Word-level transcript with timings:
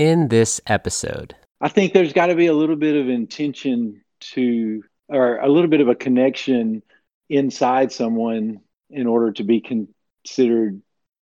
in 0.00 0.28
this 0.28 0.62
episode. 0.66 1.36
I 1.60 1.68
think 1.68 1.92
there's 1.92 2.14
got 2.14 2.28
to 2.28 2.34
be 2.34 2.46
a 2.46 2.54
little 2.54 2.74
bit 2.74 2.96
of 2.96 3.10
intention 3.10 4.02
to, 4.32 4.82
or 5.08 5.36
a 5.36 5.48
little 5.48 5.68
bit 5.68 5.82
of 5.82 5.88
a 5.88 5.94
connection 5.94 6.82
inside 7.28 7.92
someone 7.92 8.60
in 8.88 9.06
order 9.06 9.32
to 9.32 9.44
be 9.44 9.60
considered 9.60 10.80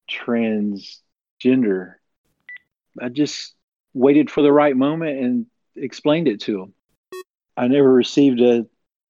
transgender. 0.08 1.94
I 3.02 3.08
just 3.08 3.56
waited 3.94 4.30
for 4.30 4.42
the 4.42 4.52
right 4.52 4.76
moment 4.76 5.18
and 5.18 5.46
explained 5.74 6.28
it 6.28 6.42
to 6.42 6.58
them. 6.58 6.74
I 7.56 7.66
never 7.66 7.92
received 7.92 8.40
a 8.40 8.64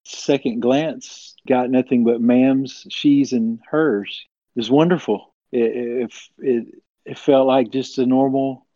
second 0.05 0.61
glance, 0.61 1.35
got 1.47 1.69
nothing 1.69 2.05
but 2.05 2.23
ma'ams, 2.23 2.87
she's, 2.89 3.35
and 3.35 3.61
hers. 3.71 4.25
It 4.57 4.61
was 4.61 4.71
wonderful. 4.71 5.35
It, 5.53 5.77
it, 5.77 6.15
it, 6.39 6.83
it 7.05 7.19
felt 7.19 7.47
like 7.47 7.71
just 7.71 7.99
a 7.99 8.07
normal 8.07 8.67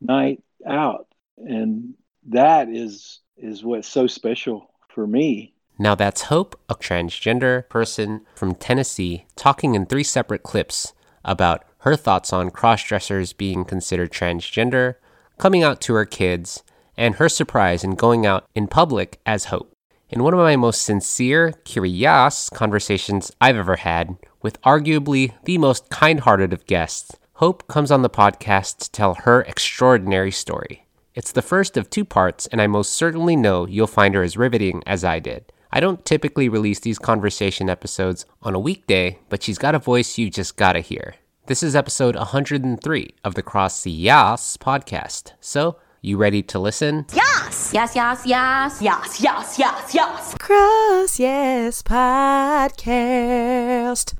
night 0.00 0.42
out. 0.66 1.06
And 1.36 1.94
that 2.28 2.68
is 2.68 3.20
is 3.36 3.62
what's 3.62 3.88
so 3.88 4.06
special 4.06 4.70
for 4.88 5.06
me. 5.06 5.54
Now 5.78 5.94
that's 5.94 6.22
Hope, 6.22 6.58
a 6.68 6.74
transgender 6.74 7.68
person 7.68 8.26
from 8.34 8.56
Tennessee, 8.56 9.26
talking 9.36 9.74
in 9.76 9.86
three 9.86 10.02
separate 10.02 10.42
clips 10.42 10.92
about 11.24 11.64
her 11.82 11.94
thoughts 11.94 12.32
on 12.32 12.50
crossdressers 12.50 13.36
being 13.36 13.64
considered 13.64 14.10
transgender, 14.10 14.96
coming 15.38 15.62
out 15.62 15.80
to 15.82 15.94
her 15.94 16.04
kids, 16.04 16.64
and 16.96 17.14
her 17.14 17.28
surprise 17.28 17.84
in 17.84 17.94
going 17.94 18.26
out 18.26 18.46
in 18.56 18.66
public 18.66 19.20
as 19.24 19.46
Hope. 19.46 19.72
In 20.10 20.24
one 20.24 20.34
of 20.34 20.40
my 20.40 20.56
most 20.56 20.82
sincere, 20.82 21.52
curious 21.64 22.50
conversations 22.50 23.30
I've 23.40 23.56
ever 23.56 23.76
had 23.76 24.16
with 24.42 24.60
arguably 24.62 25.34
the 25.44 25.58
most 25.58 25.90
kind 25.90 26.20
hearted 26.20 26.52
of 26.52 26.66
guests, 26.66 27.16
Hope 27.38 27.68
comes 27.68 27.92
on 27.92 28.02
the 28.02 28.10
podcast 28.10 28.78
to 28.78 28.90
tell 28.90 29.14
her 29.14 29.42
extraordinary 29.42 30.32
story. 30.32 30.88
It's 31.14 31.30
the 31.30 31.40
first 31.40 31.76
of 31.76 31.88
two 31.88 32.04
parts, 32.04 32.48
and 32.48 32.60
I 32.60 32.66
most 32.66 32.94
certainly 32.94 33.36
know 33.36 33.64
you'll 33.64 33.86
find 33.86 34.16
her 34.16 34.24
as 34.24 34.36
riveting 34.36 34.82
as 34.86 35.04
I 35.04 35.20
did. 35.20 35.52
I 35.70 35.78
don't 35.78 36.04
typically 36.04 36.48
release 36.48 36.80
these 36.80 36.98
conversation 36.98 37.70
episodes 37.70 38.26
on 38.42 38.56
a 38.56 38.58
weekday, 38.58 39.20
but 39.28 39.44
she's 39.44 39.56
got 39.56 39.76
a 39.76 39.78
voice 39.78 40.18
you 40.18 40.30
just 40.30 40.56
gotta 40.56 40.80
hear. 40.80 41.14
This 41.46 41.62
is 41.62 41.76
episode 41.76 42.16
103 42.16 43.14
of 43.22 43.36
the 43.36 43.42
Cross 43.44 43.84
the 43.84 43.92
Yas 43.92 44.56
podcast. 44.56 45.34
So, 45.40 45.76
you 46.00 46.16
ready 46.16 46.42
to 46.44 46.58
listen? 46.58 47.06
Yes! 47.14 47.70
Yes, 47.72 47.94
yes, 47.94 48.22
yes. 48.24 48.80
Yes, 48.80 49.20
yes, 49.20 49.58
yes, 49.58 49.94
yes. 49.94 50.34
Cross 50.38 51.18
Yes 51.18 51.82
Podcast 51.82 53.34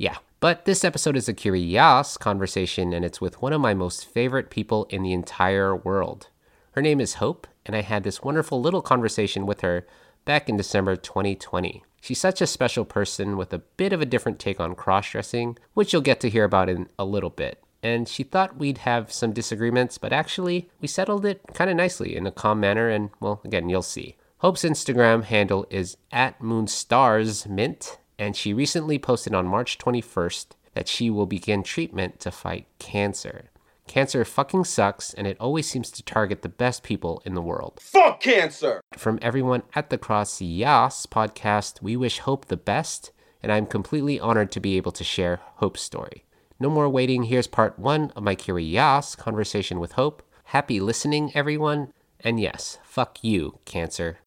Yeah. 0.01 0.17
But 0.39 0.65
this 0.65 0.83
episode 0.83 1.15
is 1.15 1.29
a 1.29 1.33
curious 1.33 2.17
conversation, 2.17 2.91
and 2.91 3.05
it's 3.05 3.21
with 3.21 3.39
one 3.39 3.53
of 3.53 3.61
my 3.61 3.75
most 3.75 4.07
favorite 4.07 4.49
people 4.49 4.85
in 4.89 5.03
the 5.03 5.13
entire 5.13 5.75
world. 5.75 6.29
Her 6.71 6.81
name 6.81 6.99
is 6.99 7.15
Hope, 7.21 7.45
and 7.67 7.75
I 7.75 7.81
had 7.81 8.03
this 8.03 8.23
wonderful 8.23 8.59
little 8.59 8.81
conversation 8.81 9.45
with 9.45 9.61
her 9.61 9.85
back 10.25 10.49
in 10.49 10.57
December 10.57 10.95
2020. 10.95 11.83
She's 12.01 12.19
such 12.19 12.41
a 12.41 12.47
special 12.47 12.83
person 12.83 13.37
with 13.37 13.53
a 13.53 13.59
bit 13.59 13.93
of 13.93 14.01
a 14.01 14.07
different 14.07 14.39
take 14.39 14.59
on 14.59 14.73
cross 14.73 15.11
dressing, 15.11 15.59
which 15.75 15.93
you'll 15.93 16.01
get 16.01 16.19
to 16.21 16.31
hear 16.31 16.45
about 16.45 16.67
in 16.67 16.89
a 16.97 17.05
little 17.05 17.29
bit. 17.29 17.63
And 17.83 18.09
she 18.09 18.23
thought 18.23 18.57
we'd 18.57 18.79
have 18.79 19.13
some 19.13 19.33
disagreements, 19.33 19.99
but 19.99 20.11
actually, 20.11 20.67
we 20.81 20.87
settled 20.87 21.27
it 21.27 21.43
kind 21.53 21.69
of 21.69 21.75
nicely 21.75 22.15
in 22.15 22.25
a 22.25 22.31
calm 22.31 22.59
manner, 22.59 22.89
and 22.89 23.11
well, 23.19 23.39
again, 23.45 23.69
you'll 23.69 23.83
see. 23.83 24.15
Hope's 24.39 24.63
Instagram 24.63 25.25
handle 25.25 25.67
is 25.69 25.97
at 26.11 26.39
moonstarsmint, 26.39 27.97
and 28.21 28.35
she 28.35 28.53
recently 28.53 28.99
posted 28.99 29.33
on 29.33 29.47
March 29.47 29.79
21st 29.79 30.49
that 30.75 30.87
she 30.87 31.09
will 31.09 31.25
begin 31.25 31.63
treatment 31.63 32.19
to 32.19 32.29
fight 32.29 32.67
cancer. 32.77 33.49
Cancer 33.87 34.23
fucking 34.23 34.63
sucks, 34.63 35.11
and 35.15 35.25
it 35.25 35.35
always 35.39 35.67
seems 35.67 35.89
to 35.89 36.03
target 36.03 36.43
the 36.43 36.47
best 36.47 36.83
people 36.83 37.23
in 37.25 37.33
the 37.33 37.41
world. 37.41 37.79
Fuck 37.81 38.21
cancer! 38.21 38.79
From 38.95 39.17
everyone 39.23 39.63
at 39.73 39.89
the 39.89 39.97
Cross 39.97 40.39
Yas 40.39 41.07
podcast, 41.07 41.81
we 41.81 41.97
wish 41.97 42.19
Hope 42.19 42.45
the 42.45 42.55
best, 42.55 43.11
and 43.41 43.51
I'm 43.51 43.65
completely 43.65 44.19
honored 44.19 44.51
to 44.51 44.59
be 44.59 44.77
able 44.77 44.91
to 44.91 45.03
share 45.03 45.41
Hope's 45.55 45.81
story. 45.81 46.23
No 46.59 46.69
more 46.69 46.87
waiting, 46.87 47.23
here's 47.23 47.47
part 47.47 47.79
one 47.79 48.11
of 48.11 48.21
my 48.21 48.35
curious 48.35 48.69
Yas 48.69 49.15
conversation 49.15 49.79
with 49.79 49.93
Hope. 49.93 50.21
Happy 50.43 50.79
listening, 50.79 51.31
everyone, 51.33 51.91
and 52.19 52.39
yes, 52.39 52.77
fuck 52.83 53.23
you, 53.23 53.57
Cancer. 53.65 54.19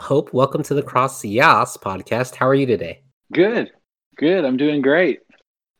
Hope, 0.00 0.32
welcome 0.32 0.62
to 0.62 0.72
the 0.72 0.82
Cross 0.82 1.26
Yas 1.26 1.76
podcast. 1.76 2.34
How 2.34 2.48
are 2.48 2.54
you 2.54 2.64
today? 2.64 3.02
Good, 3.34 3.70
good. 4.16 4.46
I'm 4.46 4.56
doing 4.56 4.80
great. 4.80 5.20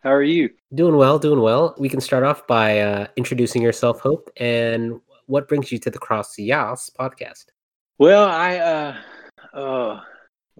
How 0.00 0.12
are 0.12 0.22
you? 0.22 0.50
Doing 0.74 0.96
well, 0.96 1.18
doing 1.18 1.40
well. 1.40 1.74
We 1.78 1.88
can 1.88 2.02
start 2.02 2.22
off 2.22 2.46
by 2.46 2.80
uh, 2.80 3.06
introducing 3.16 3.62
yourself, 3.62 4.00
Hope, 4.00 4.30
and 4.36 5.00
what 5.24 5.48
brings 5.48 5.72
you 5.72 5.78
to 5.78 5.90
the 5.90 5.98
Cross 5.98 6.38
Yas 6.38 6.90
podcast. 7.00 7.46
Well, 7.98 8.28
I 8.28 8.58
uh, 8.58 8.96
uh, 9.54 10.00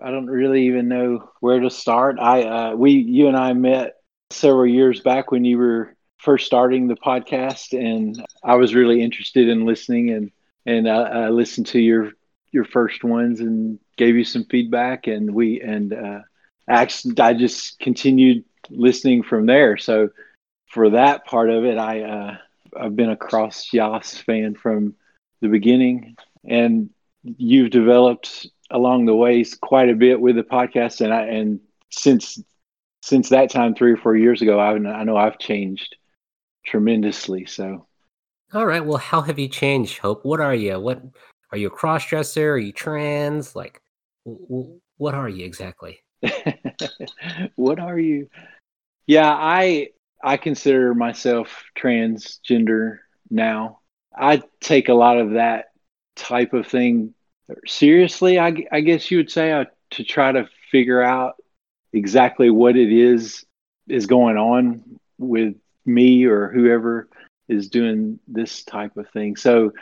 I 0.03 0.11
don't 0.11 0.27
really 0.27 0.67
even 0.67 0.89
know 0.89 1.31
where 1.41 1.61
to 1.61 1.71
start. 1.71 2.17
I 2.19 2.43
uh, 2.45 2.75
we 2.75 2.93
you 2.93 3.29
and 3.29 3.37
I 3.37 3.53
met 3.53 3.97
several 4.31 4.67
years 4.67 5.01
back 5.01 5.31
when 5.31 5.45
you 5.45 5.59
were 5.59 5.95
first 6.17 6.47
starting 6.47 6.89
the 6.89 6.97
podcast, 6.97 7.79
and 7.79 8.25
I 8.43 8.55
was 8.55 8.75
really 8.75 9.03
interested 9.03 9.49
in 9.49 9.67
listening, 9.67 10.11
and 10.11 10.33
and 10.65 10.89
I, 10.89 11.03
I 11.03 11.29
listened 11.29 11.67
to 11.69 11.79
your 11.79 12.13
your 12.53 12.65
first 12.65 13.05
ones 13.05 13.41
and 13.41 13.79
gave 13.97 14.17
you 14.17 14.25
some 14.25 14.45
feedback, 14.45 15.07
and 15.07 15.35
we 15.35 15.61
and 15.61 15.93
uh, 15.93 16.21
actually 16.69 17.19
I 17.19 17.35
just 17.35 17.79
continued 17.79 18.45
listening 18.69 19.23
from 19.23 19.47
there. 19.47 19.77
So 19.77 20.11
for 20.69 20.91
that 20.91 21.27
part 21.27 21.51
of 21.51 21.65
it, 21.65 21.79
I 21.79 22.03
uh, 22.03 22.37
I've 22.79 22.97
been 22.97 23.11
a 23.11 23.17
Cross 23.17 23.73
Yas 23.73 24.19
fan 24.19 24.55
from 24.55 24.95
the 25.41 25.49
beginning, 25.49 26.17
and 26.45 26.91
you've 27.23 27.71
developed 27.71 28.47
along 28.71 29.07
the 29.07 29.15
ways 29.15 29.55
quite 29.55 29.89
a 29.89 29.95
bit 29.95 30.21
with 30.21 30.37
the 30.37 30.43
podcast, 30.43 31.01
and 31.01 31.13
I 31.13 31.23
and 31.23 31.61
since 31.91 32.43
since 33.03 33.31
that 33.31 33.51
time 33.51 33.75
three 33.75 33.93
or 33.93 33.97
four 33.97 34.17
years 34.17 34.43
ago, 34.43 34.59
I, 34.59 34.75
I 34.75 35.05
know 35.05 35.17
I've 35.17 35.39
changed 35.39 35.97
tremendously. 36.67 37.47
So 37.47 37.87
All 38.53 38.67
right. 38.67 38.85
Well, 38.85 38.99
how 38.99 39.23
have 39.23 39.39
you 39.39 39.49
changed, 39.49 39.99
Hope? 39.99 40.25
What 40.25 40.41
are 40.41 40.55
you? 40.55 40.79
What 40.79 41.03
are 41.53 41.59
you 41.59 41.69
a 41.69 41.71
cross 41.71 42.07
dresser? 42.07 42.53
Are 42.53 42.59
you 42.59 42.73
trans? 42.73 43.57
Like, 43.57 43.81
w- 44.25 44.47
w- 44.47 44.81
what 44.99 45.15
are 45.15 45.29
you 45.29 45.45
exactly? 45.45 46.01
what 47.57 47.79
are 47.79 47.99
you? 47.99 48.29
Yeah, 49.07 49.31
I 49.31 49.89
I 50.23 50.37
consider 50.37 50.95
myself 50.95 51.65
transgender 51.77 52.99
now. 53.31 53.81
I 54.17 54.43
take 54.61 54.89
a 54.89 54.95
lot 54.95 55.19
of 55.19 55.33
that 55.33 55.67
type 56.17 56.53
of 56.53 56.67
thing 56.67 57.15
seriously. 57.67 58.39
I, 58.39 58.55
I 58.71 58.81
guess 58.81 59.11
you 59.11 59.19
would 59.19 59.31
say 59.31 59.53
uh, 59.53 59.65
to 59.93 60.05
try 60.05 60.33
to 60.33 60.49
figure 60.71 61.03
out 61.03 61.37
exactly 61.93 62.51
what 62.51 62.77
it 62.77 62.93
is 62.93 63.45
is 63.89 64.07
going 64.07 64.37
on 64.37 64.85
with 65.19 65.57
me 65.85 66.25
or 66.25 66.51
whoever 66.51 67.09
is 67.49 67.69
doing 67.69 68.21
this 68.29 68.63
type 68.63 68.97
of 68.97 69.09
thing. 69.11 69.37
So 69.37 69.73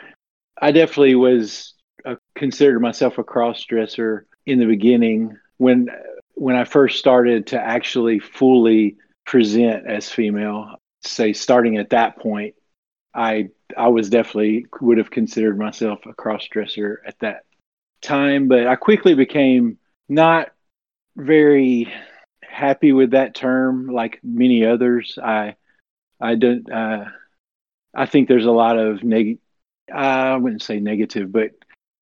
I 0.61 0.71
definitely 0.71 1.15
was 1.15 1.73
uh, 2.05 2.15
considered 2.35 2.79
myself 2.79 3.17
a 3.17 3.23
cross 3.23 3.63
dresser 3.63 4.27
in 4.45 4.59
the 4.59 4.65
beginning 4.65 5.37
when 5.57 5.89
when 6.35 6.55
I 6.55 6.63
first 6.63 6.99
started 6.99 7.47
to 7.47 7.59
actually 7.59 8.19
fully 8.19 8.97
present 9.25 9.85
as 9.87 10.09
female. 10.09 10.75
Say 11.01 11.33
starting 11.33 11.77
at 11.77 11.91
that 11.91 12.17
point, 12.17 12.55
I 13.13 13.49
I 13.77 13.87
was 13.89 14.09
definitely 14.09 14.65
would 14.81 14.97
have 14.97 15.11
considered 15.11 15.57
myself 15.57 16.05
a 16.05 16.13
cross 16.13 16.45
dresser 16.47 17.01
at 17.05 17.19
that 17.19 17.43
time, 18.01 18.47
but 18.47 18.67
I 18.67 18.75
quickly 18.75 19.13
became 19.13 19.77
not 20.09 20.49
very 21.15 21.91
happy 22.41 22.91
with 22.91 23.11
that 23.11 23.35
term 23.35 23.87
like 23.87 24.19
many 24.23 24.65
others. 24.65 25.17
I 25.21 25.55
I 26.19 26.35
don't 26.35 26.69
uh 26.71 27.05
I 27.95 28.05
think 28.05 28.27
there's 28.27 28.45
a 28.45 28.51
lot 28.51 28.77
of 28.77 29.03
neg 29.03 29.39
I 29.93 30.35
wouldn't 30.35 30.61
say 30.61 30.79
negative, 30.79 31.31
but 31.31 31.51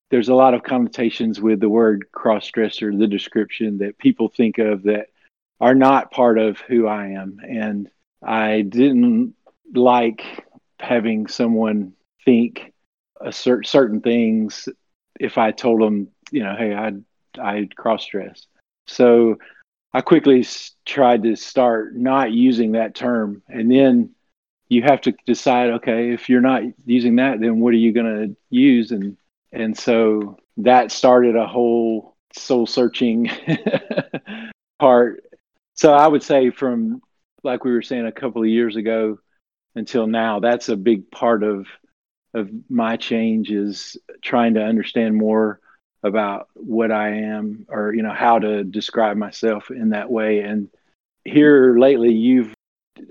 there's 0.09 0.29
a 0.29 0.35
lot 0.35 0.53
of 0.53 0.63
connotations 0.63 1.41
with 1.41 1.59
the 1.59 1.69
word 1.69 2.05
cross 2.11 2.49
dresser, 2.49 2.95
the 2.95 3.07
description 3.07 3.79
that 3.79 3.97
people 3.97 4.29
think 4.29 4.57
of 4.57 4.83
that 4.83 5.07
are 5.59 5.75
not 5.75 6.11
part 6.11 6.37
of 6.37 6.59
who 6.59 6.87
I 6.87 7.07
am. 7.07 7.39
And 7.47 7.89
I 8.23 8.61
didn't 8.61 9.35
like 9.73 10.45
having 10.79 11.27
someone 11.27 11.93
think 12.23 12.73
a 13.19 13.31
cer- 13.31 13.63
certain 13.63 14.01
things 14.01 14.69
if 15.19 15.37
I 15.37 15.51
told 15.51 15.81
them, 15.81 16.09
you 16.31 16.43
know, 16.43 16.55
hey, 16.55 16.73
I 16.75 16.93
I 17.39 17.67
cross 17.75 18.05
dress. 18.05 18.45
So 18.85 19.37
I 19.93 20.01
quickly 20.01 20.45
tried 20.85 21.23
to 21.23 21.35
start 21.35 21.95
not 21.95 22.31
using 22.31 22.73
that 22.73 22.95
term, 22.95 23.41
and 23.47 23.71
then 23.71 24.11
you 24.69 24.83
have 24.83 25.01
to 25.01 25.13
decide, 25.25 25.69
okay, 25.71 26.11
if 26.11 26.29
you're 26.29 26.41
not 26.41 26.63
using 26.85 27.15
that, 27.17 27.39
then 27.39 27.59
what 27.59 27.73
are 27.73 27.77
you 27.77 27.93
going 27.93 28.27
to 28.27 28.35
use? 28.49 28.91
And 28.91 29.17
and 29.51 29.77
so 29.77 30.37
that 30.57 30.91
started 30.91 31.35
a 31.35 31.47
whole 31.47 32.15
soul 32.33 32.67
searching 32.67 33.29
part. 34.79 35.23
So 35.73 35.93
I 35.93 36.07
would 36.07 36.23
say 36.23 36.49
from 36.49 37.01
like 37.43 37.63
we 37.63 37.71
were 37.71 37.81
saying 37.81 38.05
a 38.05 38.11
couple 38.11 38.41
of 38.41 38.49
years 38.49 38.75
ago 38.75 39.19
until 39.75 40.07
now, 40.07 40.39
that's 40.39 40.69
a 40.69 40.75
big 40.75 41.09
part 41.11 41.43
of 41.43 41.67
of 42.33 42.49
my 42.69 42.97
change 42.97 43.51
is 43.51 43.97
trying 44.21 44.55
to 44.55 44.63
understand 44.63 45.15
more 45.15 45.59
about 46.03 46.49
what 46.53 46.91
I 46.91 47.09
am 47.09 47.65
or 47.69 47.93
you 47.93 48.03
know 48.03 48.13
how 48.13 48.39
to 48.39 48.63
describe 48.63 49.17
myself 49.17 49.71
in 49.71 49.89
that 49.89 50.11
way 50.11 50.39
and 50.39 50.69
here 51.25 51.77
lately 51.77 52.13
you've 52.13 52.53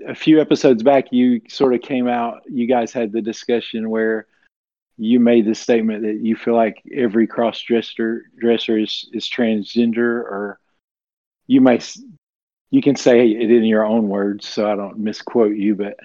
a 0.07 0.15
few 0.15 0.39
episodes 0.41 0.83
back 0.83 1.11
you 1.11 1.41
sort 1.47 1.73
of 1.73 1.81
came 1.81 2.07
out 2.07 2.41
you 2.47 2.67
guys 2.67 2.91
had 2.91 3.11
the 3.11 3.21
discussion 3.21 3.89
where 3.89 4.27
you 4.97 5.19
made 5.19 5.45
the 5.45 5.55
statement 5.55 6.03
that 6.03 6.17
you 6.21 6.35
feel 6.35 6.55
like 6.55 6.81
every 6.93 7.27
cross 7.27 7.61
dresser 7.61 8.23
dresser 8.39 8.77
is 8.77 9.09
is 9.13 9.29
transgender 9.29 9.99
or 9.99 10.59
you 11.47 11.61
may 11.61 11.79
you 12.69 12.81
can 12.81 12.95
say 12.95 13.29
it 13.29 13.51
in 13.51 13.63
your 13.63 13.85
own 13.85 14.09
words 14.09 14.47
so 14.47 14.69
I 14.69 14.75
don't 14.75 14.99
misquote 14.99 15.55
you 15.55 15.75
but 15.75 15.95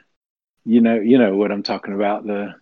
you 0.64 0.81
know 0.81 0.96
you 0.96 1.19
know 1.19 1.37
what 1.37 1.52
I'm 1.52 1.62
talking 1.62 1.94
about 1.94 2.26
the 2.26 2.55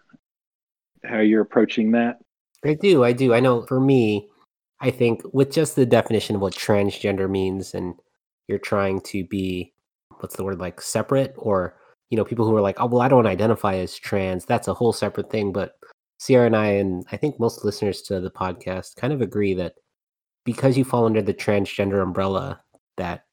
how 1.05 1.19
you're 1.19 1.43
approaching 1.43 1.93
that 1.93 2.19
I 2.65 2.75
do, 2.75 3.05
I 3.05 3.13
do. 3.13 3.33
I 3.33 3.41
know 3.41 3.65
for 3.67 3.81
me, 3.81 4.29
I 4.81 4.91
think 4.91 5.23
with 5.33 5.53
just 5.53 5.77
the 5.77 5.87
definition 5.87 6.37
of 6.37 6.43
what 6.43 6.55
transgender 6.55 7.29
means, 7.29 7.75
and 7.75 7.95
you're 8.49 8.59
trying 8.59 9.01
to 9.03 9.25
be, 9.25 9.73
what's 10.23 10.37
the 10.37 10.45
word, 10.45 10.59
like 10.61 10.81
separate, 10.81 11.35
or, 11.37 11.77
you 12.11 12.17
know, 12.17 12.25
people 12.25 12.47
who 12.47 12.57
are 12.57 12.61
like, 12.61 12.81
oh, 12.81 12.87
well, 12.87 13.03
I 13.03 13.09
don't 13.09 13.27
identify 13.27 13.77
as 13.77 13.99
trans, 13.99 14.45
that's 14.45 14.69
a 14.69 14.75
whole 14.75 14.93
separate 14.93 15.31
thing. 15.31 15.53
But 15.53 15.77
Sierra 16.19 16.47
and 16.47 16.57
I, 16.57 16.67
and 16.67 17.05
I 17.13 17.17
think 17.17 17.39
most 17.39 17.65
listeners 17.65 18.03
to 18.03 18.21
the 18.21 18.31
podcast 18.31 18.97
kind 18.97 19.13
of 19.13 19.21
agree 19.21 19.55
that 19.55 19.75
because 20.45 20.77
you 20.77 20.85
fall 20.85 21.07
under 21.07 21.23
the 21.23 21.35
transgender 21.35 22.03
umbrella, 22.03 22.61
that 22.97 23.25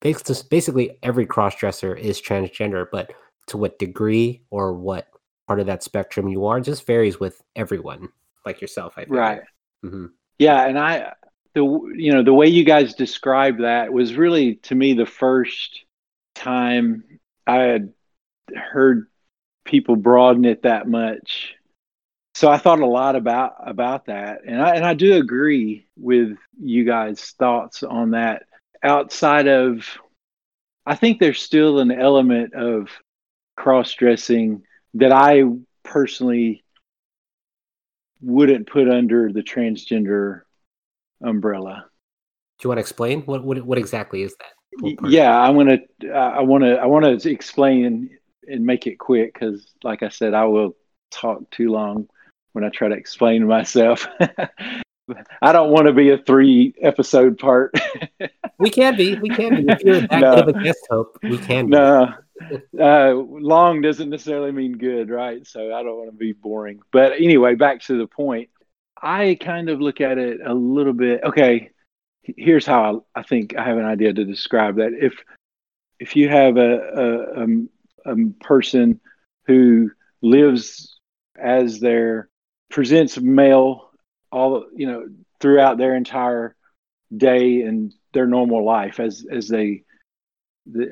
basically 0.00 0.98
every 1.02 1.26
crossdresser 1.26 1.98
is 1.98 2.20
transgender, 2.20 2.86
but 2.90 3.12
to 3.48 3.56
what 3.56 3.78
degree 3.78 4.42
or 4.50 4.72
what 4.72 5.08
part 5.46 5.60
of 5.60 5.66
that 5.66 5.82
spectrum 5.82 6.28
you 6.28 6.46
are 6.46 6.60
just 6.60 6.86
varies 6.86 7.20
with 7.20 7.42
everyone, 7.54 8.08
like 8.44 8.60
yourself, 8.60 8.94
I 8.96 9.04
feel. 9.04 9.14
right 9.14 9.40
hmm 9.82 10.06
Yeah, 10.38 10.66
and 10.66 10.78
I 10.78 11.12
the 11.54 11.64
you 11.96 12.12
know 12.12 12.22
the 12.22 12.34
way 12.34 12.46
you 12.46 12.64
guys 12.64 12.94
described 12.94 13.62
that 13.62 13.92
was 13.92 14.14
really 14.14 14.56
to 14.56 14.74
me 14.74 14.92
the 14.92 15.06
first 15.06 15.85
time 16.36 17.04
I 17.46 17.62
had 17.62 17.92
heard 18.54 19.08
people 19.64 19.96
broaden 19.96 20.44
it 20.44 20.62
that 20.62 20.88
much. 20.88 21.54
So 22.34 22.50
I 22.50 22.58
thought 22.58 22.80
a 22.80 22.86
lot 22.86 23.16
about 23.16 23.54
about 23.66 24.06
that, 24.06 24.40
and 24.46 24.60
I 24.60 24.76
and 24.76 24.84
I 24.84 24.94
do 24.94 25.14
agree 25.16 25.86
with 25.96 26.36
you 26.60 26.84
guys' 26.84 27.34
thoughts 27.38 27.82
on 27.82 28.10
that. 28.10 28.42
Outside 28.82 29.48
of, 29.48 29.86
I 30.84 30.96
think 30.96 31.18
there's 31.18 31.40
still 31.40 31.78
an 31.78 31.90
element 31.90 32.52
of 32.52 32.90
cross 33.56 33.94
dressing 33.94 34.62
that 34.94 35.12
I 35.12 35.44
personally 35.82 36.62
wouldn't 38.20 38.68
put 38.68 38.88
under 38.88 39.32
the 39.32 39.42
transgender 39.42 40.42
umbrella. 41.22 41.86
Do 42.58 42.66
you 42.66 42.68
want 42.68 42.78
to 42.78 42.82
explain 42.82 43.22
what 43.22 43.44
what, 43.44 43.62
what 43.64 43.78
exactly 43.78 44.22
is 44.22 44.36
that? 44.36 44.55
What? 44.80 45.10
Yeah, 45.10 45.36
I'm 45.36 45.56
gonna. 45.56 45.78
I 46.14 46.42
want 46.42 46.64
to. 46.64 46.76
I 46.76 46.86
want 46.86 47.20
to 47.20 47.30
explain 47.30 48.10
and 48.46 48.64
make 48.64 48.86
it 48.86 48.96
quick 48.98 49.34
because, 49.34 49.66
like 49.82 50.02
I 50.02 50.08
said, 50.08 50.34
I 50.34 50.44
will 50.44 50.76
talk 51.10 51.50
too 51.50 51.70
long 51.70 52.08
when 52.52 52.64
I 52.64 52.68
try 52.70 52.88
to 52.88 52.94
explain 52.94 53.46
myself. 53.46 54.06
I 55.42 55.52
don't 55.52 55.70
want 55.70 55.86
to 55.86 55.92
be 55.92 56.10
a 56.10 56.18
three 56.18 56.74
episode 56.82 57.38
part. 57.38 57.74
we 58.58 58.70
can 58.70 58.96
be. 58.96 59.14
We 59.14 59.30
can 59.30 59.54
be. 59.54 59.72
If 59.72 59.82
you're 59.84 60.00
that 60.00 60.20
No. 60.20 60.34
good 60.34 60.48
of 60.48 60.56
a 60.56 60.64
guest 60.64 60.86
hope, 60.90 61.18
we 61.22 61.38
can. 61.38 61.66
Be. 61.66 61.72
no, 61.72 62.14
uh, 62.78 63.12
long 63.14 63.82
doesn't 63.82 64.10
necessarily 64.10 64.52
mean 64.52 64.78
good, 64.78 65.10
right? 65.10 65.46
So 65.46 65.74
I 65.74 65.82
don't 65.82 65.96
want 65.96 66.10
to 66.10 66.16
be 66.16 66.32
boring. 66.32 66.80
But 66.92 67.12
anyway, 67.12 67.54
back 67.54 67.82
to 67.82 67.98
the 67.98 68.06
point. 68.06 68.50
I 69.00 69.36
kind 69.40 69.68
of 69.68 69.80
look 69.80 70.00
at 70.00 70.18
it 70.18 70.40
a 70.44 70.54
little 70.54 70.94
bit. 70.94 71.22
Okay, 71.22 71.70
here's 72.36 72.66
how 72.66 73.04
I, 73.14 73.20
I 73.20 73.22
think 73.22 73.56
I 73.56 73.64
have 73.64 73.78
an 73.78 73.84
idea 73.84 74.12
to 74.12 74.24
describe 74.24 74.76
that. 74.76 74.92
If 74.98 75.14
if 75.98 76.16
you 76.16 76.28
have 76.28 76.56
a 76.56 76.78
a, 76.78 77.42
um, 77.42 77.68
a 78.04 78.16
person 78.42 79.00
who 79.46 79.90
lives 80.22 80.98
as 81.38 81.80
their 81.80 82.28
presents 82.70 83.18
male, 83.20 83.90
all 84.32 84.66
you 84.74 84.86
know, 84.86 85.06
throughout 85.40 85.78
their 85.78 85.94
entire 85.94 86.54
day 87.16 87.62
and 87.62 87.94
their 88.12 88.26
normal 88.26 88.64
life 88.64 88.98
as 88.98 89.26
as 89.30 89.48
they 89.48 89.84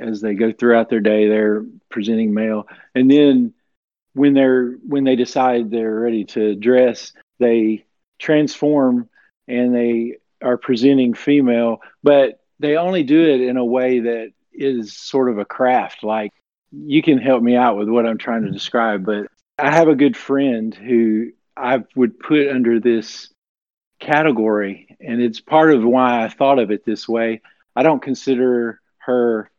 as 0.00 0.20
they 0.20 0.34
go 0.34 0.52
throughout 0.52 0.88
their 0.88 1.00
day 1.00 1.28
they're 1.28 1.64
presenting 1.88 2.32
male 2.32 2.68
and 2.94 3.10
then 3.10 3.52
when 4.12 4.32
they're 4.34 4.72
when 4.86 5.02
they 5.02 5.16
decide 5.16 5.70
they're 5.70 5.98
ready 5.98 6.24
to 6.24 6.54
dress 6.54 7.12
they 7.40 7.84
transform 8.20 9.08
and 9.48 9.74
they 9.74 10.16
are 10.44 10.56
presenting 10.56 11.14
female 11.14 11.80
but 12.02 12.40
they 12.60 12.76
only 12.76 13.02
do 13.02 13.20
it 13.20 13.40
in 13.40 13.56
a 13.56 13.64
way 13.64 14.00
that 14.00 14.32
is 14.52 14.96
sort 14.96 15.28
of 15.28 15.38
a 15.38 15.44
craft. 15.44 16.04
Like 16.04 16.32
you 16.70 17.02
can 17.02 17.18
help 17.18 17.42
me 17.42 17.56
out 17.56 17.76
with 17.76 17.88
what 17.88 18.06
i'm 18.06 18.18
trying 18.18 18.42
to 18.42 18.50
describe 18.50 19.04
but 19.04 19.26
i 19.58 19.70
have 19.70 19.88
a 19.88 19.94
good 19.94 20.16
friend 20.16 20.74
who 20.74 21.30
i 21.56 21.82
would 21.94 22.18
put 22.18 22.48
under 22.48 22.80
this 22.80 23.32
category 24.00 24.96
and 25.00 25.20
it's 25.22 25.40
part 25.40 25.72
of 25.72 25.84
why 25.84 26.24
i 26.24 26.28
thought 26.28 26.58
of 26.58 26.70
it 26.70 26.84
this 26.84 27.08
way. 27.08 27.40
I 27.76 27.82
don't 27.82 28.02
consider 28.02 28.80
her 28.98 29.50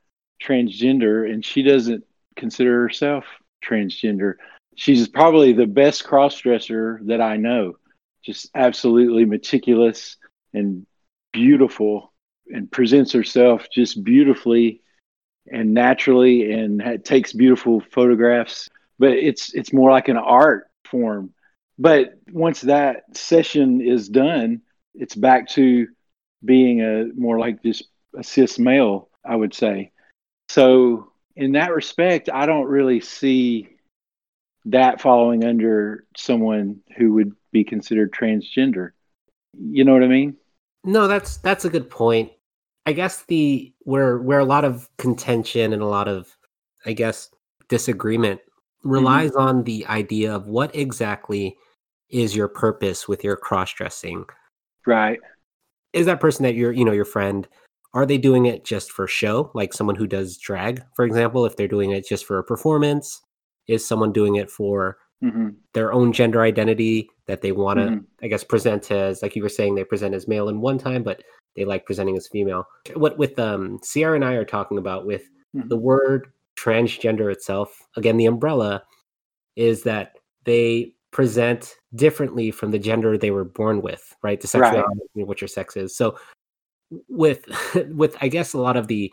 transgender 0.41 1.31
and 1.31 1.43
she 1.43 1.63
doesn't 1.63 2.03
consider 2.35 2.81
herself 2.81 3.25
transgender. 3.63 4.35
She's 4.75 5.07
probably 5.07 5.53
the 5.53 5.65
best 5.65 6.03
cross 6.03 6.37
dresser 6.37 6.99
that 7.05 7.21
i 7.21 7.37
know. 7.37 7.77
Just 8.23 8.49
absolutely 8.55 9.25
meticulous 9.25 10.17
and 10.55 10.85
beautiful 11.33 12.13
and 12.47 12.71
presents 12.71 13.11
herself 13.11 13.67
just 13.71 14.03
beautifully 14.03 14.81
and 15.51 15.73
naturally 15.73 16.51
and 16.51 17.03
takes 17.03 17.33
beautiful 17.33 17.81
photographs. 17.91 18.69
But 18.97 19.11
it's 19.11 19.53
it's 19.53 19.73
more 19.73 19.91
like 19.91 20.07
an 20.07 20.17
art 20.17 20.69
form. 20.85 21.33
But 21.77 22.13
once 22.31 22.61
that 22.61 23.17
session 23.17 23.81
is 23.81 24.07
done 24.07 24.61
it's 24.97 25.15
back 25.15 25.49
to 25.49 25.87
being 26.43 26.81
a 26.81 27.05
more 27.15 27.37
like 27.37 27.61
just 27.63 27.83
a 28.17 28.23
cis 28.23 28.57
male 28.57 29.09
i 29.25 29.35
would 29.35 29.53
say. 29.53 29.91
So 30.49 31.11
in 31.35 31.53
that 31.53 31.73
respect 31.73 32.29
i 32.33 32.45
don't 32.45 32.67
really 32.67 33.01
see 33.01 33.67
that 34.65 35.01
following 35.01 35.43
under 35.43 36.05
someone 36.17 36.81
who 36.97 37.13
would 37.13 37.33
be 37.51 37.63
considered 37.63 38.13
transgender. 38.13 38.91
You 39.53 39.83
know 39.83 39.93
what 39.93 40.03
i 40.03 40.07
mean 40.07 40.37
No, 40.85 41.07
that's 41.07 41.37
that's 41.37 41.65
a 41.65 41.69
good 41.69 41.89
point. 41.89 42.31
I 42.85 42.93
guess 42.93 43.23
the 43.23 43.73
where 43.79 44.19
where 44.19 44.39
a 44.39 44.45
lot 44.45 44.63
of 44.65 44.89
contention 44.97 45.73
and 45.73 45.81
a 45.81 45.87
lot 45.87 46.07
of 46.07 46.37
I 46.85 46.93
guess 46.93 47.29
disagreement 47.67 48.41
relies 48.83 49.31
on 49.35 49.63
the 49.63 49.85
idea 49.87 50.33
of 50.33 50.47
what 50.47 50.75
exactly 50.75 51.57
is 52.09 52.35
your 52.35 52.47
purpose 52.47 53.07
with 53.07 53.23
your 53.23 53.35
cross 53.35 53.73
dressing. 53.73 54.25
right 54.85 55.19
Is 55.93 56.05
that 56.05 56.19
person 56.19 56.43
that 56.43 56.55
you're, 56.55 56.71
you 56.71 56.85
know, 56.85 56.91
your 56.91 57.05
friend, 57.05 57.47
are 57.93 58.05
they 58.05 58.17
doing 58.17 58.45
it 58.45 58.65
just 58.65 58.91
for 58.91 59.07
show? 59.07 59.51
Like 59.55 59.73
someone 59.73 59.95
who 59.95 60.07
does 60.07 60.37
drag, 60.37 60.83
for 60.95 61.05
example, 61.05 61.45
if 61.45 61.55
they're 61.55 61.67
doing 61.67 61.91
it 61.91 62.07
just 62.07 62.25
for 62.25 62.37
a 62.37 62.43
performance, 62.43 63.21
is 63.67 63.87
someone 63.87 64.11
doing 64.11 64.35
it 64.35 64.49
for 64.51 64.97
hmm 65.21 65.49
their 65.73 65.91
own 65.91 66.13
gender 66.13 66.41
identity 66.41 67.09
that 67.27 67.41
they 67.41 67.51
want 67.51 67.79
to, 67.79 67.85
Mhm. 67.87 68.05
I 68.21 68.27
guess, 68.27 68.43
present 68.43 68.91
as, 68.91 69.21
like 69.21 69.35
you 69.35 69.41
were 69.41 69.49
saying, 69.49 69.75
they 69.75 69.83
present 69.83 70.13
as 70.13 70.27
male 70.27 70.49
in 70.49 70.61
one 70.61 70.77
time, 70.77 71.03
but 71.03 71.23
they 71.55 71.65
like 71.65 71.85
presenting 71.85 72.17
as 72.17 72.27
female. 72.27 72.67
What 72.95 73.17
with 73.17 73.39
um, 73.39 73.79
Sierra 73.81 74.15
and 74.15 74.25
I 74.25 74.33
are 74.33 74.45
talking 74.45 74.77
about 74.77 75.05
with 75.05 75.23
Mhm. 75.55 75.69
the 75.69 75.77
word 75.77 76.31
transgender 76.57 77.31
itself, 77.31 77.87
again, 77.95 78.17
the 78.17 78.25
umbrella 78.27 78.83
is 79.55 79.83
that 79.83 80.17
they 80.43 80.93
present 81.11 81.75
differently 81.95 82.51
from 82.51 82.71
the 82.71 82.79
gender 82.79 83.17
they 83.17 83.31
were 83.31 83.45
born 83.45 83.81
with, 83.81 84.13
right? 84.21 84.39
The 84.39 84.47
Right. 84.47 84.65
sexuality, 84.65 85.01
know, 85.15 85.25
what 85.25 85.41
your 85.41 85.47
sex 85.47 85.77
is. 85.77 85.95
So 85.95 86.17
with 87.09 87.45
with 87.95 88.15
I 88.21 88.27
guess 88.27 88.53
a 88.53 88.59
lot 88.59 88.77
of 88.77 88.87
the 88.87 89.11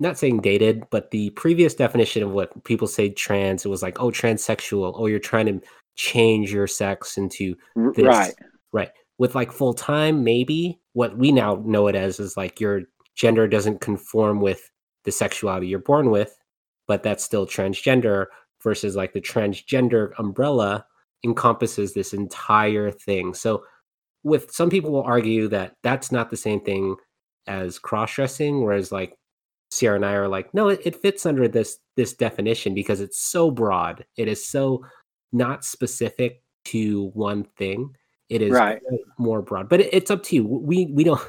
not 0.00 0.18
saying 0.18 0.40
dated, 0.40 0.84
but 0.90 1.10
the 1.12 1.30
previous 1.30 1.74
definition 1.74 2.22
of 2.22 2.32
what 2.32 2.64
people 2.64 2.88
say 2.88 3.08
trans, 3.08 3.64
it 3.64 3.68
was 3.68 3.82
like, 3.82 4.00
oh, 4.00 4.10
transsexual, 4.10 4.92
oh, 4.96 5.06
you're 5.06 5.18
trying 5.20 5.46
to 5.46 5.66
change 5.96 6.52
your 6.52 6.66
sex 6.66 7.16
into 7.16 7.56
this. 7.94 8.04
right 8.04 8.34
Right. 8.74 8.90
With 9.18 9.36
like 9.36 9.52
full 9.52 9.72
time, 9.72 10.24
maybe 10.24 10.80
what 10.94 11.16
we 11.16 11.30
now 11.30 11.62
know 11.64 11.86
it 11.86 11.94
as 11.94 12.18
is 12.18 12.36
like 12.36 12.60
your 12.60 12.82
gender 13.14 13.46
doesn't 13.46 13.80
conform 13.80 14.40
with 14.40 14.68
the 15.04 15.12
sexuality 15.12 15.68
you're 15.68 15.78
born 15.78 16.10
with, 16.10 16.36
but 16.88 17.04
that's 17.04 17.22
still 17.22 17.46
transgender 17.46 18.26
versus 18.60 18.96
like 18.96 19.12
the 19.12 19.20
transgender 19.20 20.10
umbrella 20.18 20.84
encompasses 21.24 21.94
this 21.94 22.12
entire 22.12 22.90
thing. 22.90 23.32
So 23.32 23.64
with 24.24 24.50
some 24.50 24.70
people 24.70 24.90
will 24.90 25.04
argue 25.04 25.46
that 25.48 25.76
that's 25.84 26.10
not 26.10 26.30
the 26.30 26.36
same 26.36 26.60
thing 26.60 26.96
as 27.46 27.78
cross 27.78 28.12
dressing, 28.12 28.64
whereas 28.64 28.90
like 28.90 29.16
Sierra 29.70 29.94
and 29.94 30.04
I 30.04 30.14
are 30.14 30.28
like, 30.28 30.52
no, 30.52 30.68
it, 30.68 30.80
it 30.84 31.00
fits 31.00 31.26
under 31.26 31.46
this 31.46 31.78
this 31.96 32.12
definition 32.12 32.74
because 32.74 33.00
it's 33.00 33.18
so 33.18 33.52
broad. 33.52 34.04
It 34.16 34.26
is 34.26 34.44
so 34.44 34.84
not 35.34 35.64
specific 35.64 36.42
to 36.66 37.10
one 37.12 37.44
thing. 37.58 37.94
It 38.30 38.40
is 38.40 38.52
Right. 38.52 38.80
more 39.18 39.42
broad, 39.42 39.68
but 39.68 39.80
it, 39.80 39.90
it's 39.92 40.10
up 40.10 40.22
to 40.24 40.36
you. 40.36 40.44
We 40.46 40.86
we 40.86 41.04
don't. 41.04 41.20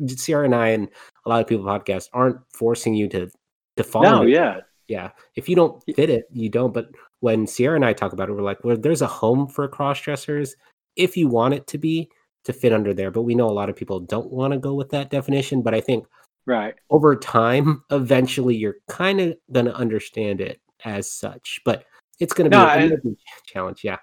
Sierra 0.06 0.44
and 0.44 0.54
I 0.54 0.68
and 0.68 0.88
a 1.24 1.28
lot 1.28 1.40
of 1.40 1.46
people 1.46 1.64
podcast 1.64 2.08
aren't 2.12 2.38
forcing 2.52 2.94
you 2.94 3.08
to 3.08 3.28
to 3.76 3.84
follow. 3.84 4.10
no 4.10 4.22
it. 4.22 4.30
yeah 4.30 4.60
yeah. 4.88 5.10
If 5.34 5.48
you 5.48 5.56
don't 5.56 5.82
fit 5.96 6.10
it, 6.10 6.26
you 6.32 6.48
don't. 6.48 6.74
But 6.74 6.90
when 7.20 7.46
Sierra 7.46 7.76
and 7.76 7.84
I 7.84 7.92
talk 7.92 8.12
about 8.12 8.28
it, 8.28 8.32
we're 8.32 8.42
like, 8.42 8.62
well, 8.64 8.76
there's 8.76 9.02
a 9.02 9.06
home 9.06 9.46
for 9.48 9.66
cross 9.68 10.00
dressers 10.00 10.56
if 10.96 11.16
you 11.16 11.26
want 11.28 11.54
it 11.54 11.66
to 11.68 11.78
be 11.78 12.10
to 12.44 12.52
fit 12.52 12.72
under 12.72 12.92
there. 12.92 13.10
But 13.10 13.22
we 13.22 13.34
know 13.34 13.48
a 13.48 13.52
lot 13.52 13.70
of 13.70 13.76
people 13.76 13.98
don't 14.00 14.30
want 14.30 14.52
to 14.52 14.58
go 14.58 14.74
with 14.74 14.90
that 14.90 15.10
definition. 15.10 15.62
But 15.62 15.74
I 15.74 15.80
think 15.80 16.06
right 16.46 16.74
over 16.90 17.16
time, 17.16 17.82
eventually, 17.90 18.56
you're 18.56 18.76
kind 18.88 19.20
of 19.20 19.34
going 19.52 19.66
to 19.66 19.74
understand 19.74 20.40
it 20.40 20.60
as 20.84 21.10
such. 21.10 21.60
But 21.64 21.84
it's 22.20 22.32
going 22.32 22.50
to 22.50 22.56
No, 22.56 22.64
be 22.64 22.68
a 22.68 22.72
I- 22.72 22.76
another 22.76 23.00
big 23.02 23.16
challenge. 23.46 23.80
Yeah. 23.84 23.98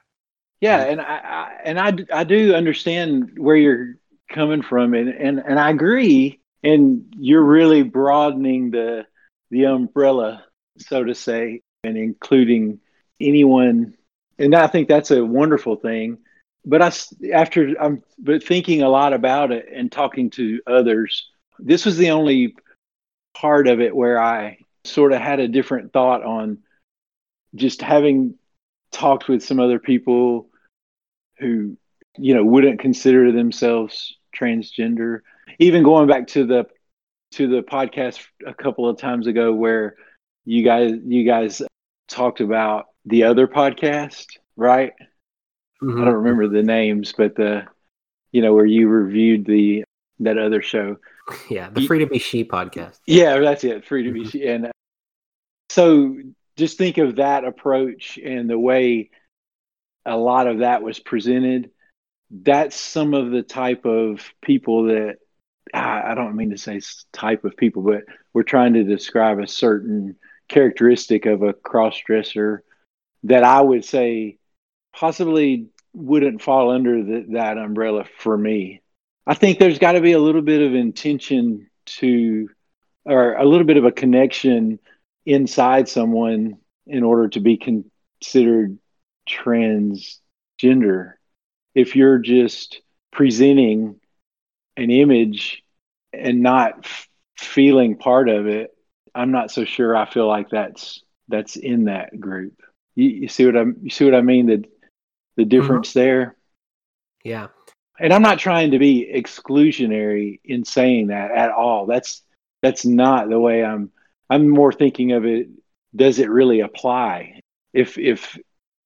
Yeah, 0.60 0.82
and 0.84 1.02
I, 1.02 1.06
I 1.06 1.58
and 1.66 1.80
I, 1.80 2.20
I 2.20 2.24
do 2.24 2.54
understand 2.54 3.32
where 3.40 3.56
you're 3.56 3.96
coming 4.30 4.62
from, 4.62 4.94
and, 4.94 5.10
and 5.10 5.40
and 5.40 5.60
I 5.60 5.72
agree. 5.72 6.40
And 6.64 7.12
you're 7.18 7.44
really 7.44 7.82
broadening 7.82 8.70
the 8.70 9.08
the 9.50 9.64
umbrella, 9.66 10.46
so 10.78 11.04
to 11.04 11.16
say, 11.16 11.62
and 11.84 11.98
including 11.98 12.80
anyone. 13.20 13.96
And 14.38 14.54
I 14.54 14.68
think 14.68 14.88
that's 14.88 15.10
a 15.10 15.26
wonderful 15.26 15.78
thing. 15.78 16.20
But 16.64 16.84
I, 16.84 16.92
after 17.34 17.74
I'm 17.82 18.04
but 18.20 18.44
thinking 18.44 18.84
a 18.84 18.90
lot 18.90 19.14
about 19.14 19.52
it 19.52 19.68
and 19.74 19.92
talking 19.92 20.30
to 20.32 20.62
others, 20.68 21.28
this 21.58 21.86
was 21.88 21.98
the 21.98 22.12
only 22.12 22.56
part 23.34 23.68
of 23.68 23.82
it 23.82 23.96
where 23.96 24.22
I 24.22 24.60
sort 24.84 25.12
of 25.14 25.22
had 25.22 25.40
a 25.40 25.48
different 25.48 25.92
thought 25.92 26.24
on 26.24 26.60
just 27.56 27.82
having 27.82 28.36
talked 28.92 29.28
with 29.28 29.44
some 29.44 29.60
other 29.60 29.80
people 29.80 30.48
who 31.40 31.76
you 32.18 32.34
know 32.36 32.44
wouldn't 32.44 32.80
consider 32.80 33.32
themselves 33.32 34.16
transgender 34.38 35.20
even 35.60 35.84
going 35.84 36.08
back 36.08 36.28
to 36.28 36.46
the 36.46 36.66
to 37.32 37.48
the 37.48 37.62
podcast 37.62 38.20
a 38.46 38.54
couple 38.54 38.88
of 38.90 38.98
times 38.98 39.28
ago 39.28 39.54
where 39.54 39.96
you 40.46 40.64
guys 40.64 40.92
you 41.06 41.26
guys 41.26 41.62
talked 42.10 42.42
about 42.42 42.88
the 43.06 43.24
other 43.24 43.48
podcast 43.48 44.26
right 44.58 44.94
Mhm. 45.82 46.02
i 46.02 46.06
don't 46.06 46.16
remember 46.16 46.48
the 46.48 46.62
names 46.64 47.14
but 47.18 47.36
the 47.36 47.66
you 48.32 48.42
know 48.42 48.54
where 48.54 48.66
you 48.66 48.88
reviewed 48.90 49.46
the 49.46 49.84
that 50.20 50.38
other 50.38 50.62
show 50.62 50.98
Yeah. 51.50 51.70
The 51.70 51.86
Free 51.88 52.00
to 52.00 52.08
Be 52.08 52.20
She 52.20 52.44
podcast. 52.44 53.00
yeah, 53.08 53.38
that's 53.40 53.64
it. 53.64 53.86
Free 53.86 54.04
to 54.04 54.12
be. 54.12 54.26
She 54.26 54.46
and 54.48 54.70
so 55.70 56.18
just 56.62 56.78
think 56.78 57.00
of 57.00 57.16
that 57.16 57.44
approach 57.44 58.20
and 58.24 58.48
the 58.48 58.60
way 58.60 59.10
a 60.06 60.16
lot 60.16 60.46
of 60.46 60.60
that 60.60 60.84
was 60.84 61.00
presented. 61.00 61.72
That's 62.30 62.80
some 62.80 63.16
of 63.16 63.32
the 63.32 63.42
type 63.42 63.86
of 63.86 64.24
people 64.44 64.84
that 64.84 65.18
I 65.74 66.14
don't 66.14 66.36
mean 66.36 66.52
to 66.52 66.60
say 66.60 66.80
type 67.12 67.46
of 67.46 67.58
people, 67.58 67.82
but 67.82 68.04
we're 68.32 68.44
trying 68.44 68.74
to 68.74 68.84
describe 68.84 69.40
a 69.40 69.48
certain 69.48 70.18
characteristic 70.48 71.26
of 71.26 71.42
a 71.42 71.54
cross 71.54 72.00
dresser 72.06 72.64
that 73.24 73.44
I 73.44 73.60
would 73.60 73.84
say 73.84 74.38
possibly 74.94 75.66
wouldn't 75.94 76.44
fall 76.44 76.70
under 76.70 77.04
the, 77.04 77.26
that 77.30 77.58
umbrella 77.58 78.06
for 78.20 78.38
me. 78.38 78.84
I 79.26 79.34
think 79.34 79.58
there's 79.58 79.80
got 79.80 79.94
to 79.94 80.02
be 80.02 80.12
a 80.12 80.20
little 80.20 80.44
bit 80.44 80.62
of 80.62 80.76
intention 80.76 81.72
to, 81.98 82.50
or 83.06 83.34
a 83.34 83.46
little 83.46 83.66
bit 83.66 83.78
of 83.78 83.86
a 83.86 83.92
connection 83.92 84.78
inside 85.26 85.90
someone 85.90 86.58
in 86.88 87.04
order 87.04 87.30
to 87.30 87.40
be 87.40 87.58
considered 87.58 88.78
transgender. 89.30 91.14
If 91.76 91.96
you're 91.96 92.20
just 92.20 92.82
presenting 93.12 94.00
an 94.78 94.92
image 94.92 95.64
and 96.14 96.42
not 96.42 96.80
f- 96.86 97.08
feeling 97.38 97.98
part 97.98 98.30
of 98.30 98.48
it, 98.48 98.72
I'm 99.14 99.32
not 99.32 99.52
so 99.52 99.66
sure. 99.66 99.96
I 99.96 100.06
feel 100.06 100.28
like 100.28 100.50
that's 100.50 101.04
that's 101.28 101.56
in 101.56 101.86
that 101.86 102.20
group. 102.20 102.62
You, 102.96 103.10
you 103.10 103.28
see 103.28 103.46
what 103.46 103.58
I 103.58 103.64
you 103.82 103.90
see 103.90 104.06
what 104.06 104.16
I 104.16 104.22
mean? 104.22 104.48
The 104.48 104.66
the 105.38 105.44
mm-hmm. 105.44 105.50
difference 105.50 105.94
there. 105.94 106.36
Yeah. 107.24 107.48
and 108.00 108.12
I'm 108.14 108.24
not 108.24 108.40
trying 108.40 108.72
to 108.72 108.80
be 108.80 109.10
exclusionary 109.14 110.40
in 110.44 110.66
saying 110.66 111.08
that 111.08 111.32
at 111.32 111.52
all. 111.52 111.86
That's 111.86 112.24
that's 112.62 112.86
not 112.86 113.30
the 113.30 113.40
way 113.40 113.64
I'm 113.64 113.92
I'm 114.32 114.48
more 114.48 114.72
thinking 114.72 115.12
of 115.12 115.26
it 115.26 115.50
does 115.94 116.20
it 116.20 116.30
really 116.30 116.62
apply? 116.62 117.42
If 117.74 117.98
if 117.98 118.40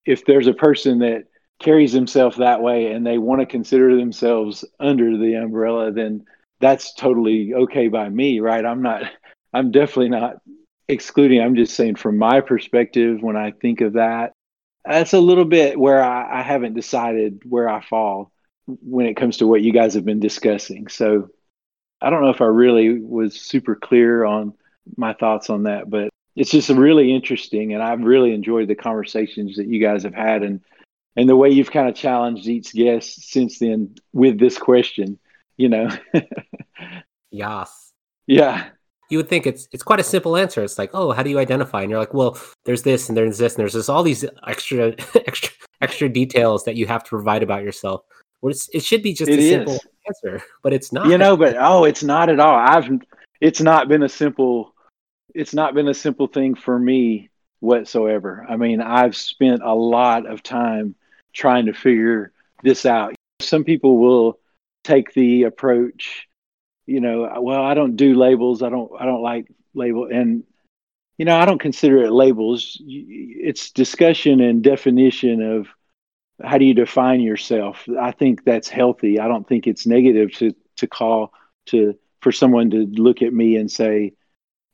if 0.04 0.24
there's 0.24 0.48
a 0.48 0.52
person 0.52 0.98
that 0.98 1.24
carries 1.60 1.92
himself 1.92 2.36
that 2.36 2.60
way 2.60 2.90
and 2.90 3.06
they 3.06 3.16
want 3.16 3.40
to 3.40 3.46
consider 3.46 3.96
themselves 3.96 4.64
under 4.78 5.16
the 5.16 5.34
umbrella 5.34 5.90
then 5.90 6.24
that's 6.60 6.94
totally 6.94 7.54
okay 7.54 7.88
by 7.88 8.08
me, 8.08 8.40
right? 8.40 8.64
I'm 8.66 8.82
not 8.82 9.04
I'm 9.54 9.70
definitely 9.70 10.08
not 10.08 10.38
excluding. 10.88 11.40
I'm 11.40 11.54
just 11.54 11.74
saying 11.74 11.94
from 11.94 12.18
my 12.18 12.40
perspective 12.40 13.22
when 13.22 13.36
I 13.36 13.52
think 13.52 13.80
of 13.82 13.92
that 13.92 14.32
that's 14.84 15.12
a 15.12 15.20
little 15.20 15.44
bit 15.44 15.78
where 15.78 16.02
I, 16.02 16.40
I 16.40 16.42
haven't 16.42 16.74
decided 16.74 17.42
where 17.44 17.68
I 17.68 17.82
fall 17.82 18.32
when 18.66 19.06
it 19.06 19.16
comes 19.16 19.36
to 19.36 19.46
what 19.46 19.62
you 19.62 19.72
guys 19.72 19.94
have 19.94 20.04
been 20.04 20.20
discussing. 20.20 20.88
So 20.88 21.28
I 22.00 22.10
don't 22.10 22.22
know 22.22 22.30
if 22.30 22.40
I 22.40 22.46
really 22.46 23.00
was 23.00 23.40
super 23.40 23.76
clear 23.76 24.24
on 24.24 24.54
my 24.96 25.12
thoughts 25.14 25.50
on 25.50 25.64
that, 25.64 25.88
but 25.90 26.10
it's 26.34 26.50
just 26.50 26.68
really 26.68 27.14
interesting, 27.14 27.72
and 27.72 27.82
I've 27.82 28.00
really 28.02 28.32
enjoyed 28.34 28.68
the 28.68 28.74
conversations 28.74 29.56
that 29.56 29.66
you 29.66 29.80
guys 29.80 30.02
have 30.02 30.14
had, 30.14 30.42
and 30.42 30.60
and 31.16 31.28
the 31.28 31.36
way 31.36 31.48
you've 31.50 31.70
kind 31.70 31.88
of 31.88 31.94
challenged 31.94 32.46
each 32.46 32.72
guest 32.74 33.30
since 33.30 33.58
then 33.58 33.94
with 34.12 34.38
this 34.38 34.58
question. 34.58 35.18
You 35.56 35.70
know, 35.70 35.88
Yes. 37.30 37.92
yeah, 38.26 38.68
You 39.10 39.18
would 39.18 39.28
think 39.28 39.46
it's 39.46 39.68
it's 39.72 39.82
quite 39.82 40.00
a 40.00 40.04
simple 40.04 40.36
answer. 40.36 40.62
It's 40.62 40.78
like, 40.78 40.90
oh, 40.94 41.12
how 41.12 41.22
do 41.22 41.30
you 41.30 41.38
identify? 41.38 41.82
And 41.82 41.90
you're 41.90 41.98
like, 42.00 42.14
well, 42.14 42.38
there's 42.64 42.82
this 42.82 43.08
and 43.08 43.16
there's 43.16 43.38
this 43.38 43.54
and 43.54 43.60
there's 43.60 43.72
this 43.72 43.88
all 43.88 44.02
these 44.02 44.24
extra 44.46 44.94
extra 45.26 45.50
extra 45.80 46.08
details 46.08 46.64
that 46.64 46.76
you 46.76 46.86
have 46.86 47.02
to 47.04 47.10
provide 47.10 47.42
about 47.42 47.62
yourself. 47.62 48.02
Well, 48.42 48.50
it's, 48.50 48.68
it 48.74 48.84
should 48.84 49.02
be 49.02 49.12
just 49.14 49.30
It 49.30 49.38
a 49.38 49.48
simple 49.48 49.78
answer, 50.06 50.42
but 50.62 50.72
it's 50.72 50.92
not. 50.92 51.08
you 51.08 51.16
know, 51.18 51.36
but 51.36 51.56
oh, 51.58 51.84
it's 51.84 52.02
not 52.02 52.28
at 52.28 52.38
all. 52.38 52.54
I've 52.54 52.88
it's 53.40 53.60
not 53.60 53.88
been 53.88 54.02
a 54.02 54.08
simple 54.08 54.74
it's 55.36 55.54
not 55.54 55.74
been 55.74 55.88
a 55.88 55.94
simple 55.94 56.26
thing 56.26 56.54
for 56.54 56.78
me 56.78 57.28
whatsoever. 57.60 58.46
I 58.48 58.56
mean, 58.56 58.80
I've 58.80 59.14
spent 59.14 59.62
a 59.62 59.74
lot 59.74 60.26
of 60.26 60.42
time 60.42 60.94
trying 61.34 61.66
to 61.66 61.74
figure 61.74 62.32
this 62.62 62.86
out. 62.86 63.14
Some 63.40 63.64
people 63.64 63.98
will 63.98 64.38
take 64.82 65.12
the 65.12 65.42
approach, 65.42 66.26
you 66.86 67.00
know, 67.00 67.30
well, 67.40 67.62
I 67.62 67.74
don't 67.74 67.96
do 67.96 68.14
labels. 68.14 68.62
I 68.62 68.70
don't 68.70 68.90
I 68.98 69.04
don't 69.04 69.22
like 69.22 69.46
label 69.74 70.08
and 70.10 70.44
you 71.18 71.24
know, 71.24 71.36
I 71.36 71.44
don't 71.44 71.60
consider 71.60 72.04
it 72.04 72.12
labels. 72.12 72.80
It's 72.86 73.70
discussion 73.70 74.40
and 74.40 74.62
definition 74.62 75.42
of 75.42 75.68
how 76.42 76.58
do 76.58 76.64
you 76.64 76.74
define 76.74 77.20
yourself. 77.20 77.86
I 77.98 78.12
think 78.12 78.44
that's 78.44 78.68
healthy. 78.68 79.18
I 79.18 79.28
don't 79.28 79.46
think 79.46 79.66
it's 79.66 79.86
negative 79.86 80.32
to 80.36 80.54
to 80.76 80.86
call 80.86 81.32
to 81.66 81.94
for 82.20 82.32
someone 82.32 82.70
to 82.70 82.86
look 82.86 83.22
at 83.22 83.32
me 83.32 83.56
and 83.56 83.70
say, 83.70 84.12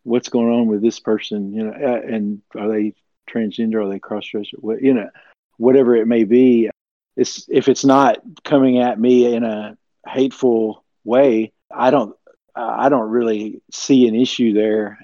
"What's 0.04 0.28
going 0.28 0.52
on 0.52 0.66
with 0.66 0.82
this 0.82 1.00
person?" 1.00 1.52
You 1.52 1.64
know, 1.64 1.72
uh, 1.72 2.00
and 2.06 2.42
are 2.56 2.68
they 2.68 2.94
transgender? 3.28 3.84
Are 3.84 3.88
they 3.88 3.98
cross? 3.98 4.24
What 4.58 4.82
you 4.82 4.94
know, 4.94 5.10
whatever 5.56 5.96
it 5.96 6.06
may 6.06 6.24
be. 6.24 6.70
It's 7.16 7.46
if 7.48 7.68
it's 7.68 7.84
not 7.84 8.18
coming 8.42 8.78
at 8.78 8.98
me 8.98 9.34
in 9.34 9.44
a 9.44 9.76
hateful 10.06 10.84
way, 11.04 11.52
I 11.70 11.90
don't 11.90 12.16
I 12.54 12.88
don't 12.88 13.10
really 13.10 13.60
see 13.70 14.08
an 14.08 14.14
issue 14.14 14.52
there. 14.54 14.98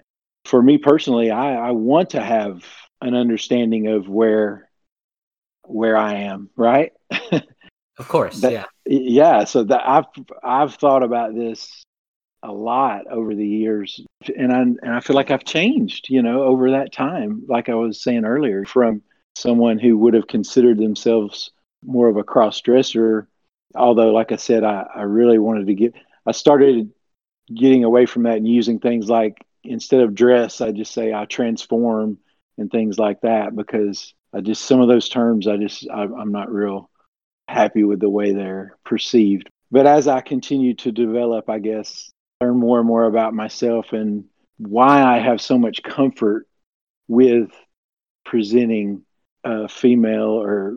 For 0.44 0.62
me 0.62 0.78
personally, 0.78 1.30
I, 1.30 1.54
I 1.68 1.70
want 1.72 2.10
to 2.10 2.22
have 2.22 2.64
an 3.02 3.14
understanding 3.14 3.88
of 3.88 4.08
where 4.08 4.70
where 5.64 5.96
I 5.96 6.14
am, 6.14 6.50
right? 6.56 6.92
Of 7.98 8.06
course, 8.06 8.42
That- 8.42 8.52
yeah. 8.52 8.64
yeah 8.86 9.42
so 9.44 9.64
that 9.64 9.82
i've 9.84 10.04
i've 10.44 10.74
thought 10.76 11.02
about 11.02 11.34
this 11.34 11.84
a 12.42 12.52
lot 12.52 13.06
over 13.10 13.34
the 13.34 13.46
years 13.46 14.00
and 14.36 14.52
i 14.52 14.60
and 14.60 14.78
i 14.84 15.00
feel 15.00 15.16
like 15.16 15.30
i've 15.30 15.44
changed 15.44 16.08
you 16.08 16.22
know 16.22 16.42
over 16.42 16.70
that 16.70 16.92
time 16.92 17.42
like 17.48 17.68
i 17.68 17.74
was 17.74 18.00
saying 18.00 18.24
earlier 18.24 18.64
from 18.64 19.02
someone 19.34 19.78
who 19.78 19.98
would 19.98 20.14
have 20.14 20.26
considered 20.26 20.78
themselves 20.78 21.50
more 21.84 22.08
of 22.08 22.16
a 22.16 22.22
cross 22.22 22.60
dresser 22.60 23.28
although 23.74 24.10
like 24.10 24.30
i 24.30 24.36
said 24.36 24.62
i 24.62 24.86
i 24.94 25.02
really 25.02 25.38
wanted 25.38 25.66
to 25.66 25.74
get 25.74 25.94
i 26.26 26.32
started 26.32 26.92
getting 27.52 27.84
away 27.84 28.06
from 28.06 28.24
that 28.24 28.36
and 28.36 28.46
using 28.46 28.78
things 28.78 29.08
like 29.08 29.44
instead 29.64 30.00
of 30.00 30.14
dress 30.14 30.60
i 30.60 30.70
just 30.70 30.92
say 30.92 31.12
i 31.12 31.24
transform 31.24 32.18
and 32.56 32.70
things 32.70 32.98
like 32.98 33.20
that 33.22 33.54
because 33.56 34.14
i 34.32 34.40
just 34.40 34.64
some 34.64 34.80
of 34.80 34.88
those 34.88 35.08
terms 35.08 35.48
i 35.48 35.56
just 35.56 35.88
I, 35.90 36.02
i'm 36.02 36.30
not 36.32 36.52
real 36.52 36.88
happy 37.48 37.82
with 37.82 37.98
the 37.98 38.10
way 38.10 38.32
they're 38.32 38.76
perceived. 38.84 39.48
But 39.70 39.86
as 39.86 40.06
I 40.06 40.20
continue 40.20 40.74
to 40.76 40.92
develop, 40.92 41.48
I 41.48 41.58
guess, 41.58 42.10
learn 42.40 42.56
more 42.56 42.78
and 42.78 42.86
more 42.86 43.04
about 43.04 43.34
myself 43.34 43.92
and 43.92 44.24
why 44.58 45.02
I 45.02 45.18
have 45.18 45.40
so 45.40 45.58
much 45.58 45.82
comfort 45.82 46.46
with 47.08 47.50
presenting 48.24 49.02
a 49.44 49.68
female 49.68 50.40
or 50.40 50.76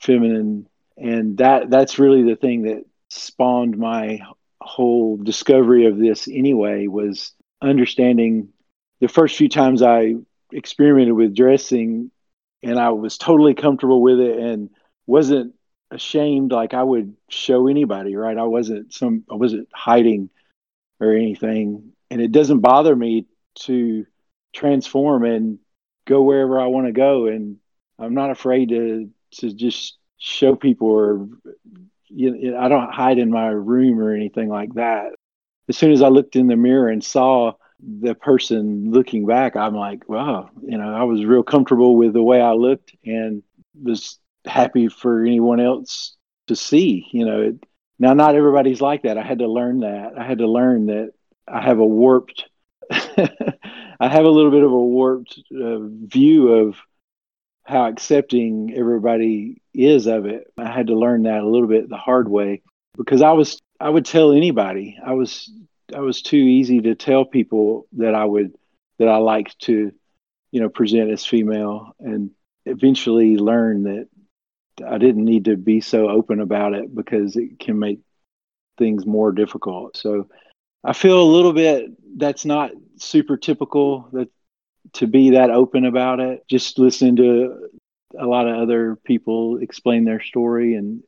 feminine 0.00 0.68
and 0.96 1.38
that 1.38 1.70
that's 1.70 1.98
really 1.98 2.22
the 2.22 2.36
thing 2.36 2.62
that 2.62 2.84
spawned 3.10 3.76
my 3.76 4.20
whole 4.60 5.16
discovery 5.16 5.86
of 5.86 5.98
this 5.98 6.28
anyway 6.28 6.86
was 6.86 7.32
understanding 7.62 8.48
the 9.00 9.08
first 9.08 9.36
few 9.36 9.48
times 9.48 9.82
I 9.82 10.14
experimented 10.52 11.14
with 11.14 11.34
dressing 11.34 12.10
and 12.62 12.78
I 12.78 12.90
was 12.90 13.18
totally 13.18 13.54
comfortable 13.54 14.02
with 14.02 14.18
it 14.18 14.38
and 14.38 14.70
wasn't 15.06 15.54
ashamed 15.90 16.52
like 16.52 16.74
I 16.74 16.82
would 16.82 17.16
show 17.28 17.68
anybody, 17.68 18.16
right? 18.16 18.36
I 18.36 18.44
wasn't 18.44 18.92
some 18.92 19.24
I 19.30 19.34
wasn't 19.34 19.68
hiding 19.72 20.30
or 21.00 21.12
anything. 21.12 21.92
And 22.10 22.20
it 22.20 22.32
doesn't 22.32 22.60
bother 22.60 22.94
me 22.94 23.26
to 23.60 24.06
transform 24.52 25.24
and 25.24 25.58
go 26.06 26.22
wherever 26.22 26.60
I 26.60 26.66
want 26.66 26.86
to 26.86 26.92
go 26.92 27.26
and 27.26 27.56
I'm 27.98 28.14
not 28.14 28.30
afraid 28.30 28.70
to 28.70 29.10
to 29.40 29.52
just 29.52 29.98
show 30.18 30.56
people 30.56 30.88
or 30.88 31.28
you 32.08 32.52
know, 32.52 32.58
I 32.58 32.68
don't 32.68 32.92
hide 32.92 33.18
in 33.18 33.30
my 33.30 33.48
room 33.48 34.00
or 34.00 34.14
anything 34.14 34.48
like 34.48 34.74
that. 34.74 35.12
As 35.68 35.76
soon 35.76 35.92
as 35.92 36.00
I 36.00 36.08
looked 36.08 36.36
in 36.36 36.46
the 36.46 36.56
mirror 36.56 36.88
and 36.88 37.04
saw 37.04 37.52
the 37.80 38.14
person 38.14 38.90
looking 38.90 39.26
back, 39.26 39.56
I'm 39.56 39.74
like, 39.74 40.08
wow, 40.08 40.50
you 40.62 40.78
know, 40.78 40.94
I 40.94 41.04
was 41.04 41.24
real 41.24 41.42
comfortable 41.42 41.96
with 41.96 42.14
the 42.14 42.22
way 42.22 42.40
I 42.40 42.52
looked 42.52 42.96
and 43.04 43.42
was 43.80 44.18
happy 44.46 44.88
for 44.88 45.24
anyone 45.24 45.60
else 45.60 46.16
to 46.46 46.56
see. 46.56 47.06
You 47.12 47.26
know, 47.26 47.42
it, 47.42 47.56
now 47.98 48.14
not 48.14 48.34
everybody's 48.34 48.80
like 48.80 49.02
that. 49.02 49.18
I 49.18 49.22
had 49.22 49.40
to 49.40 49.48
learn 49.48 49.80
that. 49.80 50.12
I 50.18 50.24
had 50.24 50.38
to 50.38 50.46
learn 50.46 50.86
that 50.86 51.12
I 51.46 51.62
have 51.62 51.78
a 51.78 51.86
warped, 51.86 52.44
I 52.90 54.08
have 54.08 54.24
a 54.24 54.30
little 54.30 54.50
bit 54.50 54.62
of 54.62 54.72
a 54.72 54.84
warped 54.84 55.40
uh, 55.52 55.78
view 55.80 56.48
of 56.48 56.76
how 57.64 57.86
accepting 57.86 58.72
everybody 58.74 59.60
is 59.74 60.06
of 60.06 60.26
it. 60.26 60.46
I 60.56 60.70
had 60.70 60.86
to 60.86 60.98
learn 60.98 61.24
that 61.24 61.42
a 61.42 61.48
little 61.48 61.68
bit 61.68 61.88
the 61.88 61.96
hard 61.96 62.28
way 62.28 62.62
because 62.96 63.20
I 63.20 63.32
was 63.32 63.60
I 63.80 63.90
would 63.90 64.06
tell 64.06 64.32
anybody. 64.32 64.98
I 65.04 65.12
was 65.12 65.50
I 65.94 66.00
was 66.00 66.22
too 66.22 66.36
easy 66.36 66.80
to 66.82 66.94
tell 66.94 67.24
people 67.24 67.86
that 67.92 68.14
I 68.14 68.24
would 68.24 68.54
that 68.98 69.08
I 69.08 69.18
liked 69.18 69.58
to, 69.60 69.92
you 70.50 70.60
know, 70.60 70.68
present 70.68 71.10
as 71.10 71.24
female 71.24 71.94
and 72.00 72.30
eventually 72.64 73.36
learn 73.36 73.84
that 73.84 74.08
I 74.86 74.98
didn't 74.98 75.24
need 75.24 75.46
to 75.46 75.56
be 75.56 75.80
so 75.80 76.08
open 76.08 76.40
about 76.40 76.74
it 76.74 76.94
because 76.94 77.36
it 77.36 77.58
can 77.58 77.78
make 77.78 78.00
things 78.76 79.06
more 79.06 79.32
difficult. 79.32 79.96
So 79.96 80.28
I 80.84 80.92
feel 80.92 81.20
a 81.20 81.32
little 81.32 81.52
bit 81.52 81.90
that's 82.16 82.44
not 82.44 82.70
super 82.96 83.36
typical 83.36 84.08
that 84.12 84.28
to 84.94 85.06
be 85.06 85.30
that 85.30 85.50
open 85.50 85.84
about 85.84 86.20
it. 86.20 86.44
Just 86.48 86.78
listening 86.78 87.16
to 87.16 87.68
a 88.18 88.26
lot 88.26 88.48
of 88.48 88.56
other 88.56 88.96
people 88.96 89.58
explain 89.58 90.04
their 90.04 90.20
story 90.22 90.74
and 90.74 91.02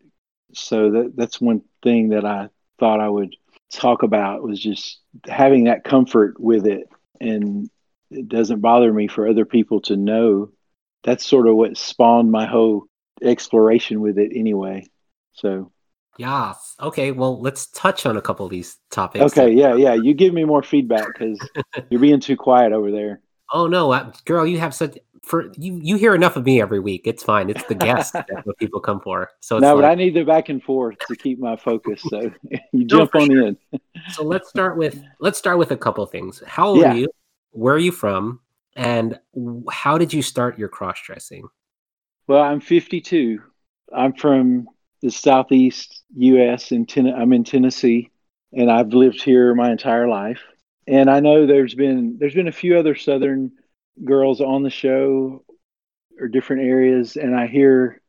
so 0.52 0.90
that 0.90 1.12
that's 1.16 1.40
one 1.40 1.62
thing 1.82 2.10
that 2.10 2.24
I 2.24 2.48
thought 2.78 3.00
I 3.00 3.08
would 3.08 3.34
talk 3.72 4.02
about 4.02 4.42
was 4.42 4.60
just 4.60 5.00
having 5.26 5.64
that 5.64 5.84
comfort 5.84 6.38
with 6.40 6.66
it 6.66 6.88
and 7.20 7.70
it 8.10 8.28
doesn't 8.28 8.60
bother 8.60 8.92
me 8.92 9.06
for 9.06 9.28
other 9.28 9.44
people 9.44 9.80
to 9.82 9.96
know 9.96 10.50
that's 11.02 11.24
sort 11.24 11.46
of 11.46 11.54
what 11.54 11.78
spawned 11.78 12.30
my 12.30 12.46
whole 12.46 12.86
exploration 13.22 14.00
with 14.00 14.18
it 14.18 14.32
anyway. 14.34 14.86
So 15.32 15.72
Yes. 16.18 16.74
Okay. 16.80 17.12
Well, 17.12 17.40
let's 17.40 17.68
touch 17.68 18.04
on 18.04 18.16
a 18.16 18.20
couple 18.20 18.44
of 18.44 18.50
these 18.50 18.76
topics. 18.90 19.24
okay, 19.24 19.50
yeah, 19.52 19.74
yeah. 19.74 19.94
You 19.94 20.12
give 20.12 20.34
me 20.34 20.44
more 20.44 20.62
feedback 20.62 21.06
because 21.06 21.40
you're 21.90 22.00
being 22.00 22.20
too 22.20 22.36
quiet 22.36 22.72
over 22.72 22.90
there. 22.90 23.22
Oh 23.52 23.66
no, 23.66 23.90
I, 23.92 24.12
girl, 24.26 24.46
you 24.46 24.58
have 24.58 24.74
such 24.74 24.98
for 25.22 25.50
you. 25.56 25.80
You 25.82 25.96
hear 25.96 26.14
enough 26.14 26.36
of 26.36 26.44
me 26.44 26.60
every 26.60 26.78
week. 26.78 27.02
It's 27.06 27.22
fine. 27.22 27.48
It's 27.48 27.64
the 27.64 27.74
guest 27.74 28.12
that 28.12 28.42
what 28.44 28.58
people 28.58 28.80
come 28.80 29.00
for. 29.00 29.30
So 29.40 29.56
it's 29.56 29.62
no, 29.62 29.74
but 29.74 29.84
I 29.84 29.94
need 29.94 30.14
the 30.14 30.24
back 30.24 30.50
and 30.50 30.62
forth 30.62 30.98
to 31.08 31.16
keep 31.16 31.38
my 31.38 31.56
focus. 31.56 32.02
So 32.08 32.30
you 32.72 32.84
jump 32.84 33.14
on 33.14 33.26
sure. 33.26 33.46
in. 33.46 33.58
so 34.12 34.22
let's 34.22 34.48
start 34.50 34.76
with 34.76 35.02
let's 35.20 35.38
start 35.38 35.58
with 35.58 35.70
a 35.70 35.76
couple 35.76 36.04
things. 36.06 36.42
How 36.46 36.68
old 36.68 36.80
Yeah. 36.80 36.92
are 36.92 36.96
you? 36.96 37.08
Where 37.52 37.74
are 37.74 37.78
you 37.78 37.92
from? 37.92 38.40
And 38.76 39.18
how 39.70 39.96
did 39.96 40.12
you 40.12 40.22
start 40.22 40.58
your 40.58 40.68
cross 40.68 41.00
dressing? 41.02 41.48
Well, 42.30 42.44
I'm 42.44 42.60
52. 42.60 43.42
I'm 43.92 44.12
from 44.12 44.68
the 45.02 45.10
southeast 45.10 46.04
U.S. 46.14 46.70
in 46.70 46.86
ten- 46.86 47.12
I'm 47.12 47.32
in 47.32 47.42
Tennessee, 47.42 48.12
and 48.52 48.70
I've 48.70 48.92
lived 48.92 49.20
here 49.20 49.52
my 49.56 49.72
entire 49.72 50.06
life. 50.06 50.40
And 50.86 51.10
I 51.10 51.18
know 51.18 51.44
there's 51.44 51.74
been 51.74 52.18
there's 52.20 52.36
been 52.36 52.46
a 52.46 52.52
few 52.52 52.78
other 52.78 52.94
southern 52.94 53.50
girls 54.04 54.40
on 54.40 54.62
the 54.62 54.70
show 54.70 55.44
or 56.20 56.28
different 56.28 56.62
areas, 56.62 57.16
and 57.16 57.34
I 57.34 57.48
hear 57.48 58.00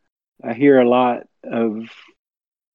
I 0.44 0.54
hear 0.54 0.80
a 0.80 0.88
lot 0.88 1.24
of 1.44 1.90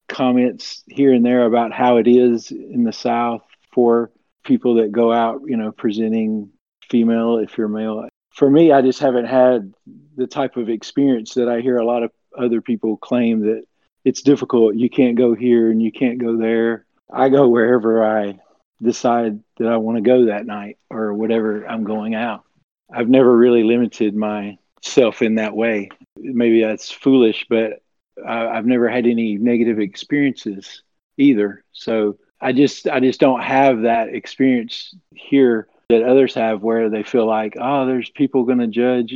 comments 0.08 0.82
here 0.88 1.12
and 1.12 1.24
there 1.24 1.46
about 1.46 1.72
how 1.72 1.98
it 1.98 2.08
is 2.08 2.50
in 2.50 2.82
the 2.82 2.92
South 2.92 3.44
for 3.72 4.10
people 4.42 4.74
that 4.82 4.90
go 4.90 5.12
out, 5.12 5.42
you 5.46 5.56
know, 5.56 5.70
presenting 5.70 6.50
female 6.90 7.38
if 7.38 7.56
you're 7.56 7.68
male. 7.68 8.08
For 8.36 8.50
me, 8.50 8.70
I 8.70 8.82
just 8.82 9.00
haven't 9.00 9.24
had 9.24 9.72
the 10.16 10.26
type 10.26 10.58
of 10.58 10.68
experience 10.68 11.34
that 11.34 11.48
I 11.48 11.62
hear 11.62 11.78
a 11.78 11.86
lot 11.86 12.02
of 12.02 12.12
other 12.38 12.60
people 12.60 12.98
claim 12.98 13.40
that 13.40 13.64
it's 14.04 14.20
difficult. 14.20 14.76
You 14.76 14.90
can't 14.90 15.16
go 15.16 15.34
here 15.34 15.70
and 15.70 15.82
you 15.82 15.90
can't 15.90 16.18
go 16.18 16.36
there. 16.36 16.84
I 17.10 17.30
go 17.30 17.48
wherever 17.48 18.04
I 18.04 18.38
decide 18.82 19.40
that 19.58 19.68
I 19.68 19.78
want 19.78 19.96
to 19.96 20.02
go 20.02 20.26
that 20.26 20.44
night 20.44 20.76
or 20.90 21.14
whatever 21.14 21.64
I'm 21.66 21.84
going 21.84 22.14
out. 22.14 22.44
I've 22.92 23.08
never 23.08 23.34
really 23.34 23.64
limited 23.64 24.14
myself 24.14 25.22
in 25.22 25.36
that 25.36 25.56
way. 25.56 25.88
Maybe 26.18 26.62
that's 26.62 26.90
foolish, 26.90 27.46
but 27.48 27.82
I, 28.24 28.48
I've 28.48 28.66
never 28.66 28.90
had 28.90 29.06
any 29.06 29.38
negative 29.38 29.80
experiences 29.80 30.82
either. 31.16 31.64
So 31.72 32.18
I 32.38 32.52
just 32.52 32.86
I 32.86 33.00
just 33.00 33.18
don't 33.18 33.42
have 33.42 33.82
that 33.82 34.10
experience 34.10 34.94
here 35.14 35.68
that 35.88 36.02
others 36.02 36.34
have 36.34 36.62
where 36.62 36.90
they 36.90 37.02
feel 37.02 37.26
like, 37.26 37.56
oh, 37.60 37.86
there's 37.86 38.10
people 38.10 38.44
going 38.44 38.58
to 38.58 38.66
judge. 38.66 39.14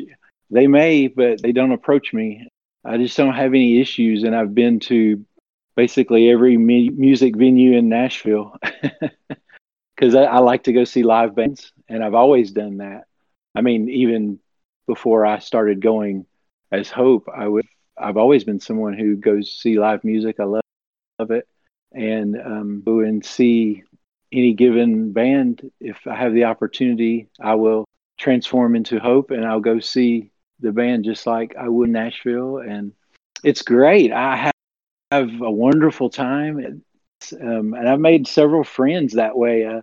They 0.50 0.66
may, 0.66 1.08
but 1.08 1.42
they 1.42 1.52
don't 1.52 1.72
approach 1.72 2.12
me. 2.12 2.48
I 2.84 2.96
just 2.96 3.16
don't 3.16 3.34
have 3.34 3.52
any 3.52 3.80
issues, 3.80 4.22
and 4.22 4.34
I've 4.34 4.54
been 4.54 4.80
to 4.80 5.24
basically 5.76 6.30
every 6.30 6.56
mu- 6.56 6.90
music 6.92 7.36
venue 7.36 7.76
in 7.76 7.88
Nashville 7.88 8.56
because 9.94 10.14
I, 10.14 10.24
I 10.24 10.38
like 10.38 10.64
to 10.64 10.72
go 10.72 10.84
see 10.84 11.02
live 11.02 11.34
bands, 11.34 11.72
and 11.88 12.02
I've 12.02 12.14
always 12.14 12.52
done 12.52 12.78
that. 12.78 13.04
I 13.54 13.60
mean, 13.60 13.88
even 13.88 14.38
before 14.86 15.26
I 15.26 15.40
started 15.40 15.80
going 15.80 16.26
as 16.72 16.90
Hope, 16.90 17.28
I 17.34 17.46
would. 17.46 17.66
I've 17.98 18.16
always 18.16 18.44
been 18.44 18.60
someone 18.60 18.94
who 18.94 19.16
goes 19.16 19.52
see 19.52 19.78
live 19.78 20.04
music. 20.04 20.40
I 20.40 20.44
love, 20.44 20.62
love 21.18 21.32
it, 21.32 21.46
and 21.92 22.40
um, 22.40 22.82
go 22.84 23.00
and 23.00 23.24
see 23.24 23.82
any 24.32 24.54
given 24.54 25.12
band. 25.12 25.70
If 25.80 26.06
I 26.06 26.16
have 26.16 26.32
the 26.32 26.44
opportunity, 26.44 27.28
I 27.40 27.54
will 27.54 27.84
transform 28.18 28.76
into 28.76 28.98
Hope, 28.98 29.30
and 29.30 29.44
I'll 29.44 29.60
go 29.60 29.80
see 29.80 30.30
the 30.60 30.72
band 30.72 31.04
just 31.04 31.26
like 31.26 31.56
I 31.56 31.68
would 31.68 31.88
Nashville, 31.88 32.58
and 32.58 32.92
it's 33.42 33.62
great. 33.62 34.12
I 34.12 34.36
have, 34.36 34.52
have 35.10 35.40
a 35.40 35.50
wonderful 35.50 36.10
time, 36.10 36.82
um, 37.40 37.74
and 37.74 37.88
I've 37.88 38.00
made 38.00 38.26
several 38.26 38.64
friends 38.64 39.14
that 39.14 39.36
way. 39.36 39.64
Uh, 39.64 39.80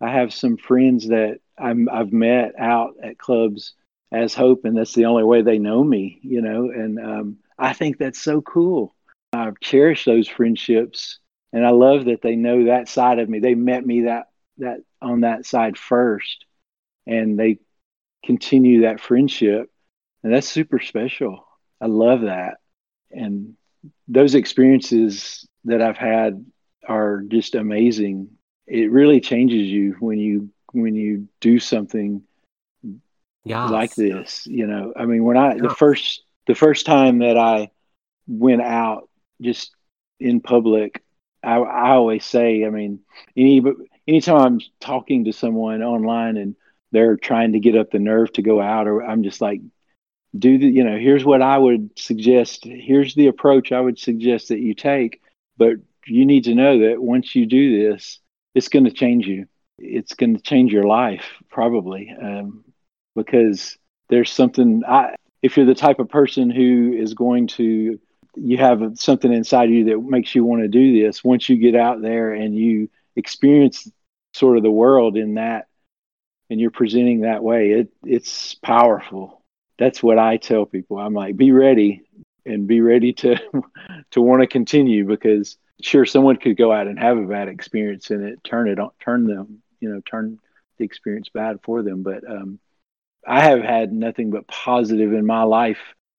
I 0.00 0.10
have 0.10 0.32
some 0.32 0.56
friends 0.56 1.08
that 1.08 1.40
I'm, 1.58 1.88
I've 1.88 2.12
met 2.12 2.52
out 2.58 2.94
at 3.02 3.18
clubs 3.18 3.74
as 4.12 4.34
Hope, 4.34 4.64
and 4.64 4.76
that's 4.76 4.94
the 4.94 5.06
only 5.06 5.24
way 5.24 5.42
they 5.42 5.58
know 5.58 5.82
me, 5.82 6.20
you 6.22 6.40
know. 6.40 6.70
And 6.70 6.98
um, 6.98 7.38
I 7.58 7.72
think 7.72 7.98
that's 7.98 8.20
so 8.20 8.40
cool. 8.42 8.94
I 9.32 9.50
cherish 9.60 10.04
those 10.04 10.28
friendships, 10.28 11.18
and 11.52 11.66
I 11.66 11.70
love 11.70 12.06
that 12.06 12.22
they 12.22 12.36
know 12.36 12.64
that 12.64 12.88
side 12.88 13.18
of 13.18 13.28
me. 13.28 13.38
They 13.40 13.54
met 13.54 13.84
me 13.86 14.02
that 14.02 14.28
that 14.58 14.80
on 15.00 15.20
that 15.20 15.46
side 15.46 15.78
first, 15.78 16.44
and 17.06 17.38
they 17.38 17.58
continue 18.24 18.82
that 18.82 19.00
friendship, 19.00 19.70
and 20.22 20.32
that's 20.32 20.48
super 20.48 20.80
special. 20.80 21.46
I 21.80 21.86
love 21.86 22.22
that, 22.22 22.58
and 23.10 23.54
those 24.08 24.34
experiences 24.34 25.46
that 25.64 25.82
I've 25.82 25.98
had 25.98 26.44
are 26.86 27.22
just 27.28 27.54
amazing. 27.54 28.28
It 28.66 28.90
really 28.90 29.20
changes 29.20 29.66
you 29.68 29.96
when 30.00 30.18
you 30.18 30.50
when 30.72 30.94
you 30.94 31.28
do 31.40 31.58
something 31.58 32.22
Yeah. 33.44 33.68
like 33.70 33.94
this. 33.94 34.46
You 34.46 34.66
know, 34.66 34.92
I 34.96 35.06
mean, 35.06 35.24
when 35.24 35.36
I 35.36 35.56
the 35.58 35.70
first 35.70 36.22
the 36.46 36.54
first 36.54 36.86
time 36.86 37.18
that 37.18 37.36
I 37.36 37.70
went 38.26 38.62
out 38.62 39.08
just 39.40 39.74
in 40.20 40.40
public, 40.40 41.02
I, 41.42 41.56
I 41.56 41.90
always 41.90 42.24
say, 42.24 42.64
I 42.64 42.70
mean, 42.70 43.00
any 43.36 43.62
anytime 44.06 44.40
I'm 44.40 44.60
talking 44.80 45.24
to 45.24 45.32
someone 45.32 45.82
online 45.82 46.36
and 46.36 46.56
they're 46.92 47.16
trying 47.16 47.52
to 47.52 47.60
get 47.60 47.76
up 47.76 47.90
the 47.90 47.98
nerve 47.98 48.32
to 48.32 48.42
go 48.42 48.60
out, 48.60 48.86
or 48.86 49.02
I'm 49.04 49.22
just 49.22 49.40
like, 49.40 49.60
do 50.38 50.58
the, 50.58 50.66
you 50.66 50.84
know, 50.84 50.98
here's 50.98 51.24
what 51.24 51.42
I 51.42 51.58
would 51.58 51.90
suggest. 51.98 52.64
Here's 52.64 53.14
the 53.14 53.26
approach 53.28 53.72
I 53.72 53.80
would 53.80 53.98
suggest 53.98 54.48
that 54.48 54.60
you 54.60 54.74
take, 54.74 55.20
but 55.56 55.76
you 56.06 56.24
need 56.26 56.44
to 56.44 56.54
know 56.54 56.78
that 56.88 57.02
once 57.02 57.34
you 57.34 57.46
do 57.46 57.90
this, 57.90 58.20
it's 58.54 58.68
going 58.68 58.84
to 58.84 58.90
change 58.90 59.26
you. 59.26 59.46
It's 59.78 60.14
going 60.14 60.36
to 60.36 60.42
change 60.42 60.72
your 60.72 60.84
life 60.84 61.24
probably. 61.50 62.14
Um, 62.20 62.64
because 63.14 63.76
there's 64.08 64.30
something 64.30 64.82
I 64.86 65.16
if 65.42 65.56
you're 65.56 65.66
the 65.66 65.74
type 65.74 65.98
of 65.98 66.08
person 66.08 66.50
who 66.50 66.94
is 66.96 67.14
going 67.14 67.46
to 67.48 67.98
you 68.40 68.58
have 68.58 68.82
something 68.94 69.32
inside 69.32 69.70
you 69.70 69.84
that 69.86 70.00
makes 70.00 70.34
you 70.34 70.44
want 70.44 70.62
to 70.62 70.68
do 70.68 71.02
this. 71.02 71.24
Once 71.24 71.48
you 71.48 71.56
get 71.56 71.74
out 71.74 72.00
there 72.00 72.32
and 72.32 72.54
you 72.54 72.90
experience 73.16 73.90
sort 74.34 74.56
of 74.56 74.62
the 74.62 74.70
world 74.70 75.16
in 75.16 75.34
that 75.34 75.66
and 76.50 76.60
you're 76.60 76.70
presenting 76.70 77.22
that 77.22 77.42
way 77.42 77.70
it 77.70 77.88
it's 78.04 78.54
powerful. 78.54 79.42
That's 79.78 80.02
what 80.02 80.18
i 80.18 80.36
tell 80.36 80.66
people. 80.66 80.98
I'm 80.98 81.14
like 81.14 81.36
be 81.36 81.52
ready 81.52 82.02
and 82.46 82.66
be 82.66 82.80
ready 82.80 83.12
to 83.14 83.36
to 84.12 84.20
want 84.20 84.42
to 84.42 84.46
continue 84.46 85.04
because 85.04 85.56
sure 85.80 86.06
someone 86.06 86.36
could 86.36 86.56
go 86.56 86.72
out 86.72 86.88
and 86.88 86.98
have 86.98 87.18
a 87.18 87.22
bad 87.22 87.48
experience 87.48 88.10
and 88.10 88.24
it 88.24 88.42
turn 88.44 88.68
it 88.68 88.78
on 88.78 88.90
turn 89.00 89.26
them 89.26 89.62
you 89.80 89.88
know 89.88 90.00
turn 90.00 90.38
the 90.78 90.84
experience 90.84 91.28
bad 91.28 91.58
for 91.62 91.82
them. 91.82 92.02
But 92.02 92.28
um 92.28 92.58
I 93.26 93.40
have 93.40 93.60
had 93.62 93.92
nothing 93.92 94.30
but 94.30 94.46
positive 94.46 95.12
in 95.12 95.26
my 95.26 95.42
life 95.42 95.78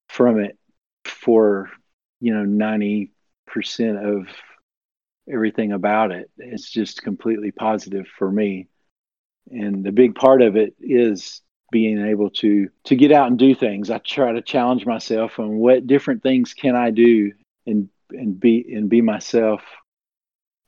from 0.09 0.39
it 0.39 0.57
for, 1.05 1.71
you 2.19 2.33
know, 2.33 2.43
90% 2.43 3.09
of 4.19 4.27
everything 5.31 5.71
about 5.71 6.11
it. 6.11 6.29
It's 6.37 6.69
just 6.69 7.03
completely 7.03 7.51
positive 7.51 8.07
for 8.17 8.31
me. 8.31 8.67
And 9.51 9.83
the 9.83 9.91
big 9.91 10.15
part 10.15 10.41
of 10.41 10.55
it 10.55 10.75
is 10.79 11.41
being 11.71 12.03
able 12.03 12.31
to 12.31 12.69
to 12.85 12.95
get 12.95 13.11
out 13.11 13.27
and 13.27 13.37
do 13.37 13.53
things. 13.53 13.89
I 13.89 13.99
try 13.99 14.31
to 14.31 14.41
challenge 14.41 14.85
myself 14.85 15.39
on 15.39 15.57
what 15.57 15.87
different 15.87 16.23
things 16.23 16.53
can 16.53 16.75
I 16.75 16.91
do 16.91 17.31
and 17.65 17.89
and 18.11 18.39
be 18.39 18.65
and 18.73 18.89
be 18.89 19.01
myself 19.01 19.61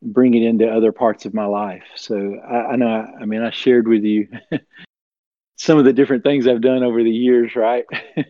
bring 0.04 0.34
it 0.34 0.44
into 0.44 0.68
other 0.68 0.92
parts 0.92 1.26
of 1.26 1.34
my 1.34 1.46
life. 1.46 1.84
So 1.96 2.36
I, 2.38 2.74
I 2.74 2.76
know 2.76 2.88
I, 2.88 3.22
I 3.22 3.26
mean 3.26 3.42
I 3.42 3.52
shared 3.52 3.88
with 3.88 4.04
you 4.04 4.28
some 5.58 5.78
of 5.78 5.86
the 5.86 5.94
different 5.94 6.24
things 6.24 6.48
I've 6.48 6.62
done 6.62 6.84
over 6.84 7.04
the 7.04 7.12
years, 7.12 7.56
right? 7.56 7.86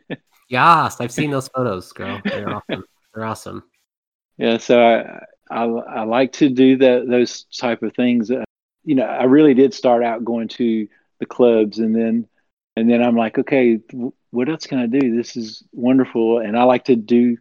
Yes, 0.52 0.98
I've 1.00 1.14
seen 1.14 1.32
those 1.32 1.48
photos, 1.48 1.94
girl. 1.94 2.20
They're 2.26 2.54
awesome. 2.54 2.84
They're 3.14 3.26
awesome. 3.26 3.64
yeah, 4.38 4.58
so 4.58 4.82
I, 4.82 5.26
I 5.50 5.64
I 5.66 6.04
like 6.04 6.34
to 6.34 6.50
do 6.50 6.78
that 6.78 7.08
those 7.08 7.44
type 7.44 7.84
of 7.84 7.94
things. 7.96 8.32
Uh, 8.32 8.44
you 8.84 8.96
know, 8.96 9.04
I 9.04 9.24
really 9.26 9.54
did 9.54 9.74
start 9.74 10.04
out 10.04 10.26
going 10.26 10.48
to 10.50 10.88
the 11.20 11.26
clubs, 11.26 11.80
and 11.80 11.96
then 11.96 12.28
and 12.76 12.90
then 12.90 13.02
I'm 13.04 13.18
like, 13.18 13.38
okay, 13.38 13.80
what 14.32 14.50
else 14.50 14.66
can 14.66 14.80
I 14.80 14.88
do? 14.88 15.16
This 15.16 15.36
is 15.36 15.64
wonderful, 15.72 16.40
and 16.40 16.58
I 16.58 16.64
like 16.64 16.86
to 16.86 16.96
do 16.96 17.38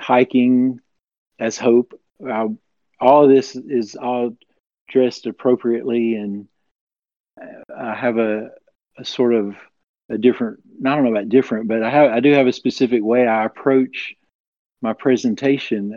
hiking 0.00 0.80
as 1.38 1.58
Hope. 1.58 1.98
Uh, 2.26 2.48
all 3.00 3.24
of 3.24 3.30
this 3.30 3.56
is 3.56 3.96
all 3.96 4.36
dressed 4.88 5.26
appropriately, 5.26 6.14
and 6.16 6.48
I 7.74 7.94
have 7.94 8.18
a 8.18 8.50
a 8.98 9.04
sort 9.04 9.34
of 9.34 9.56
a 10.08 10.18
different 10.18 10.60
I 10.84 10.94
don't 10.94 11.04
know 11.04 11.10
about 11.10 11.28
different, 11.28 11.68
but 11.68 11.82
I 11.82 11.90
have 11.90 12.10
I 12.10 12.20
do 12.20 12.32
have 12.32 12.46
a 12.46 12.52
specific 12.52 13.02
way 13.02 13.26
I 13.26 13.44
approach 13.44 14.14
my 14.82 14.92
presentation. 14.92 15.96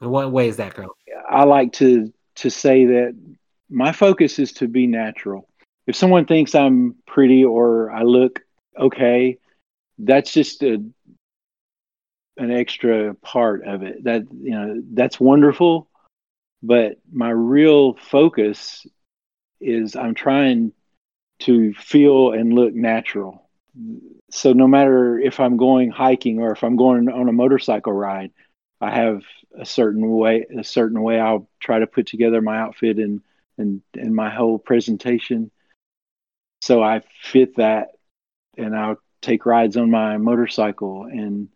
In 0.00 0.10
what 0.10 0.30
way 0.32 0.48
is 0.48 0.56
that, 0.56 0.74
girl? 0.74 0.96
I 1.28 1.44
like 1.44 1.72
to 1.74 2.12
to 2.36 2.50
say 2.50 2.86
that 2.86 3.16
my 3.68 3.92
focus 3.92 4.38
is 4.38 4.52
to 4.54 4.68
be 4.68 4.86
natural. 4.86 5.48
If 5.86 5.96
someone 5.96 6.26
thinks 6.26 6.54
I'm 6.54 6.96
pretty 7.06 7.44
or 7.44 7.90
I 7.90 8.02
look 8.02 8.40
okay, 8.78 9.38
that's 9.98 10.32
just 10.32 10.62
a 10.62 10.82
an 12.36 12.52
extra 12.52 13.14
part 13.14 13.64
of 13.66 13.82
it. 13.82 14.04
That 14.04 14.22
you 14.32 14.50
know, 14.50 14.82
that's 14.92 15.18
wonderful, 15.18 15.88
but 16.62 16.98
my 17.12 17.30
real 17.30 17.94
focus 17.94 18.86
is 19.60 19.96
I'm 19.96 20.14
trying 20.14 20.72
to 21.40 21.74
feel 21.74 22.32
and 22.32 22.52
look 22.52 22.74
natural. 22.74 23.47
So 24.30 24.52
no 24.52 24.66
matter 24.66 25.18
if 25.18 25.40
I'm 25.40 25.56
going 25.56 25.90
hiking 25.90 26.40
or 26.40 26.52
if 26.52 26.62
I'm 26.62 26.76
going 26.76 27.08
on 27.08 27.28
a 27.28 27.32
motorcycle 27.32 27.92
ride, 27.92 28.32
I 28.80 28.90
have 28.90 29.22
a 29.58 29.64
certain 29.64 30.08
way 30.08 30.46
a 30.56 30.64
certain 30.64 31.02
way 31.02 31.18
I'll 31.18 31.48
try 31.60 31.78
to 31.78 31.86
put 31.86 32.06
together 32.06 32.40
my 32.40 32.58
outfit 32.58 32.98
and 32.98 33.22
and 33.56 33.82
and 33.94 34.14
my 34.14 34.30
whole 34.30 34.58
presentation. 34.58 35.50
So 36.60 36.82
I 36.82 37.02
fit 37.22 37.56
that 37.56 37.88
and 38.56 38.76
I'll 38.76 38.98
take 39.22 39.46
rides 39.46 39.76
on 39.76 39.90
my 39.90 40.16
motorcycle 40.18 41.04
and 41.04 41.48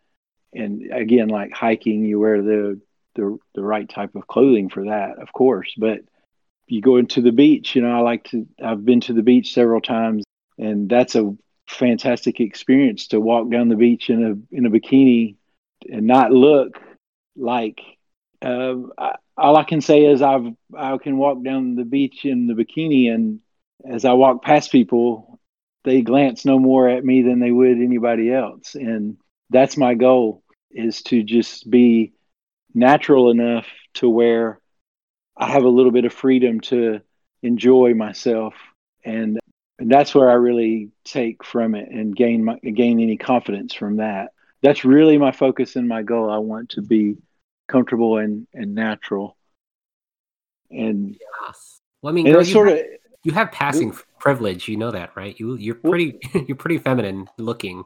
and 0.53 0.93
again 0.93 1.29
like 1.29 1.53
hiking 1.53 2.05
you 2.05 2.21
wear 2.21 2.43
the 2.43 2.81
the 3.15 3.39
the 3.55 3.63
right 3.63 3.89
type 3.89 4.15
of 4.15 4.27
clothing 4.27 4.69
for 4.69 4.87
that, 4.87 5.19
of 5.19 5.33
course. 5.33 5.75
But 5.77 6.01
you 6.67 6.81
go 6.81 6.97
into 6.97 7.21
the 7.21 7.33
beach, 7.33 7.75
you 7.77 7.83
know, 7.83 7.91
I 7.91 8.01
like 8.01 8.25
to. 8.31 8.47
I've 8.63 8.85
been 8.85 9.01
to 9.03 9.13
the 9.13 9.23
beach 9.23 9.53
several 9.53 9.81
times, 9.81 10.25
and 10.59 10.89
that's 10.89 11.15
a 11.15 11.37
fantastic 11.69 12.41
experience 12.41 13.09
to 13.09 13.21
walk 13.21 13.51
down 13.51 13.69
the 13.69 13.77
beach 13.77 14.11
in 14.11 14.25
a 14.25 14.57
in 14.57 14.67
a 14.67 14.71
bikini 14.71 15.37
and 15.91 16.07
not 16.07 16.33
look 16.33 16.79
like. 17.37 17.81
Uh, 18.41 18.75
I, 18.99 19.17
all 19.37 19.57
I 19.57 19.65
can 19.65 19.81
say 19.81 20.05
is 20.05 20.23
I've 20.23 20.47
I 20.77 20.97
can 20.99 21.17
walk 21.17 21.43
down 21.43 21.75
the 21.75 21.85
beach 21.85 22.25
in 22.25 22.47
the 22.47 22.55
bikini, 22.55 23.13
and 23.13 23.41
as 23.85 24.05
I 24.05 24.13
walk 24.13 24.43
past 24.43 24.73
people, 24.73 25.41
they 25.85 26.03
glance 26.03 26.45
no 26.45 26.59
more 26.59 26.89
at 26.89 27.05
me 27.05 27.23
than 27.23 27.41
they 27.41 27.51
would 27.51 27.79
anybody 27.79 28.33
else, 28.33 28.75
and 28.75 29.17
that's 29.51 29.77
my 29.77 29.95
goal 29.95 30.43
is 30.71 31.03
to 31.03 31.23
just 31.23 31.69
be 31.71 32.13
natural 32.75 33.31
enough 33.31 33.67
to 33.95 34.09
where 34.09 34.59
I 35.37 35.51
have 35.51 35.65
a 35.65 35.69
little 35.69 35.93
bit 35.93 36.05
of 36.05 36.13
freedom 36.13 36.61
to 36.61 37.01
enjoy 37.43 37.95
myself 37.95 38.55
and 39.05 39.39
and 39.83 39.91
that's 39.91 40.15
where 40.15 40.31
I 40.31 40.35
really 40.35 40.91
take 41.05 41.43
from 41.43 41.75
it 41.75 41.89
and 41.91 42.15
gain 42.15 42.45
my, 42.45 42.57
gain 42.61 43.01
any 43.01 43.17
confidence 43.17 43.75
from 43.75 43.97
that. 43.97 44.33
That's 44.63 44.85
really 44.85 45.19
my 45.19 45.33
focus 45.33 45.75
and 45.75 45.89
my 45.89 46.05
goal. 46.05 46.31
I 46.31 46.39
want 46.39 46.71
to 46.71 46.83
be 46.83 47.17
comfortable 47.67 48.19
and, 48.19 48.47
and 48.55 48.77
natural. 48.77 49.37
And 50.71 51.17
Yes. 51.45 51.81
Well, 52.01 52.13
I 52.13 52.15
mean, 52.15 52.27
girl, 52.27 52.45
you, 52.45 52.53
sort 52.53 52.69
have, 52.69 52.79
of 52.79 52.85
you 53.25 53.33
have 53.33 53.51
passing 53.51 53.93
privilege. 54.21 54.69
You 54.69 54.77
know 54.77 54.93
that, 54.93 55.11
right? 55.17 55.39
You 55.41 55.57
you're 55.57 55.79
Well- 55.83 55.91
pretty 55.91 56.21
you're 56.47 56.57
pretty 56.57 56.79
feminine 56.79 57.29
looking. 57.37 57.83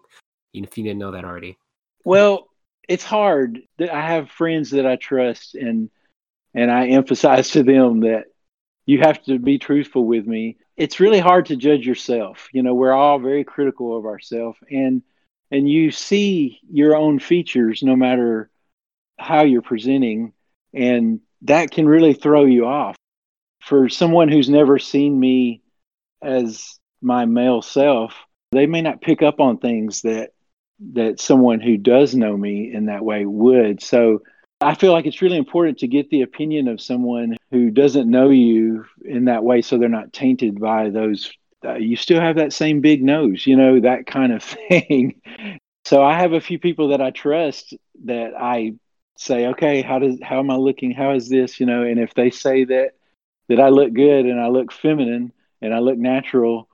If 0.52 0.76
you 0.76 0.84
didn't 0.84 0.98
know 0.98 1.12
that 1.12 1.24
already. 1.24 1.56
Well, 2.04 2.48
it's 2.86 3.04
hard. 3.04 3.62
That 3.78 3.90
I 3.90 4.02
have 4.02 4.30
friends 4.30 4.70
that 4.72 4.86
I 4.86 4.96
trust, 4.96 5.54
and 5.54 5.88
and 6.52 6.70
I 6.70 6.88
emphasize 6.88 7.50
to 7.52 7.62
them 7.62 8.00
that 8.00 8.24
you 8.84 9.00
have 9.00 9.22
to 9.24 9.38
be 9.38 9.58
truthful 9.58 10.04
with 10.04 10.26
me. 10.26 10.58
It's 10.76 11.00
really 11.00 11.20
hard 11.20 11.46
to 11.46 11.56
judge 11.56 11.86
yourself. 11.86 12.48
You 12.52 12.62
know, 12.62 12.74
we're 12.74 12.92
all 12.92 13.18
very 13.18 13.44
critical 13.44 13.96
of 13.96 14.04
ourselves, 14.04 14.58
and 14.70 15.02
and 15.50 15.68
you 15.68 15.90
see 15.90 16.60
your 16.70 16.96
own 16.96 17.18
features 17.18 17.82
no 17.82 17.96
matter 17.96 18.50
how 19.18 19.42
you're 19.44 19.62
presenting, 19.62 20.32
and 20.74 21.20
that 21.42 21.70
can 21.70 21.88
really 21.88 22.14
throw 22.14 22.44
you 22.44 22.66
off. 22.66 22.96
For 23.60 23.88
someone 23.88 24.28
who's 24.28 24.48
never 24.48 24.78
seen 24.78 25.18
me 25.18 25.62
as 26.22 26.78
my 27.00 27.24
male 27.24 27.62
self, 27.62 28.14
they 28.52 28.66
may 28.66 28.82
not 28.82 29.00
pick 29.00 29.22
up 29.22 29.40
on 29.40 29.58
things 29.58 30.02
that 30.02 30.30
that 30.92 31.20
someone 31.20 31.60
who 31.60 31.78
does 31.78 32.14
know 32.14 32.36
me 32.36 32.72
in 32.72 32.86
that 32.86 33.04
way 33.04 33.24
would. 33.24 33.82
So 33.82 34.20
I 34.60 34.74
feel 34.74 34.92
like 34.92 35.06
it's 35.06 35.20
really 35.20 35.36
important 35.36 35.78
to 35.78 35.88
get 35.88 36.08
the 36.08 36.22
opinion 36.22 36.68
of 36.68 36.80
someone 36.80 37.36
who 37.50 37.70
doesn't 37.70 38.10
know 38.10 38.30
you 38.30 38.86
in 39.04 39.26
that 39.26 39.44
way 39.44 39.60
so 39.60 39.76
they're 39.76 39.88
not 39.88 40.12
tainted 40.12 40.58
by 40.58 40.88
those. 40.88 41.30
Uh, 41.64 41.74
you 41.74 41.96
still 41.96 42.20
have 42.20 42.36
that 42.36 42.52
same 42.52 42.80
big 42.80 43.02
nose, 43.02 43.46
you 43.46 43.56
know, 43.56 43.80
that 43.80 44.06
kind 44.06 44.32
of 44.32 44.42
thing. 44.68 45.20
so 45.84 46.02
I 46.02 46.18
have 46.18 46.32
a 46.32 46.40
few 46.40 46.58
people 46.58 46.88
that 46.88 47.02
I 47.02 47.10
trust 47.10 47.74
that 48.04 48.32
I 48.38 48.74
say, 49.18 49.48
okay, 49.48 49.82
how 49.82 49.98
does 49.98 50.18
how 50.22 50.38
am 50.38 50.50
I 50.50 50.56
looking? 50.56 50.92
How 50.92 51.12
is 51.12 51.28
this? 51.28 51.60
You 51.60 51.66
know, 51.66 51.82
and 51.82 52.00
if 52.00 52.14
they 52.14 52.30
say 52.30 52.64
that 52.64 52.92
that 53.48 53.60
I 53.60 53.68
look 53.68 53.92
good 53.92 54.26
and 54.26 54.40
I 54.40 54.48
look 54.48 54.72
feminine 54.72 55.32
and 55.60 55.74
I 55.74 55.80
look 55.80 55.98
natural, 55.98 56.68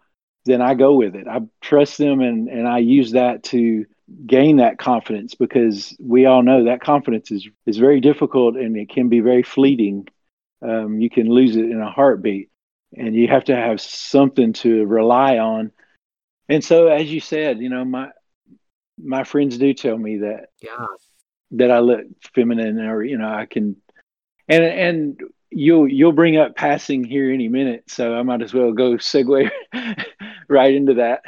then 0.45 0.61
I 0.61 0.75
go 0.75 0.95
with 0.95 1.17
it. 1.17 1.27
I 1.27 1.41
trust 1.61 1.99
them 1.99 2.21
and 2.21 2.49
and 2.49 2.69
I 2.69 2.79
use 2.79 3.13
that 3.13 3.43
to 3.45 3.87
gain 4.27 4.57
that 4.57 4.79
confidence 4.79 5.35
because 5.35 5.97
we 6.01 6.27
all 6.27 6.43
know 6.43 6.65
that 6.65 6.81
confidence 6.81 7.31
is 7.31 7.49
is 7.67 7.79
very 7.79 8.01
difficult 8.01 8.57
and 8.57 8.77
it 8.77 8.89
can 8.89 9.09
be 9.09 9.21
very 9.21 9.43
fleeting. 9.43 10.09
Um, 10.63 11.01
you 11.01 11.11
can 11.11 11.29
lose 11.29 11.57
it 11.57 11.65
in 11.65 11.81
a 11.81 11.91
heartbeat, 11.91 12.51
and 12.97 13.15
you 13.15 13.29
have 13.29 13.45
to 13.45 13.57
have 13.57 13.81
something 13.81 14.53
to 14.55 14.85
rely 14.87 15.39
on. 15.39 15.73
And 16.49 16.65
so, 16.65 16.89
as 16.89 17.11
you 17.13 17.21
said, 17.21 17.59
you 17.61 17.69
know, 17.69 17.85
my 17.85 18.11
my 19.03 19.25
friends 19.25 19.59
do 19.59 19.73
tell 19.75 19.97
me 19.99 20.19
that 20.19 20.47
Yeah. 20.63 20.87
that 21.53 21.71
I 21.71 21.81
look 21.81 22.03
feminine, 22.35 22.79
or 22.81 23.03
you 23.03 23.19
know, 23.19 23.29
I 23.29 23.47
can, 23.47 23.77
and 24.49 24.65
and 24.65 25.21
you'll 25.51 25.89
you'll 25.89 26.13
bring 26.13 26.37
up 26.37 26.57
passing 26.57 27.05
here 27.05 27.31
any 27.31 27.49
minute, 27.49 27.85
so 27.89 28.15
I 28.15 28.23
might 28.23 28.43
as 28.43 28.55
well 28.55 28.73
go 28.73 28.93
segue 28.95 29.51
right 30.49 30.75
into 30.75 30.95
that. 30.95 31.23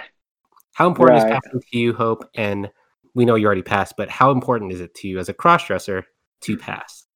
How 0.74 0.88
important 0.88 1.18
Right. 1.20 1.32
is 1.32 1.40
passing 1.42 1.60
to 1.60 1.78
you, 1.78 1.92
Hope? 1.94 2.28
And 2.34 2.70
we 3.14 3.24
know 3.24 3.36
you 3.36 3.46
already 3.46 3.62
passed, 3.62 3.94
but 3.96 4.10
how 4.10 4.30
important 4.30 4.72
is 4.72 4.80
it 4.80 4.94
to 4.96 5.08
you 5.08 5.18
as 5.18 5.28
a 5.28 5.34
crossdresser 5.34 6.02
to 6.42 6.56
pass? 6.56 7.06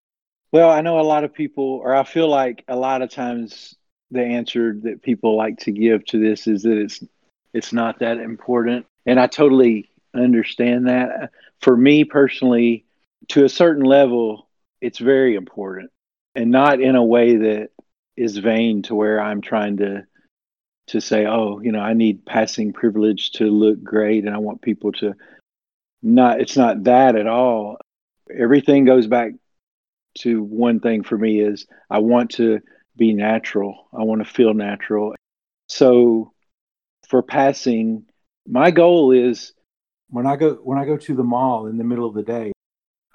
Well, 0.52 0.70
I 0.70 0.80
know 0.80 0.98
a 0.98 1.02
lot 1.02 1.24
of 1.24 1.34
people, 1.34 1.80
or 1.82 1.94
I 1.94 2.04
feel 2.04 2.28
like 2.28 2.64
a 2.68 2.76
lot 2.76 3.02
of 3.02 3.10
times 3.10 3.74
the 4.10 4.22
answer 4.22 4.74
that 4.82 5.02
people 5.02 5.36
like 5.36 5.58
to 5.58 5.72
give 5.72 6.04
to 6.06 6.18
this 6.18 6.46
is 6.46 6.62
that 6.62 6.78
it's 6.78 7.04
it's 7.52 7.72
not 7.72 7.98
that 7.98 8.18
important, 8.18 8.86
and 9.06 9.18
I 9.18 9.26
totally 9.26 9.90
understand 10.14 10.88
that. 10.88 11.30
For 11.60 11.76
me 11.76 12.04
personally, 12.04 12.86
to 13.28 13.44
a 13.44 13.48
certain 13.48 13.84
level, 13.84 14.48
it's 14.80 14.98
very 14.98 15.34
important, 15.34 15.90
and 16.34 16.50
not 16.50 16.80
in 16.80 16.94
a 16.94 17.04
way 17.04 17.36
that 17.36 17.70
is 18.16 18.38
vain 18.38 18.82
to 18.82 18.94
where 18.94 19.20
I'm 19.20 19.40
trying 19.40 19.78
to 19.78 20.06
to 20.88 21.00
say, 21.00 21.26
oh, 21.26 21.60
you 21.60 21.72
know, 21.72 21.80
I 21.80 21.94
need 21.94 22.24
passing 22.24 22.72
privilege 22.72 23.32
to 23.32 23.44
look 23.44 23.82
great, 23.82 24.24
and 24.24 24.34
I 24.34 24.38
want 24.38 24.62
people 24.62 24.92
to 24.92 25.14
not. 26.02 26.40
It's 26.40 26.56
not 26.56 26.84
that 26.84 27.16
at 27.16 27.26
all. 27.26 27.78
Everything 28.34 28.84
goes 28.84 29.06
back 29.06 29.32
to 30.18 30.42
one 30.42 30.80
thing 30.80 31.02
for 31.02 31.16
me 31.16 31.40
is 31.40 31.66
I 31.90 31.98
want 32.00 32.32
to 32.32 32.60
be 32.96 33.14
natural. 33.14 33.88
I 33.92 34.02
want 34.02 34.24
to 34.24 34.30
feel 34.30 34.54
natural. 34.54 35.14
So 35.68 36.32
for 37.08 37.22
passing, 37.22 38.06
my 38.46 38.70
goal 38.70 39.12
is 39.12 39.52
when 40.10 40.26
I 40.26 40.36
go 40.36 40.54
when 40.54 40.78
I 40.78 40.84
go 40.84 40.96
to 40.96 41.14
the 41.14 41.24
mall 41.24 41.66
in 41.66 41.78
the 41.78 41.84
middle 41.84 42.08
of 42.08 42.14
the 42.14 42.22
day, 42.22 42.52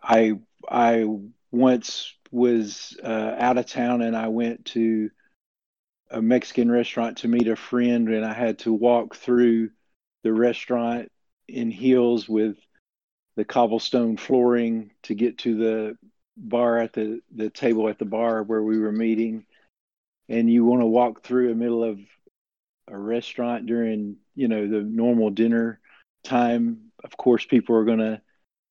I 0.01 0.33
I 0.69 1.05
once 1.51 2.13
was 2.31 2.97
uh, 3.03 3.35
out 3.37 3.57
of 3.57 3.67
town 3.67 4.01
and 4.01 4.15
I 4.15 4.27
went 4.27 4.65
to 4.65 5.09
a 6.13 6.21
Mexican 6.21 6.71
restaurant 6.71 7.17
to 7.17 7.27
meet 7.27 7.47
a 7.47 7.55
friend 7.55 8.07
and 8.07 8.23
I 8.23 8.33
had 8.33 8.59
to 8.59 8.71
walk 8.71 9.15
through 9.15 9.71
the 10.23 10.31
restaurant 10.31 11.11
in 11.47 11.71
heels 11.71 12.29
with 12.29 12.55
the 13.35 13.43
cobblestone 13.43 14.15
flooring 14.15 14.91
to 15.03 15.15
get 15.15 15.39
to 15.39 15.55
the 15.57 15.97
bar 16.37 16.77
at 16.77 16.93
the 16.93 17.19
the 17.35 17.49
table 17.49 17.89
at 17.89 17.97
the 17.97 18.05
bar 18.05 18.43
where 18.43 18.61
we 18.61 18.79
were 18.79 18.91
meeting. 18.91 19.45
And 20.29 20.49
you 20.49 20.63
want 20.63 20.81
to 20.81 20.87
walk 20.87 21.23
through 21.23 21.49
the 21.49 21.55
middle 21.55 21.83
of 21.83 21.99
a 22.87 22.97
restaurant 22.97 23.65
during 23.65 24.17
you 24.35 24.47
know 24.47 24.67
the 24.67 24.81
normal 24.81 25.31
dinner 25.31 25.79
time. 26.23 26.91
Of 27.03 27.17
course 27.17 27.45
people 27.45 27.75
are 27.75 27.85
going 27.85 27.99
to 27.99 28.21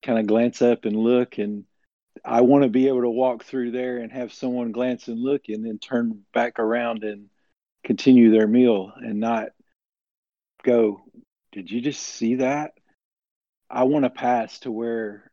kind 0.02 0.18
of 0.18 0.26
glance 0.26 0.62
up 0.62 0.84
and 0.84 0.96
look 0.96 1.38
and 1.38 1.64
i 2.24 2.40
want 2.40 2.62
to 2.64 2.68
be 2.68 2.88
able 2.88 3.02
to 3.02 3.08
walk 3.08 3.44
through 3.44 3.70
there 3.70 3.98
and 3.98 4.12
have 4.12 4.32
someone 4.32 4.72
glance 4.72 5.08
and 5.08 5.18
look 5.18 5.42
and 5.48 5.64
then 5.64 5.78
turn 5.78 6.20
back 6.34 6.58
around 6.58 7.04
and 7.04 7.28
continue 7.84 8.30
their 8.30 8.46
meal 8.46 8.92
and 8.96 9.20
not 9.20 9.48
go 10.62 11.00
did 11.52 11.70
you 11.70 11.82
just 11.82 12.02
see 12.02 12.36
that? 12.36 12.72
I 13.70 13.84
want 13.84 14.04
to 14.04 14.10
pass 14.10 14.60
to 14.60 14.70
where 14.70 15.30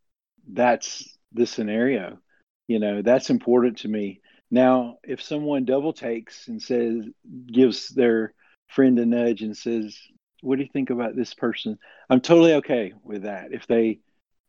that's 0.51 1.17
the 1.33 1.45
scenario. 1.45 2.19
You 2.67 2.79
know 2.79 3.01
that's 3.01 3.29
important 3.29 3.79
to 3.79 3.87
me. 3.87 4.21
Now 4.51 4.97
if 5.03 5.21
someone 5.21 5.65
double 5.65 5.93
takes 5.93 6.47
and 6.47 6.61
says 6.61 7.05
gives 7.51 7.89
their 7.89 8.33
friend 8.67 8.99
a 8.99 9.05
nudge 9.05 9.41
and 9.41 9.55
says 9.55 9.97
what 10.41 10.57
do 10.57 10.63
you 10.63 10.69
think 10.71 10.89
about 10.89 11.15
this 11.15 11.33
person? 11.33 11.77
I'm 12.09 12.21
totally 12.21 12.53
okay 12.55 12.93
with 13.03 13.23
that. 13.23 13.51
If 13.51 13.67
they 13.67 13.99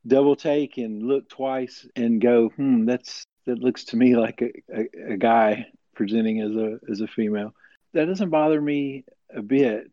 double 0.07 0.37
take 0.37 0.79
and 0.79 1.03
look 1.03 1.29
twice 1.29 1.87
and 1.95 2.21
go 2.21 2.49
hmm 2.49 2.87
that's 2.87 3.25
that 3.47 3.59
looks 3.59 3.85
to 3.85 3.97
me 3.97 4.17
like 4.17 4.43
a, 4.43 4.51
a, 4.75 5.13
a 5.15 5.17
guy 5.17 5.67
presenting 5.95 6.41
as 6.41 6.57
a 6.57 6.79
as 6.91 7.01
a 7.01 7.07
female 7.07 7.53
that 7.93 8.07
doesn't 8.07 8.31
bother 8.31 8.61
me 8.61 9.05
a 9.35 9.43
bit 9.43 9.85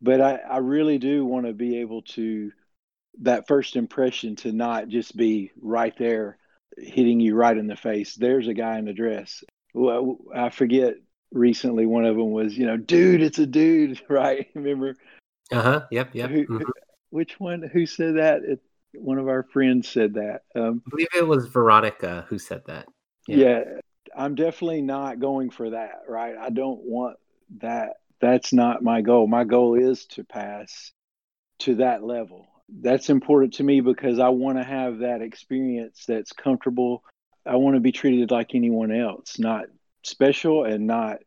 but 0.00 0.20
i 0.20 0.36
i 0.50 0.58
really 0.58 0.98
do 0.98 1.24
want 1.24 1.46
to 1.46 1.52
be 1.52 1.80
able 1.80 2.02
to 2.02 2.50
that 3.22 3.46
first 3.48 3.76
impression 3.76 4.36
to 4.36 4.52
not 4.52 4.88
just 4.88 5.16
be 5.16 5.50
right 5.60 5.96
there 5.98 6.38
hitting 6.78 7.20
you 7.20 7.34
right 7.34 7.56
in 7.56 7.66
the 7.66 7.76
face. 7.76 8.14
There's 8.14 8.48
a 8.48 8.54
guy 8.54 8.78
in 8.78 8.88
a 8.88 8.92
dress. 8.92 9.42
Well, 9.74 10.18
I 10.34 10.50
forget 10.50 10.94
recently 11.32 11.86
one 11.86 12.04
of 12.04 12.16
them 12.16 12.30
was, 12.30 12.56
you 12.56 12.66
know, 12.66 12.76
dude, 12.76 13.22
it's 13.22 13.38
a 13.38 13.46
dude, 13.46 14.00
right? 14.08 14.46
Remember 14.54 14.94
Uh 15.50 15.62
huh. 15.62 15.80
Yep. 15.90 16.10
Yep. 16.14 16.30
Who- 16.30 16.46
mhm. 16.46 16.64
which 17.10 17.38
one? 17.40 17.62
Who 17.62 17.86
said 17.86 18.16
that? 18.16 18.42
It, 18.44 18.60
one 18.94 19.18
of 19.18 19.28
our 19.28 19.42
friends 19.42 19.88
said 19.88 20.14
that. 20.14 20.42
Um, 20.54 20.82
I 20.86 20.90
believe 20.90 21.08
it 21.16 21.26
was 21.26 21.46
Veronica 21.46 22.24
who 22.28 22.38
said 22.38 22.62
that. 22.66 22.86
Yeah. 23.26 23.36
yeah. 23.36 23.64
I'm 24.16 24.34
definitely 24.34 24.82
not 24.82 25.20
going 25.20 25.50
for 25.50 25.70
that, 25.70 26.02
right? 26.08 26.36
I 26.36 26.50
don't 26.50 26.80
want 26.82 27.18
that. 27.58 27.96
That's 28.20 28.52
not 28.52 28.82
my 28.82 29.02
goal. 29.02 29.26
My 29.26 29.44
goal 29.44 29.74
is 29.74 30.06
to 30.06 30.24
pass 30.24 30.92
to 31.60 31.76
that 31.76 32.02
level. 32.02 32.46
That's 32.68 33.10
important 33.10 33.54
to 33.54 33.62
me 33.62 33.80
because 33.80 34.18
I 34.18 34.30
want 34.30 34.58
to 34.58 34.64
have 34.64 34.98
that 34.98 35.20
experience 35.20 36.04
that's 36.08 36.32
comfortable. 36.32 37.04
I 37.44 37.56
want 37.56 37.76
to 37.76 37.80
be 37.80 37.92
treated 37.92 38.30
like 38.30 38.54
anyone 38.54 38.90
else, 38.90 39.38
not 39.38 39.66
special 40.02 40.64
and 40.64 40.86
not 40.86 41.18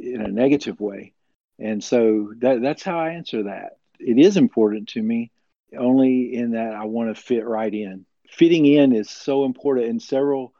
in 0.00 0.22
a 0.22 0.28
negative 0.28 0.80
way. 0.80 1.12
And 1.58 1.84
so 1.84 2.32
that 2.38 2.62
that's 2.62 2.82
how 2.82 2.98
I 2.98 3.10
answer 3.10 3.44
that. 3.44 3.76
It 4.00 4.18
is 4.18 4.36
important 4.36 4.88
to 4.90 5.02
me, 5.02 5.30
only 5.78 6.34
in 6.34 6.52
that 6.52 6.74
I 6.74 6.86
want 6.86 7.14
to 7.14 7.22
fit 7.22 7.46
right 7.46 7.72
in. 7.72 8.06
Fitting 8.28 8.64
in 8.66 8.94
is 8.94 9.10
so 9.10 9.44
important, 9.44 9.88
in 9.88 10.00
several 10.00 10.54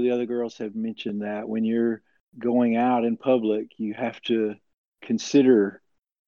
the 0.00 0.10
other 0.10 0.26
girls 0.26 0.58
have 0.58 0.74
mentioned 0.74 1.22
that 1.22 1.48
when 1.48 1.64
you're 1.64 2.02
going 2.38 2.76
out 2.76 3.04
in 3.04 3.16
public, 3.16 3.68
you 3.76 3.94
have 3.94 4.20
to 4.22 4.54
consider 5.02 5.82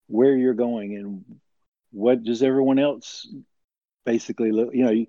where 0.06 0.36
you're 0.36 0.54
going 0.54 0.96
and 0.96 1.24
what 1.90 2.22
does 2.22 2.42
everyone 2.42 2.78
else 2.78 3.26
basically 4.04 4.52
look. 4.52 4.74
You 4.74 4.84
know, 4.84 4.90
you 4.90 5.06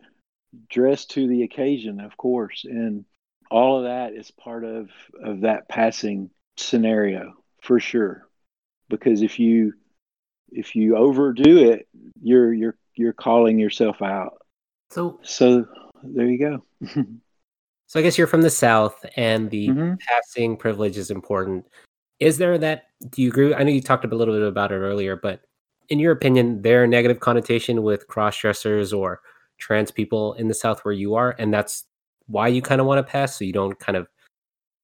dress 0.70 1.06
to 1.06 1.28
the 1.28 1.44
occasion, 1.44 2.00
of 2.00 2.16
course, 2.18 2.66
and 2.68 3.06
all 3.52 3.78
of 3.78 3.84
that 3.86 4.14
is 4.14 4.32
part 4.32 4.64
of 4.64 4.90
of 5.22 5.42
that 5.42 5.68
passing 5.70 6.30
scenario 6.58 7.34
for 7.62 7.80
sure. 7.80 8.28
Because 8.90 9.22
if 9.22 9.40
you 9.40 9.74
if 10.52 10.76
you 10.76 10.96
overdo 10.96 11.72
it 11.72 11.88
you're 12.22 12.54
you're 12.54 12.78
you're 12.96 13.14
calling 13.14 13.60
yourself 13.60 14.02
out. 14.02 14.38
So, 14.92 15.20
so 15.24 15.66
there 16.04 16.28
you 16.28 16.40
go 16.40 16.64
so 17.88 18.00
I 18.00 18.04
guess 18.04 18.18
you're 18.18 18.28
from 18.28 18.42
the 18.42 18.50
South, 18.50 19.06
and 19.16 19.50
the 19.50 19.70
Mhm. 19.70 20.00
passing 20.00 20.58
privilege 20.58 20.98
is 20.98 21.12
important. 21.12 21.68
Is 22.20 22.38
there 22.38 22.58
that? 22.58 22.86
Do 23.10 23.22
you 23.22 23.30
agree? 23.30 23.54
I 23.54 23.64
know 23.64 23.72
you 23.72 23.82
talked 23.82 24.06
a 24.06 24.08
little 24.16 24.34
bit 24.34 24.44
about 24.48 24.72
it 24.72 24.76
earlier, 24.76 25.16
but 25.16 25.42
in 25.90 26.00
your 26.00 26.12
opinion, 26.12 26.62
there 26.62 26.84
a 26.84 26.88
negative 26.88 27.20
connotation 27.20 27.84
with 27.84 28.08
cross 28.08 28.38
dressers 28.40 28.92
or 28.94 29.22
trans 29.60 29.92
people 29.92 30.34
in 30.34 30.48
the 30.48 30.54
South 30.54 30.84
where 30.84 30.94
you 30.94 31.16
are, 31.16 31.36
and 31.38 31.54
that's 31.54 31.86
why 32.28 32.48
you 32.48 32.62
kind 32.62 32.82
of 32.82 32.88
want 32.88 33.06
to 33.06 33.12
pass, 33.12 33.38
so 33.38 33.46
you 33.46 33.54
don't 33.54 33.78
kind 33.80 33.96
of 33.98 34.08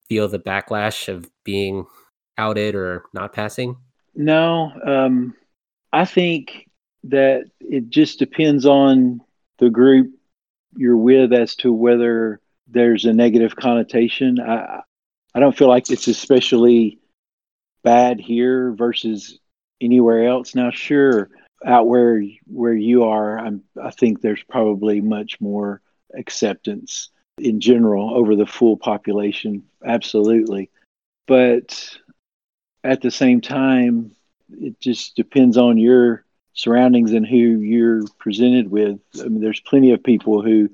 feel 0.07 0.27
the 0.27 0.39
backlash 0.39 1.07
of 1.07 1.29
being 1.43 1.85
outed 2.37 2.75
or 2.75 3.05
not 3.13 3.33
passing. 3.33 3.75
no 4.13 4.71
um 4.85 5.33
i 5.93 6.03
think 6.03 6.67
that 7.05 7.43
it 7.61 7.89
just 7.89 8.19
depends 8.19 8.65
on 8.65 9.21
the 9.59 9.69
group 9.69 10.11
you're 10.75 10.97
with 10.97 11.31
as 11.31 11.55
to 11.55 11.71
whether 11.71 12.40
there's 12.71 13.05
a 13.05 13.13
negative 13.13 13.55
connotation. 13.55 14.39
I 14.39 14.81
i 15.33 15.39
don't 15.39 15.57
feel 15.57 15.69
like 15.69 15.89
it's 15.89 16.07
especially 16.07 16.99
bad 17.83 18.19
here 18.19 18.71
versus 18.71 19.39
anywhere 19.79 20.27
else. 20.27 20.55
Now 20.55 20.71
sure 20.71 21.29
out 21.65 21.87
where 21.87 22.23
where 22.47 22.73
you 22.73 23.03
are 23.03 23.37
i'm 23.37 23.63
i 23.81 23.91
think 23.91 24.21
there's 24.21 24.43
probably 24.49 24.99
much 24.99 25.39
more 25.39 25.81
acceptance 26.15 27.09
in 27.37 27.59
general 27.59 28.15
over 28.15 28.35
the 28.35 28.45
full 28.45 28.77
population 28.77 29.63
absolutely. 29.85 30.69
But 31.27 31.97
at 32.83 33.01
the 33.01 33.11
same 33.11 33.41
time 33.41 34.11
it 34.59 34.79
just 34.79 35.15
depends 35.15 35.57
on 35.57 35.77
your 35.77 36.25
surroundings 36.53 37.13
and 37.13 37.25
who 37.25 37.35
you're 37.35 38.05
presented 38.19 38.69
with. 38.69 38.99
I 39.19 39.23
mean 39.23 39.41
there's 39.41 39.61
plenty 39.61 39.91
of 39.91 40.03
people 40.03 40.41
who 40.41 40.69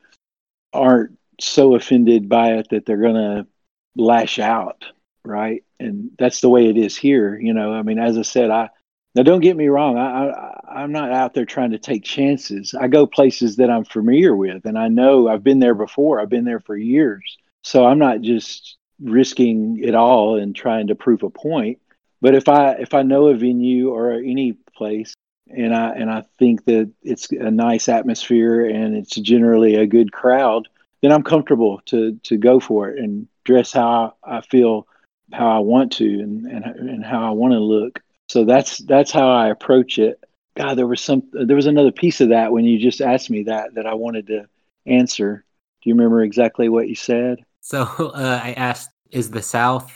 aren't 0.74 1.17
so 1.40 1.76
offended 1.76 2.28
by 2.30 2.54
it 2.54 2.68
that 2.70 2.86
they're 2.86 2.98
going 2.98 3.16
to 3.16 3.48
lash 3.96 4.40
out 4.40 4.86
right? 5.28 5.64
And 5.80 6.12
that's 6.18 6.42
the 6.42 6.50
way 6.50 6.68
it 6.68 6.78
is 6.78 6.98
here 6.98 7.38
you 7.40 7.54
know? 7.54 7.74
I 7.74 7.84
mean 7.84 8.00
as 8.00 8.18
i 8.18 8.22
said 8.24 8.50
i 8.50 8.70
now 9.16 9.24
don't 9.24 9.42
get 9.42 9.58
me 9.58 9.68
wrong 9.68 9.98
I, 9.98 10.30
I 10.30 10.82
i'm 10.82 10.92
not 10.92 11.12
out 11.12 11.34
there 11.34 11.46
trying 11.46 11.72
to 11.72 11.80
take 11.80 12.04
chances. 12.04 12.74
I 12.74 12.88
go 12.88 13.06
places 13.06 13.58
that 13.58 13.70
i'm 13.70 13.86
familiar 13.86 14.36
with 14.36 14.66
and 14.66 14.78
i 14.78 14.88
know 14.88 15.28
i've 15.28 15.44
been 15.44 15.60
there 15.60 15.76
before. 15.76 16.20
I've 16.20 16.30
been 16.30 16.46
there 16.46 16.60
for 16.60 16.76
years. 16.76 17.38
So 17.64 17.86
i'm 17.86 18.00
not 18.00 18.22
just 18.22 18.78
risking 19.00 19.80
it 19.84 19.94
all 19.94 20.40
and 20.40 20.56
trying 20.56 20.88
to 20.88 20.96
prove 20.96 21.22
a 21.22 21.30
point. 21.30 21.80
But 22.22 22.34
if 22.34 22.48
i 22.48 22.72
if 22.74 22.94
i 22.94 23.04
know 23.04 23.28
a 23.28 23.36
venue 23.36 23.90
or 23.90 24.14
any 24.14 24.54
place 24.76 25.14
and 25.50 25.76
i 25.76 25.90
and 25.92 26.10
i 26.10 26.24
think 26.40 26.66
that 26.66 26.92
it's 27.04 27.32
a 27.32 27.52
nice 27.52 27.88
atmosphere 27.90 28.66
and 28.66 28.96
it's 28.96 29.16
generally 29.16 29.76
a 29.76 29.88
good 29.88 30.12
crowd 30.12 30.68
then 31.02 31.12
i'm 31.12 31.24
comfortable 31.24 31.82
to 31.86 32.20
to 32.24 32.38
go 32.38 32.60
for 32.60 32.90
it 32.90 33.00
and 33.00 33.28
dress 33.46 33.72
how 33.74 34.14
i 34.24 34.42
feel 34.42 34.88
how 35.34 35.48
i 35.50 35.60
want 35.60 35.92
to 35.92 36.06
and 36.06 36.46
and, 36.46 36.66
and 36.66 37.06
how 37.06 37.26
i 37.26 37.30
want 37.32 37.54
to 37.54 37.60
look 37.60 38.00
so 38.30 38.46
that's 38.46 38.80
that's 38.80 39.12
how 39.12 39.30
i 39.30 39.48
approach 39.50 39.98
it 40.00 40.24
god 40.56 40.76
there 40.76 40.88
was 40.88 41.02
some 41.02 41.24
there 41.34 41.56
was 41.56 41.66
another 41.68 41.92
piece 41.92 42.22
of 42.22 42.30
that 42.30 42.52
when 42.52 42.66
you 42.66 42.80
just 42.80 43.02
asked 43.02 43.30
me 43.30 43.44
that 43.44 43.74
that 43.76 43.86
i 43.86 43.94
wanted 43.94 44.28
to 44.28 44.46
answer 44.86 45.44
do 45.84 45.90
you 45.90 45.96
remember 45.96 46.24
exactly 46.24 46.70
what 46.70 46.88
you 46.88 46.96
said 46.96 47.40
So 47.62 47.82
uh, 47.84 48.40
I 48.42 48.54
asked, 48.54 48.90
is 49.12 49.30
the 49.30 49.42
South 49.42 49.92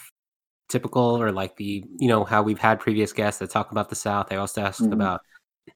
typical 0.68 1.22
or 1.22 1.32
like 1.32 1.56
the, 1.56 1.84
you 1.98 2.08
know, 2.08 2.24
how 2.26 2.44
we've 2.44 2.60
had 2.60 2.80
previous 2.80 3.14
guests 3.14 3.40
that 3.40 3.50
talk 3.50 3.72
about 3.72 3.90
the 3.90 3.96
South? 3.96 4.28
I 4.32 4.36
also 4.36 4.62
asked 4.62 4.82
Mhm. 4.82 4.94
about, 4.94 5.22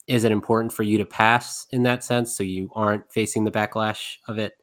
is 0.07 0.23
it 0.25 0.31
important 0.31 0.73
for 0.73 0.83
you 0.83 0.97
to 0.97 1.05
pass 1.05 1.65
in 1.71 1.83
that 1.83 2.03
sense 2.03 2.35
so 2.35 2.43
you 2.43 2.69
aren't 2.75 3.09
facing 3.11 3.45
the 3.45 3.51
backlash 3.51 4.17
of 4.27 4.37
it? 4.39 4.53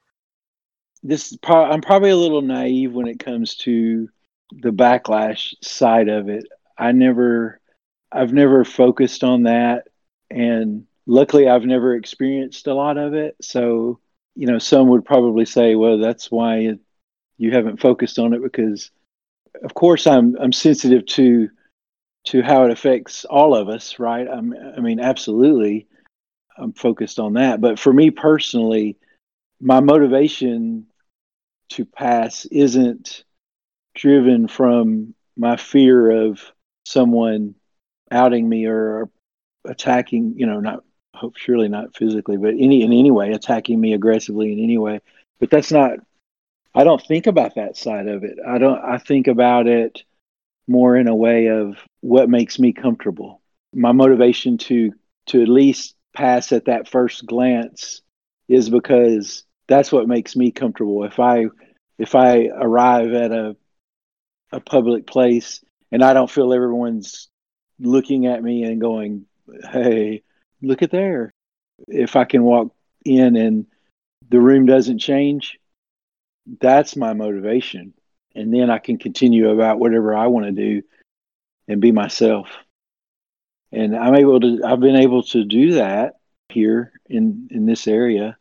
This 1.02 1.36
pro- 1.36 1.70
I'm 1.70 1.80
probably 1.80 2.10
a 2.10 2.16
little 2.16 2.42
naive 2.42 2.92
when 2.92 3.08
it 3.08 3.18
comes 3.18 3.56
to 3.56 4.08
the 4.52 4.70
backlash 4.70 5.54
side 5.62 6.08
of 6.08 6.28
it. 6.28 6.46
I 6.78 6.92
never 6.92 7.60
I've 8.10 8.32
never 8.32 8.64
focused 8.64 9.24
on 9.24 9.44
that 9.44 9.88
and 10.30 10.86
luckily 11.06 11.48
I've 11.48 11.64
never 11.64 11.94
experienced 11.94 12.66
a 12.66 12.74
lot 12.74 12.98
of 12.98 13.14
it. 13.14 13.36
So, 13.40 14.00
you 14.34 14.46
know, 14.46 14.58
some 14.58 14.88
would 14.88 15.04
probably 15.04 15.46
say, 15.46 15.74
well, 15.74 15.98
that's 15.98 16.30
why 16.30 16.56
it, 16.58 16.80
you 17.38 17.52
haven't 17.52 17.80
focused 17.80 18.18
on 18.18 18.34
it 18.34 18.42
because 18.42 18.90
of 19.62 19.74
course 19.74 20.06
I'm 20.06 20.36
I'm 20.36 20.52
sensitive 20.52 21.06
to 21.06 21.50
to 22.24 22.42
how 22.42 22.64
it 22.64 22.70
affects 22.70 23.24
all 23.24 23.54
of 23.54 23.68
us, 23.68 23.98
right? 23.98 24.28
I'm, 24.28 24.54
I 24.76 24.80
mean, 24.80 25.00
absolutely, 25.00 25.88
I'm 26.56 26.72
focused 26.72 27.18
on 27.18 27.32
that. 27.32 27.60
But 27.60 27.80
for 27.80 27.92
me 27.92 28.10
personally, 28.10 28.96
my 29.60 29.80
motivation 29.80 30.86
to 31.72 31.84
pass 31.84 32.44
isn't 32.46 33.24
driven 33.94 34.48
from 34.48 35.14
my 35.36 35.56
fear 35.56 36.10
of 36.10 36.40
someone 36.84 37.54
outing 38.10 38.48
me 38.48 38.66
or 38.66 39.10
attacking, 39.64 40.34
you 40.36 40.46
know, 40.46 40.60
not 40.60 40.84
hope 41.14 41.36
surely 41.36 41.68
not 41.68 41.94
physically, 41.96 42.36
but 42.36 42.54
any 42.54 42.82
in 42.82 42.92
any 42.92 43.10
way 43.10 43.32
attacking 43.32 43.80
me 43.80 43.92
aggressively 43.92 44.52
in 44.52 44.58
any 44.58 44.78
way. 44.78 45.00
But 45.40 45.50
that's 45.50 45.72
not 45.72 45.98
I 46.74 46.84
don't 46.84 47.02
think 47.02 47.26
about 47.26 47.56
that 47.56 47.76
side 47.76 48.08
of 48.08 48.24
it. 48.24 48.38
I 48.46 48.58
don't 48.58 48.80
I 48.82 48.98
think 48.98 49.26
about 49.28 49.66
it 49.66 50.02
more 50.66 50.96
in 50.96 51.08
a 51.08 51.14
way 51.14 51.48
of 51.48 51.76
what 52.00 52.30
makes 52.30 52.58
me 52.58 52.72
comfortable. 52.72 53.40
My 53.74 53.92
motivation 53.92 54.58
to 54.58 54.92
to 55.26 55.42
at 55.42 55.48
least 55.48 55.94
pass 56.14 56.52
at 56.52 56.66
that 56.66 56.88
first 56.88 57.26
glance 57.26 58.02
is 58.48 58.68
because 58.68 59.44
that's 59.68 59.92
what 59.92 60.08
makes 60.08 60.36
me 60.36 60.50
comfortable. 60.50 61.04
If 61.04 61.18
I 61.20 61.46
if 61.98 62.14
I 62.14 62.46
arrive 62.46 63.12
at 63.12 63.32
a 63.32 63.56
a 64.52 64.60
public 64.60 65.06
place 65.06 65.64
and 65.90 66.02
I 66.02 66.12
don't 66.12 66.30
feel 66.30 66.52
everyone's 66.52 67.28
looking 67.78 68.26
at 68.26 68.42
me 68.42 68.64
and 68.64 68.80
going, 68.80 69.26
"Hey, 69.70 70.22
look 70.60 70.82
at 70.82 70.90
there." 70.90 71.30
If 71.88 72.16
I 72.16 72.24
can 72.24 72.44
walk 72.44 72.74
in 73.04 73.36
and 73.36 73.66
the 74.28 74.40
room 74.40 74.66
doesn't 74.66 74.98
change, 74.98 75.58
that's 76.60 76.96
my 76.96 77.12
motivation. 77.12 77.94
And 78.34 78.52
then 78.52 78.70
I 78.70 78.78
can 78.78 78.98
continue 78.98 79.50
about 79.50 79.78
whatever 79.78 80.16
I 80.16 80.26
want 80.26 80.46
to 80.46 80.52
do 80.52 80.82
and 81.68 81.80
be 81.80 81.92
myself. 81.92 82.48
And 83.70 83.96
I'm 83.96 84.14
able 84.14 84.40
to 84.40 84.60
I've 84.64 84.80
been 84.80 84.96
able 84.96 85.22
to 85.24 85.44
do 85.44 85.74
that 85.74 86.14
here 86.48 86.92
in 87.06 87.48
in 87.50 87.66
this 87.66 87.86
area. 87.86 88.36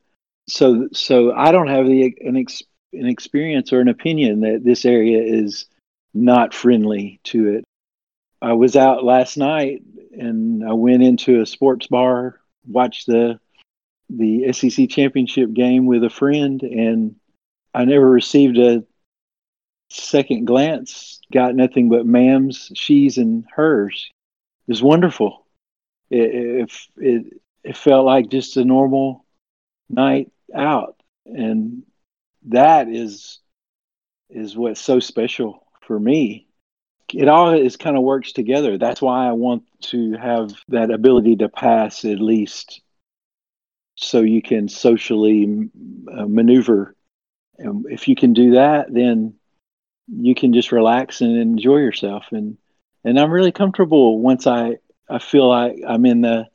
So 0.47 0.89
so 0.91 1.33
I 1.33 1.51
don't 1.51 1.67
have 1.67 1.85
the 1.85 2.15
an 2.21 2.37
ex, 2.37 2.61
an 2.93 3.07
experience 3.07 3.71
or 3.71 3.79
an 3.79 3.87
opinion 3.87 4.41
that 4.41 4.63
this 4.63 4.85
area 4.85 5.21
is 5.21 5.65
not 6.13 6.53
friendly 6.53 7.19
to 7.25 7.55
it. 7.55 7.63
I 8.41 8.53
was 8.53 8.75
out 8.75 9.03
last 9.03 9.37
night 9.37 9.83
and 10.11 10.67
I 10.67 10.73
went 10.73 11.03
into 11.03 11.41
a 11.41 11.45
sports 11.45 11.87
bar, 11.87 12.39
watched 12.67 13.07
the 13.07 13.39
the 14.09 14.51
SEC 14.51 14.89
championship 14.89 15.53
game 15.53 15.85
with 15.85 16.03
a 16.03 16.09
friend 16.09 16.61
and 16.63 17.15
I 17.73 17.85
never 17.85 18.09
received 18.09 18.57
a 18.57 18.83
second 19.89 20.45
glance, 20.45 21.19
got 21.31 21.55
nothing 21.55 21.89
but 21.89 22.05
ma'ams, 22.05 22.71
she's, 22.75 23.17
and 23.17 23.45
hers. 23.53 24.11
It 24.67 24.71
was 24.71 24.83
wonderful. 24.83 25.45
It, 26.09 26.35
it, 26.35 26.71
it, 26.97 27.41
it 27.63 27.77
felt 27.77 28.05
like 28.05 28.29
just 28.29 28.57
a 28.57 28.65
normal 28.65 29.20
night 29.91 30.31
out. 30.55 30.97
And 31.25 31.83
that 32.47 32.87
is 32.89 33.39
is 34.29 34.55
what's 34.55 34.81
so 34.81 34.99
special 34.99 35.65
for 35.81 35.99
me. 35.99 36.47
It 37.13 37.27
all 37.27 37.53
is 37.53 37.75
kind 37.77 37.97
of 37.97 38.03
works 38.03 38.31
together. 38.33 38.77
That's 38.77 39.01
why 39.01 39.27
I 39.27 39.33
want 39.33 39.63
to 39.91 40.13
have 40.13 40.53
that 40.69 40.91
ability 40.91 41.37
to 41.37 41.49
pass 41.49 42.05
at 42.05 42.19
least 42.21 42.81
so 43.95 44.21
you 44.21 44.41
can 44.41 44.67
socially 44.67 45.69
uh, 46.11 46.25
maneuver 46.27 46.95
And 47.59 47.85
if 47.89 48.07
you 48.07 48.15
can 48.15 48.33
do 48.33 48.53
that, 48.53 48.93
then 48.93 49.35
you 50.07 50.35
can 50.35 50.53
just 50.53 50.73
relax 50.73 51.21
and 51.21 51.37
enjoy 51.37 51.77
yourself. 51.77 52.27
And 52.31 52.57
and 53.05 53.19
I'm 53.19 53.31
really 53.31 53.53
comfortable 53.53 54.19
once 54.19 54.47
I 54.47 54.77
I 55.09 55.19
feel 55.19 55.49
like 55.49 55.77
I'm 55.87 56.05
in 56.07 56.21
the 56.21 56.47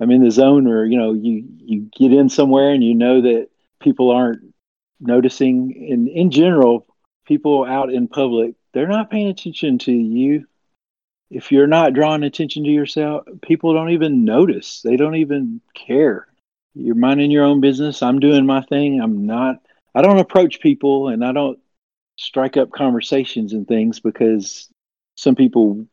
I'm 0.00 0.10
in 0.10 0.22
the 0.22 0.30
zone, 0.30 0.66
or 0.66 0.84
you 0.84 0.98
know, 0.98 1.12
you 1.12 1.44
you 1.58 1.90
get 1.96 2.12
in 2.12 2.28
somewhere 2.28 2.70
and 2.70 2.84
you 2.84 2.94
know 2.94 3.22
that 3.22 3.48
people 3.80 4.10
aren't 4.10 4.54
noticing. 5.00 5.88
and 5.90 6.08
in 6.08 6.30
general, 6.30 6.86
people 7.26 7.64
out 7.64 7.92
in 7.92 8.08
public, 8.08 8.54
they're 8.72 8.88
not 8.88 9.10
paying 9.10 9.28
attention 9.28 9.78
to 9.78 9.92
you. 9.92 10.46
If 11.30 11.50
you're 11.50 11.66
not 11.66 11.92
drawing 11.92 12.22
attention 12.22 12.64
to 12.64 12.70
yourself, 12.70 13.24
people 13.42 13.74
don't 13.74 13.90
even 13.90 14.24
notice. 14.24 14.80
They 14.82 14.96
don't 14.96 15.16
even 15.16 15.60
care. 15.74 16.28
You're 16.74 16.94
minding 16.94 17.30
your 17.30 17.44
own 17.44 17.60
business. 17.60 18.02
I'm 18.02 18.20
doing 18.20 18.46
my 18.46 18.62
thing. 18.62 19.00
I'm 19.00 19.26
not. 19.26 19.56
I 19.94 20.02
don't 20.02 20.20
approach 20.20 20.60
people, 20.60 21.08
and 21.08 21.24
I 21.24 21.32
don't 21.32 21.58
strike 22.16 22.56
up 22.56 22.70
conversations 22.70 23.52
and 23.54 23.66
things 23.66 23.98
because 23.98 24.68
some 25.16 25.34
people 25.34 25.86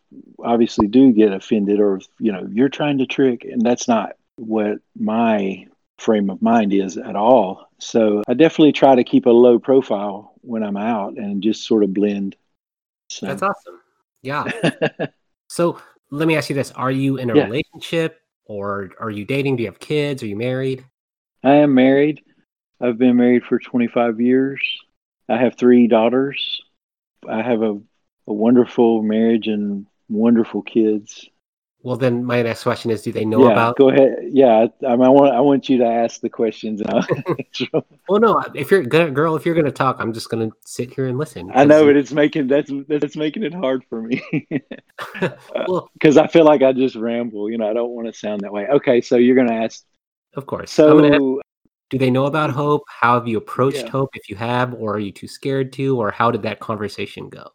obviously 0.44 0.88
do 0.88 1.12
get 1.12 1.32
offended 1.34 1.80
or 1.80 2.00
you 2.20 2.32
know 2.32 2.48
you're 2.52 2.70
trying 2.70 2.98
to 3.00 3.06
trick 3.06 3.44
and 3.44 3.62
that's 3.62 3.88
not 3.88 4.12
what 4.36 4.78
my 4.98 5.66
frame 5.98 6.30
of 6.30 6.42
mind 6.42 6.74
is 6.74 6.98
at 6.98 7.16
all 7.16 7.70
so 7.80 8.22
i 8.28 8.34
definitely 8.34 8.72
try 8.72 8.96
to 8.96 9.04
keep 9.04 9.26
a 9.26 9.30
low 9.30 9.58
profile 9.58 10.34
when 10.42 10.64
i'm 10.64 10.78
out 10.78 11.14
and 11.18 11.42
just 11.42 11.66
sort 11.66 11.84
of 11.84 11.94
blend 11.94 12.36
so. 13.14 13.28
That's 13.28 13.44
awesome. 13.44 13.80
Yeah. 14.24 14.50
so 15.48 15.80
let 16.10 16.28
me 16.28 16.36
ask 16.36 16.50
you 16.50 16.56
this: 16.56 16.72
Are 16.72 16.92
you 16.92 17.18
in 17.18 17.30
a 17.30 17.36
Yeah. 17.36 17.44
relationship, 17.44 18.22
or 18.46 18.92
are 19.00 19.12
you 19.12 19.26
dating? 19.26 19.58
Do 19.58 19.64
you 19.64 19.70
have 19.70 19.80
kids? 19.80 20.24
Are 20.24 20.28
you 20.28 20.36
married? 20.36 20.84
I 21.44 21.56
am 21.56 21.74
married. 21.74 22.22
I've 22.82 22.98
been 22.98 23.18
married 23.18 23.44
for 23.44 23.60
25 23.60 24.20
years. 24.20 24.62
I 25.30 25.38
have 25.38 25.56
three 25.56 25.88
daughters. 25.88 26.62
I 27.30 27.42
have 27.42 27.62
a, 27.62 27.80
a 28.28 28.34
wonderful 28.34 29.02
marriage 29.02 29.48
and 29.48 29.86
wonderful 30.10 30.62
kids. 30.62 31.30
Well, 31.84 31.98
then 31.98 32.24
my 32.24 32.42
next 32.42 32.64
question 32.64 32.92
is: 32.92 33.02
Do 33.02 33.12
they 33.12 33.26
know 33.26 33.46
yeah, 33.46 33.52
about? 33.52 33.76
go 33.76 33.90
ahead. 33.90 34.16
Yeah, 34.32 34.68
I, 34.84 34.88
I 34.88 34.96
want 34.96 35.36
I 35.36 35.42
want 35.42 35.68
you 35.68 35.80
to 35.80 35.86
ask 35.86 36.22
the 36.22 36.30
questions. 36.30 36.80
And 36.80 36.90
I'll 36.90 37.06
answer 37.38 37.66
'em. 37.74 37.82
Well, 38.08 38.22
no. 38.22 38.42
If 38.56 38.72
you're 38.72 38.84
gonna, 38.84 39.12
girl, 39.12 39.36
if 39.36 39.46
you're 39.46 39.54
gonna 39.54 39.70
talk, 39.70 39.98
I'm 40.00 40.14
just 40.14 40.30
gonna 40.30 40.50
sit 40.66 40.94
here 40.94 41.08
and 41.08 41.18
listen. 41.18 41.52
I 41.54 41.66
know, 41.66 41.86
but 41.86 41.98
it's 41.98 42.14
making 42.14 42.48
that's 42.48 42.72
that's 42.88 43.18
making 43.18 43.44
it 43.44 43.54
hard 43.54 43.84
for 43.90 44.02
me 44.02 44.24
uh, 45.22 45.30
well, 45.68 45.90
because 45.92 46.18
I 46.18 46.28
feel 46.28 46.46
like 46.46 46.64
I 46.64 46.72
just 46.72 46.96
ramble. 46.96 47.50
You 47.52 47.58
know, 47.58 47.70
I 47.70 47.74
don't 47.74 47.92
want 47.92 48.08
to 48.08 48.14
sound 48.14 48.42
that 48.42 48.54
way. 48.54 48.66
Okay, 48.68 49.02
so 49.02 49.18
you're 49.18 49.36
gonna 49.36 49.62
ask. 49.66 49.84
of 50.36 50.46
course. 50.46 50.80
I'm 50.80 50.88
gonna 50.88 51.08
ask, 51.10 51.18
So 51.18 51.42
do 51.90 51.98
they 51.98 52.10
know 52.10 52.28
about 52.28 52.50
Hope? 52.50 52.84
How 52.88 53.16
have 53.16 53.28
you 53.28 53.38
approached 53.38 53.84
Yeah. 53.84 53.90
Hope? 53.90 54.12
If 54.14 54.30
you 54.30 54.38
have, 54.38 54.74
or 54.74 54.96
are 54.96 55.00
you 55.00 55.12
too 55.12 55.28
scared 55.28 55.74
to, 55.74 56.00
or 56.00 56.12
how 56.12 56.32
did 56.32 56.44
that 56.44 56.62
conversation 56.62 57.28
go? 57.28 57.52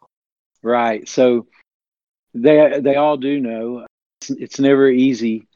Right. 0.61 1.07
So 1.07 1.47
they 2.33 2.79
they 2.81 2.95
all 2.95 3.17
do 3.17 3.39
know. 3.39 3.85
It's, 4.21 4.29
it's 4.29 4.59
never 4.59 4.89
easy. 4.89 5.47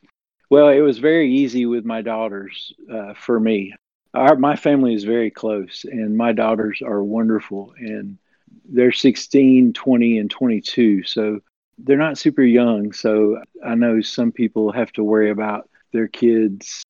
Well, 0.49 0.69
it 0.69 0.81
was 0.81 0.99
very 0.99 1.33
easy 1.33 1.65
with 1.65 1.85
my 1.85 2.01
daughters 2.01 2.73
uh, 2.91 3.13
for 3.15 3.39
me. 3.39 3.73
Our 4.13 4.35
my 4.35 4.55
family 4.55 4.93
is 4.93 5.03
very 5.03 5.31
close, 5.31 5.85
and 5.89 6.15
my 6.15 6.31
daughters 6.31 6.81
are 6.83 7.03
wonderful, 7.03 7.73
and 7.77 8.17
they're 8.65 8.91
16, 8.91 9.73
20, 9.73 10.17
and 10.19 10.29
22. 10.29 11.03
So 11.03 11.39
they're 11.79 11.97
not 11.97 12.17
super 12.17 12.43
young. 12.43 12.93
So 12.93 13.41
I 13.65 13.75
know 13.75 14.01
some 14.01 14.31
people 14.31 14.71
have 14.71 14.91
to 14.93 15.03
worry 15.03 15.31
about 15.31 15.69
their 15.91 16.07
kids. 16.07 16.83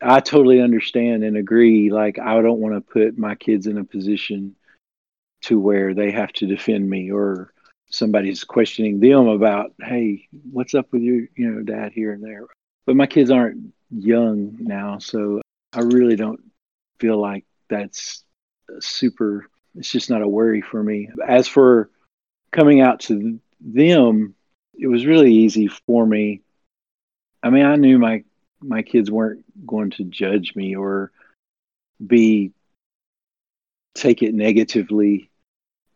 I 0.00 0.20
totally 0.20 0.60
understand 0.60 1.24
and 1.24 1.36
agree. 1.36 1.90
Like 1.90 2.18
I 2.18 2.40
don't 2.40 2.60
want 2.60 2.74
to 2.74 2.80
put 2.80 3.18
my 3.18 3.34
kids 3.34 3.66
in 3.66 3.78
a 3.78 3.84
position 3.84 4.54
to 5.44 5.58
where 5.58 5.94
they 5.94 6.10
have 6.10 6.32
to 6.32 6.46
defend 6.46 6.88
me 6.88 7.10
or 7.10 7.52
somebody's 7.90 8.44
questioning 8.44 9.00
them 9.00 9.28
about, 9.28 9.72
hey, 9.80 10.26
what's 10.50 10.74
up 10.74 10.86
with 10.92 11.02
your, 11.02 11.26
you 11.36 11.50
know, 11.50 11.62
dad 11.62 11.92
here 11.92 12.12
and 12.12 12.22
there. 12.22 12.46
But 12.86 12.96
my 12.96 13.06
kids 13.06 13.30
aren't 13.30 13.72
young 13.90 14.56
now, 14.58 14.98
so 14.98 15.40
I 15.72 15.80
really 15.80 16.16
don't 16.16 16.40
feel 16.98 17.20
like 17.20 17.44
that's 17.68 18.24
super. 18.80 19.46
It's 19.76 19.90
just 19.90 20.10
not 20.10 20.22
a 20.22 20.28
worry 20.28 20.60
for 20.60 20.82
me. 20.82 21.08
As 21.26 21.48
for 21.48 21.90
coming 22.52 22.80
out 22.80 23.00
to 23.00 23.38
them, 23.60 24.34
it 24.78 24.86
was 24.86 25.06
really 25.06 25.32
easy 25.32 25.68
for 25.86 26.06
me. 26.06 26.42
I 27.42 27.50
mean, 27.50 27.64
I 27.64 27.76
knew 27.76 27.98
my 27.98 28.24
my 28.60 28.82
kids 28.82 29.10
weren't 29.10 29.44
going 29.66 29.90
to 29.90 30.04
judge 30.04 30.56
me 30.56 30.74
or 30.74 31.12
be 32.04 32.52
take 33.94 34.22
it 34.22 34.34
negatively. 34.34 35.30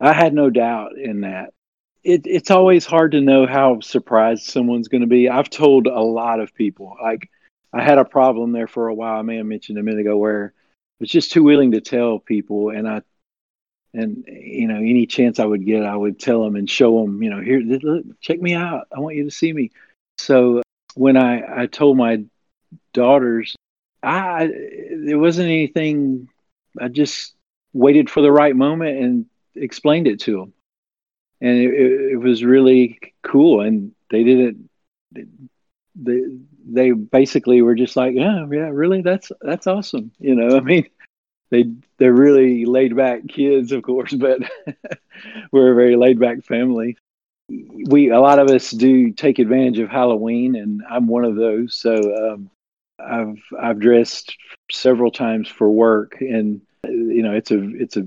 I 0.01 0.12
had 0.12 0.34
no 0.34 0.51
doubt 0.51 0.96
in 0.96 1.22
that. 1.22 1.53
It, 2.05 2.22
it's 2.26 2.51
always 2.51 2.86
hard 2.86 3.12
to 3.12 3.20
know 3.20 3.46
how 3.46 3.80
surprised 3.80 4.44
someone's 4.44 4.88
going 4.88 5.01
to 5.01 5.07
be. 5.07 5.28
I've 5.28 5.51
told 5.51 5.86
a 5.86 6.01
lot 6.01 6.40
of 6.40 6.55
people, 6.55 6.96
like 7.03 7.28
I 7.72 7.82
had 7.82 7.99
a 7.99 8.05
problem 8.05 8.53
there 8.53 8.68
for 8.68 8.88
a 8.88 8.94
while. 8.94 9.18
I 9.18 9.22
may 9.22 9.36
have 9.36 9.46
mentioned 9.46 9.78
a 9.78 9.82
minute 9.82 10.01
ago 10.01 10.16
where 10.16 10.53
I 10.55 10.94
was 11.01 11.11
just 11.11 11.32
too 11.32 11.42
willing 11.42 11.72
to 11.72 11.80
tell 11.80 12.18
people, 12.18 12.70
and 12.70 12.88
I, 12.88 13.03
and 13.92 14.24
you 14.26 14.68
know, 14.68 14.76
any 14.76 15.07
chance 15.07 15.38
I 15.38 15.44
would 15.44 15.66
get, 15.66 15.84
I 15.84 15.96
would 15.96 16.18
tell 16.18 16.42
them 16.44 16.57
and 16.57 16.70
show 16.70 17.03
them, 17.03 17.22
you 17.22 17.30
know, 17.30 17.40
here, 17.40 17.61
look, 17.61 18.05
check 18.20 18.40
me 18.40 18.55
out. 18.55 18.86
I 18.96 19.01
want 19.01 19.16
you 19.16 19.24
to 19.24 19.30
see 19.30 19.53
me. 19.53 19.72
So 20.18 20.62
when 20.94 21.16
I 21.16 21.62
I 21.62 21.66
told 21.66 21.96
my 21.96 22.24
daughters, 22.92 23.57
I 24.03 24.46
there 24.46 25.18
wasn't 25.18 25.49
anything. 25.49 26.28
I 26.80 26.88
just 26.88 27.34
waited 27.72 28.09
for 28.09 28.22
the 28.22 28.32
right 28.32 28.55
moment 28.55 28.99
and 28.99 29.26
explained 29.62 30.06
it 30.06 30.20
to 30.20 30.38
them 30.38 30.52
and 31.40 31.59
it, 31.59 32.12
it, 32.12 32.16
was 32.16 32.44
really 32.44 32.98
cool 33.22 33.61
and 33.61 33.92
they 34.11 34.24
didn't 34.24 34.68
they 35.94 36.22
they 36.70 36.90
basically 36.92 37.62
were 37.62 37.74
just 37.74 37.96
like 37.96 38.14
yeah 38.14 38.46
yeah 38.50 38.70
really? 38.72 39.02
That's 39.02 39.30
that's 39.40 39.66
awesome 39.66 40.12
you 40.18 40.34
know? 40.34 40.56
I 40.56 40.61
mean 40.61 40.88
they 41.50 41.64
they're 41.98 42.12
really 42.12 42.64
laid 42.64 42.96
back 42.96 43.26
kids 43.28 43.72
of 43.72 43.82
course 43.82 44.14
but 44.18 44.40
we're 45.52 45.72
a 45.72 45.76
very 45.76 45.96
laid 45.96 46.18
back 46.18 46.44
family. 46.44 46.96
We 47.48 48.11
a 48.11 48.20
lot 48.20 48.38
of 48.38 48.48
us 48.48 48.70
do 48.70 49.11
take 49.12 49.38
advantage 49.38 49.78
of 49.78 49.88
halloween 49.88 50.54
and 50.54 50.82
i'm 50.90 51.06
one 51.06 51.24
of 51.24 51.34
those 51.34 51.74
so 51.74 51.94
um, 52.32 52.50
i've 52.98 53.40
i've 53.59 53.78
dressed 53.78 54.36
several 54.70 55.11
times 55.11 55.48
for 55.48 55.70
work 55.70 56.20
and 56.20 56.61
you 56.84 57.22
know 57.22 57.32
it's 57.32 57.50
a 57.50 57.74
it's 57.76 57.96
a 57.96 58.06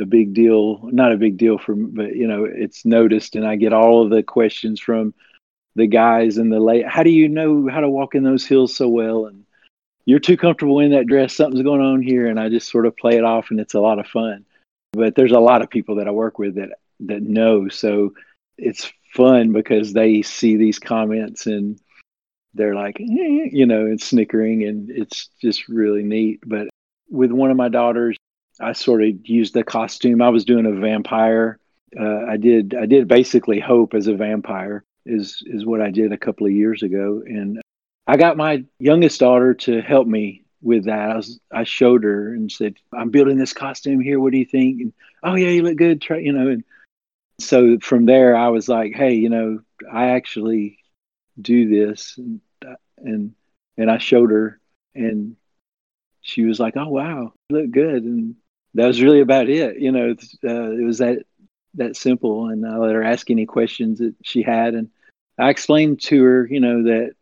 a 0.00 0.04
big 0.04 0.34
deal 0.34 0.80
not 0.92 1.12
a 1.12 1.16
big 1.16 1.36
deal 1.36 1.58
for 1.58 1.74
but 1.74 2.14
you 2.14 2.26
know 2.26 2.44
it's 2.44 2.84
noticed 2.84 3.36
and 3.36 3.46
i 3.46 3.54
get 3.54 3.72
all 3.72 4.02
of 4.02 4.10
the 4.10 4.22
questions 4.22 4.80
from 4.80 5.14
the 5.76 5.86
guys 5.86 6.38
and 6.38 6.50
the 6.50 6.58
late 6.58 6.88
how 6.88 7.02
do 7.02 7.10
you 7.10 7.28
know 7.28 7.68
how 7.70 7.80
to 7.80 7.88
walk 7.88 8.14
in 8.14 8.24
those 8.24 8.46
hills 8.46 8.74
so 8.74 8.88
well? 8.88 9.26
And 9.26 9.44
you're 10.06 10.18
too 10.18 10.36
comfortable 10.36 10.80
in 10.80 10.90
that 10.92 11.06
dress. 11.06 11.36
Something's 11.36 11.62
going 11.62 11.82
on 11.82 12.02
here. 12.02 12.26
And 12.26 12.40
i 12.40 12.48
just 12.48 12.70
sort 12.70 12.86
of 12.86 12.96
play 12.96 13.16
it 13.16 13.24
off 13.24 13.50
and 13.50 13.60
it's 13.60 13.74
a 13.74 13.80
lot 13.80 13.98
of 13.98 14.06
fun. 14.08 14.44
But 14.94 15.14
there's 15.14 15.32
a 15.32 15.38
lot 15.38 15.62
of 15.62 15.70
people 15.70 15.96
that 15.96 16.08
i 16.08 16.10
work 16.10 16.38
with 16.38 16.56
that 16.56 16.70
that 17.00 17.22
know. 17.22 17.68
So 17.68 18.14
it's 18.56 18.90
fun 19.14 19.52
because 19.52 19.92
they 19.92 20.22
see 20.22 20.56
these 20.56 20.78
comments 20.78 21.46
and 21.46 21.78
they're 22.54 22.74
like 22.74 22.98
eh, 22.98 23.48
you 23.52 23.66
know 23.66 23.84
and 23.84 24.00
snickering 24.00 24.64
and 24.64 24.90
it's 24.90 25.28
just 25.42 25.68
really 25.68 26.02
neat. 26.02 26.40
But 26.46 26.68
with 27.10 27.30
one 27.30 27.50
of 27.50 27.58
my 27.58 27.68
daughters 27.68 28.16
I 28.60 28.72
sort 28.72 29.02
of 29.02 29.10
used 29.24 29.54
the 29.54 29.64
costume. 29.64 30.22
I 30.22 30.30
was 30.30 30.44
doing 30.44 30.66
a 30.66 30.72
vampire. 30.72 31.58
Uh, 31.98 32.24
I 32.26 32.36
did 32.36 32.74
I 32.74 32.86
did 32.86 33.08
basically 33.08 33.60
Hope 33.60 33.94
as 33.94 34.06
a 34.06 34.14
vampire 34.14 34.84
is 35.04 35.42
is 35.46 35.64
what 35.64 35.80
I 35.80 35.90
did 35.90 36.12
a 36.12 36.18
couple 36.18 36.46
of 36.46 36.52
years 36.52 36.82
ago, 36.82 37.22
and 37.24 37.60
I 38.06 38.16
got 38.16 38.36
my 38.36 38.64
youngest 38.78 39.20
daughter 39.20 39.54
to 39.54 39.80
help 39.80 40.06
me 40.06 40.44
with 40.62 40.84
that. 40.86 41.10
I 41.10 41.16
was 41.16 41.40
I 41.52 41.64
showed 41.64 42.04
her 42.04 42.32
and 42.32 42.50
said, 42.50 42.76
"I'm 42.92 43.10
building 43.10 43.38
this 43.38 43.52
costume 43.52 44.00
here. 44.00 44.18
What 44.20 44.32
do 44.32 44.38
you 44.38 44.44
think?" 44.44 44.80
And 44.80 44.92
oh 45.22 45.34
yeah, 45.34 45.48
you 45.48 45.62
look 45.62 45.76
good. 45.76 46.00
Try 46.00 46.18
you 46.18 46.32
know. 46.32 46.48
And 46.48 46.64
so 47.40 47.78
from 47.80 48.06
there, 48.06 48.36
I 48.36 48.48
was 48.48 48.68
like, 48.68 48.94
"Hey, 48.94 49.14
you 49.14 49.28
know, 49.28 49.60
I 49.90 50.08
actually 50.08 50.78
do 51.40 51.68
this," 51.68 52.18
and 52.18 52.40
and 52.98 53.34
and 53.76 53.90
I 53.90 53.98
showed 53.98 54.30
her, 54.30 54.58
and 54.94 55.36
she 56.22 56.44
was 56.44 56.58
like, 56.58 56.76
"Oh 56.76 56.88
wow, 56.88 57.32
you 57.48 57.56
look 57.56 57.70
good." 57.70 58.02
And 58.02 58.36
that 58.76 58.86
was 58.86 59.02
really 59.02 59.20
about 59.20 59.48
it. 59.48 59.78
You 59.78 59.92
know, 59.92 60.10
uh, 60.10 60.70
it 60.70 60.84
was 60.84 60.98
that 60.98 61.24
that 61.74 61.96
simple. 61.96 62.48
And 62.48 62.66
I 62.66 62.76
let 62.76 62.94
her 62.94 63.02
ask 63.02 63.30
any 63.30 63.46
questions 63.46 63.98
that 63.98 64.14
she 64.22 64.42
had, 64.42 64.74
and 64.74 64.90
I 65.38 65.50
explained 65.50 66.00
to 66.02 66.22
her, 66.22 66.46
you 66.46 66.60
know, 66.60 66.84
that 66.84 67.12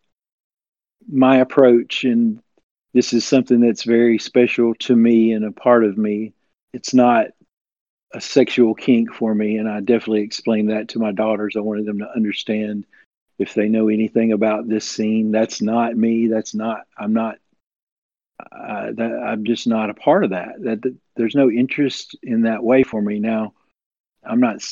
my 1.08 1.36
approach 1.38 2.04
and 2.04 2.40
this 2.94 3.12
is 3.12 3.24
something 3.26 3.60
that's 3.60 3.82
very 3.82 4.18
special 4.18 4.74
to 4.76 4.94
me 4.94 5.32
and 5.32 5.44
a 5.44 5.50
part 5.50 5.84
of 5.84 5.98
me. 5.98 6.32
It's 6.72 6.94
not 6.94 7.26
a 8.12 8.20
sexual 8.20 8.74
kink 8.74 9.12
for 9.12 9.34
me, 9.34 9.56
and 9.56 9.68
I 9.68 9.80
definitely 9.80 10.22
explained 10.22 10.70
that 10.70 10.88
to 10.90 11.00
my 11.00 11.10
daughters. 11.10 11.56
I 11.56 11.60
wanted 11.60 11.86
them 11.86 11.98
to 11.98 12.10
understand 12.14 12.86
if 13.38 13.54
they 13.54 13.68
know 13.68 13.88
anything 13.88 14.32
about 14.32 14.68
this 14.68 14.88
scene, 14.88 15.32
that's 15.32 15.60
not 15.60 15.96
me. 15.96 16.28
That's 16.28 16.54
not. 16.54 16.82
I'm 16.96 17.12
not. 17.12 17.38
Uh, 18.40 18.92
that, 18.92 19.22
I'm 19.26 19.44
just 19.44 19.66
not 19.66 19.90
a 19.90 19.94
part 19.94 20.24
of 20.24 20.30
that. 20.30 20.60
That, 20.60 20.82
that 20.82 20.96
there's 21.16 21.34
no 21.34 21.50
interest 21.50 22.16
in 22.22 22.42
that 22.42 22.64
way 22.64 22.82
for 22.82 23.00
me 23.00 23.20
now. 23.20 23.54
I'm 24.24 24.40
not 24.40 24.62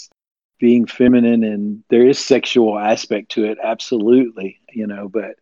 being 0.58 0.86
feminine, 0.86 1.42
and 1.42 1.82
there 1.90 2.06
is 2.06 2.18
sexual 2.18 2.78
aspect 2.78 3.32
to 3.32 3.44
it, 3.44 3.58
absolutely, 3.62 4.60
you 4.70 4.86
know. 4.86 5.08
But 5.08 5.36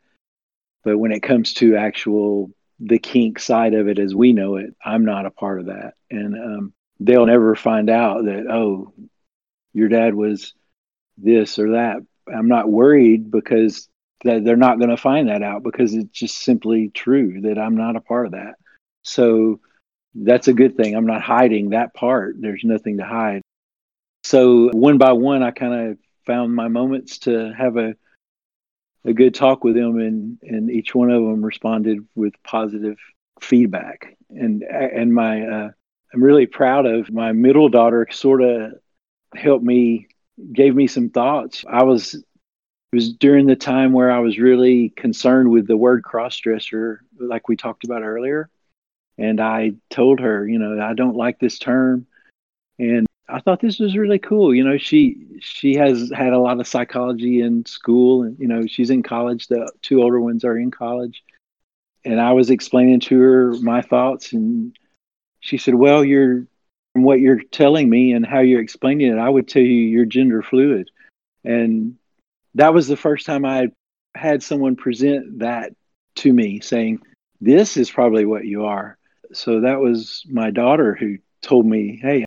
but 0.83 0.99
when 0.99 1.13
it 1.13 1.23
comes 1.23 1.55
to 1.55 1.77
actual 1.77 2.51
the 2.79 2.99
kink 2.99 3.39
side 3.39 3.75
of 3.75 3.89
it 3.89 3.99
as 3.99 4.15
we 4.15 4.33
know 4.33 4.57
it, 4.57 4.75
I'm 4.83 5.05
not 5.05 5.27
a 5.27 5.31
part 5.31 5.61
of 5.61 5.67
that, 5.67 5.95
and 6.11 6.35
um, 6.35 6.73
they'll 6.99 7.27
never 7.27 7.55
find 7.55 7.91
out 7.91 8.25
that 8.25 8.47
oh, 8.51 8.95
your 9.73 9.89
dad 9.89 10.15
was 10.15 10.55
this 11.17 11.59
or 11.59 11.73
that. 11.73 11.99
I'm 12.27 12.49
not 12.49 12.71
worried 12.71 13.31
because 13.31 13.90
that 14.25 14.45
they're 14.45 14.57
not 14.57 14.79
going 14.79 14.91
to 14.91 14.97
find 14.97 15.29
that 15.29 15.43
out 15.43 15.63
because 15.63 15.95
it's 15.95 16.11
just 16.11 16.39
simply 16.39 16.91
true 16.91 17.41
that 17.43 17.59
I'm 17.59 17.77
not 17.77 17.97
a 17.97 18.01
part 18.01 18.27
of 18.27 18.33
that. 18.33 18.55
So 19.03 19.61
that's 20.15 20.49
a 20.49 20.53
good 20.53 20.77
thing. 20.77 20.95
I'm 20.95 21.07
not 21.07 21.23
hiding 21.23 21.71
that 21.71 21.95
part. 21.95 22.37
There's 22.39 22.65
nothing 22.65 22.99
to 22.99 23.05
hide. 23.05 23.43
So 24.25 24.71
one 24.73 24.99
by 24.99 25.13
one, 25.13 25.43
I 25.43 25.51
kind 25.51 25.91
of 25.91 25.99
found 26.27 26.55
my 26.55 26.69
moments 26.69 27.19
to 27.21 27.53
have 27.57 27.77
a 27.77 27.95
a 29.05 29.15
good 29.15 29.35
talk 29.35 29.65
with 29.65 29.75
them, 29.75 29.99
and 29.99 30.39
and 30.43 30.71
each 30.71 30.95
one 30.95 31.11
of 31.11 31.23
them 31.23 31.45
responded 31.45 32.07
with 32.15 32.35
positive 32.45 32.99
feedback. 33.41 34.17
And 34.29 34.63
and 34.63 35.15
my 35.15 35.43
uh, 35.43 35.71
I'm 36.13 36.23
really 36.23 36.47
proud 36.47 36.87
of 36.87 37.11
my 37.11 37.33
middle 37.33 37.69
daughter. 37.69 38.07
Sort 38.11 38.43
of 38.43 38.73
helped 39.35 39.65
me, 39.65 40.09
gave 40.53 40.75
me 40.75 40.87
some 40.87 41.09
thoughts. 41.09 41.65
I 41.69 41.85
was 41.85 42.23
it 42.93 42.97
was 42.97 43.13
during 43.13 43.47
the 43.47 43.57
time 43.57 43.93
where 43.93 44.11
I 44.11 44.19
was 44.19 44.39
really 44.39 44.91
concerned 44.91 45.51
with 45.51 45.67
the 45.67 45.77
word 45.77 46.03
crossdresser, 46.03 46.99
like 47.19 47.49
we 47.49 47.57
talked 47.57 47.85
about 47.85 48.03
earlier. 48.03 48.51
And 49.17 49.41
I 49.41 49.75
told 49.91 50.19
her, 50.21 50.49
you 50.49 50.59
know, 50.59 50.83
I 50.83 50.95
don't 50.95 51.17
like 51.17 51.39
this 51.39 51.59
term. 51.59 52.07
And 52.79 53.07
I 53.29 53.41
thought 53.41 53.61
this 53.61 53.79
was 53.79 53.97
really 53.97 54.19
cool. 54.19 54.55
You 54.55 54.65
know, 54.65 54.77
she 54.77 55.39
she 55.41 55.75
has 55.75 56.11
had 56.11 56.33
a 56.33 56.39
lot 56.39 56.59
of 56.59 56.67
psychology 56.67 57.41
in 57.41 57.65
school, 57.65 58.25
and 58.25 58.39
you 58.39 58.49
know, 58.49 58.67
she's 58.67 58.91
in 58.91 59.03
college. 59.03 59.47
The 59.47 59.71
two 59.83 60.03
older 60.03 60.21
ones 60.21 60.45
are 60.45 60.59
in 60.59 60.71
college, 60.71 61.23
and 62.05 62.21
I 62.21 62.33
was 62.33 62.51
explaining 62.51 63.01
to 63.01 63.21
her 63.21 63.53
my 63.61 63.83
thoughts, 63.83 64.33
and 64.33 64.77
she 65.41 65.59
said, 65.59 65.75
"Well, 65.75 66.05
you're 66.05 66.47
from 66.95 67.05
what 67.05 67.21
you're 67.21 67.41
telling 67.41 67.89
me 67.89 68.13
and 68.13 68.27
how 68.27 68.41
you're 68.41 68.61
explaining 68.61 69.13
it, 69.13 69.19
I 69.19 69.29
would 69.29 69.47
tell 69.47 69.63
you 69.63 69.69
you're 69.69 70.07
gender 70.07 70.43
fluid." 70.43 70.91
And 71.45 71.97
that 72.55 72.75
was 72.75 72.89
the 72.89 72.97
first 72.97 73.27
time 73.27 73.45
I 73.45 73.69
had 74.15 74.43
someone 74.43 74.77
present 74.77 75.41
that 75.41 75.73
to 76.17 76.33
me, 76.33 76.61
saying, 76.61 77.01
"This 77.41 77.77
is 77.77 77.91
probably 77.91 78.25
what 78.27 78.45
you 78.45 78.65
are." 78.65 78.99
So 79.33 79.61
that 79.61 79.81
was 79.81 80.25
my 80.29 80.51
daughter 80.51 80.95
who 80.95 81.19
told 81.43 81.67
me, 81.67 81.99
"Hey." 82.01 82.25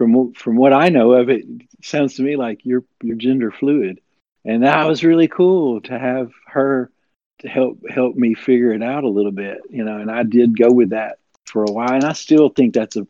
from 0.00 0.32
from 0.32 0.56
what 0.56 0.72
I 0.72 0.88
know 0.88 1.12
of 1.12 1.28
it, 1.28 1.44
it 1.46 1.84
sounds 1.84 2.14
to 2.14 2.22
me 2.22 2.34
like 2.34 2.64
you're 2.64 2.84
you're 3.02 3.16
gender 3.16 3.50
fluid, 3.50 4.00
and 4.46 4.62
that 4.62 4.88
was 4.88 5.04
really 5.04 5.28
cool 5.28 5.82
to 5.82 5.98
have 5.98 6.32
her 6.46 6.90
to 7.40 7.48
help 7.48 7.78
help 7.86 8.16
me 8.16 8.32
figure 8.32 8.72
it 8.72 8.82
out 8.82 9.04
a 9.04 9.08
little 9.10 9.30
bit, 9.30 9.58
you 9.68 9.84
know. 9.84 9.98
And 9.98 10.10
I 10.10 10.22
did 10.22 10.58
go 10.58 10.72
with 10.72 10.88
that 10.90 11.18
for 11.44 11.64
a 11.64 11.70
while, 11.70 11.92
and 11.92 12.04
I 12.04 12.14
still 12.14 12.48
think 12.48 12.72
that's 12.72 12.96
a 12.96 13.06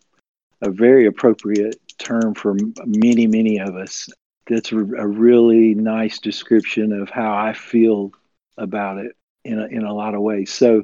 a 0.63 0.71
very 0.71 1.07
appropriate 1.07 1.77
term 1.99 2.35
for 2.35 2.57
many 2.85 3.29
many 3.29 3.61
of 3.61 3.77
us. 3.77 4.09
That's 4.51 4.73
a, 4.73 4.77
really 4.77 5.75
nice 5.75 6.19
description 6.19 6.93
of 6.93 7.09
how 7.09 7.33
I 7.33 7.53
feel 7.53 8.13
about 8.59 8.99
it 8.99 9.13
in 9.45 9.61
a, 9.61 9.67
in 9.67 9.85
a 9.85 9.95
lot 9.95 10.15
of 10.15 10.23
ways. 10.23 10.53
So 10.53 10.83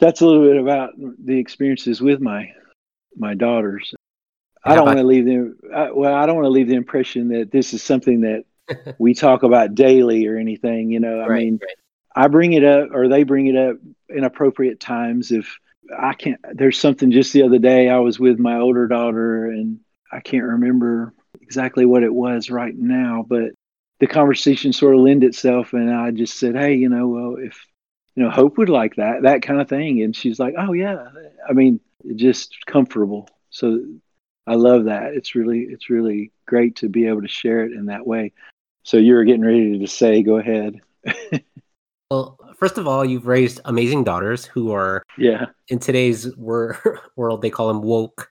that's 0.00 0.20
a 0.20 0.26
little 0.26 0.42
bit 0.42 0.60
about 0.60 0.92
the 0.98 1.38
experiences 1.38 2.00
with 2.00 2.20
my 2.20 2.50
my 3.16 3.34
daughters. 3.34 3.94
I 4.64 4.74
don't 4.74 4.86
want 4.86 4.98
to 4.98 5.04
leave 5.04 5.24
them. 5.26 5.56
I, 5.72 5.92
well, 5.92 6.12
I 6.12 6.26
don't 6.26 6.34
want 6.34 6.46
to 6.46 6.50
leave 6.50 6.68
the 6.68 6.74
impression 6.74 7.28
that 7.28 7.50
this 7.52 7.72
is 7.72 7.82
something 7.82 8.22
that 8.22 8.44
we 8.98 9.14
talk 9.14 9.44
about 9.44 9.74
daily 9.76 10.26
or 10.26 10.36
anything. 10.36 10.90
You 10.90 11.00
know, 11.00 11.20
I 11.20 11.28
Right, 11.28 11.44
mean, 11.44 11.60
right. 11.62 11.76
I 12.16 12.28
bring 12.28 12.52
it 12.52 12.64
up 12.64 12.88
or 12.92 13.08
they 13.08 13.22
bring 13.22 13.46
it 13.46 13.56
up 13.56 13.76
in 14.08 14.24
appropriate 14.24 14.80
times. 14.80 15.30
If 15.30 15.58
I 15.96 16.14
can't, 16.14 16.40
there's 16.52 16.80
something 16.80 17.12
just 17.12 17.32
the 17.32 17.44
other 17.44 17.58
day 17.58 17.88
I 17.88 17.98
was 17.98 18.18
with 18.18 18.38
my 18.40 18.58
older 18.58 18.88
daughter 18.88 19.46
and 19.46 19.78
I 20.10 20.20
can't 20.20 20.44
remember 20.44 21.14
exactly 21.42 21.84
what 21.86 22.02
it 22.02 22.12
was 22.14 22.50
right 22.50 22.76
now, 22.76 23.24
but 23.28 23.50
the 24.00 24.06
conversation 24.06 24.72
sort 24.72 24.94
of 24.94 25.00
lend 25.00 25.24
itself. 25.24 25.72
And 25.72 25.90
I 25.94 26.10
just 26.10 26.38
said, 26.38 26.54
Hey, 26.56 26.74
you 26.74 26.88
know, 26.88 27.08
well, 27.08 27.36
if, 27.38 27.58
you 28.14 28.22
know, 28.22 28.30
Hope 28.30 28.58
would 28.58 28.68
like 28.68 28.96
that, 28.96 29.22
that 29.22 29.42
kind 29.42 29.60
of 29.60 29.68
thing. 29.68 30.02
And 30.02 30.14
she's 30.14 30.38
like, 30.38 30.54
Oh 30.58 30.72
yeah. 30.72 31.08
I 31.48 31.52
mean, 31.52 31.80
just 32.16 32.54
comfortable. 32.66 33.28
So 33.50 33.84
I 34.46 34.54
love 34.54 34.84
that. 34.84 35.14
It's 35.14 35.34
really, 35.34 35.60
it's 35.62 35.90
really 35.90 36.30
great 36.46 36.76
to 36.76 36.88
be 36.88 37.06
able 37.06 37.22
to 37.22 37.28
share 37.28 37.64
it 37.64 37.72
in 37.72 37.86
that 37.86 38.06
way. 38.06 38.32
So 38.84 38.96
you 38.98 39.14
were 39.14 39.24
getting 39.24 39.44
ready 39.44 39.78
to 39.78 39.86
say, 39.86 40.22
go 40.22 40.36
ahead. 40.38 40.80
Well, 42.10 42.38
first 42.56 42.78
of 42.78 42.86
all, 42.86 43.04
you've 43.04 43.26
raised 43.26 43.60
amazing 43.64 44.04
daughters 44.04 44.44
who 44.44 44.70
are 44.70 45.02
Yeah. 45.18 45.46
in 45.68 45.80
today's 45.80 46.36
wor- 46.36 47.00
world 47.16 47.42
they 47.42 47.50
call 47.50 47.66
them 47.66 47.82
woke, 47.82 48.30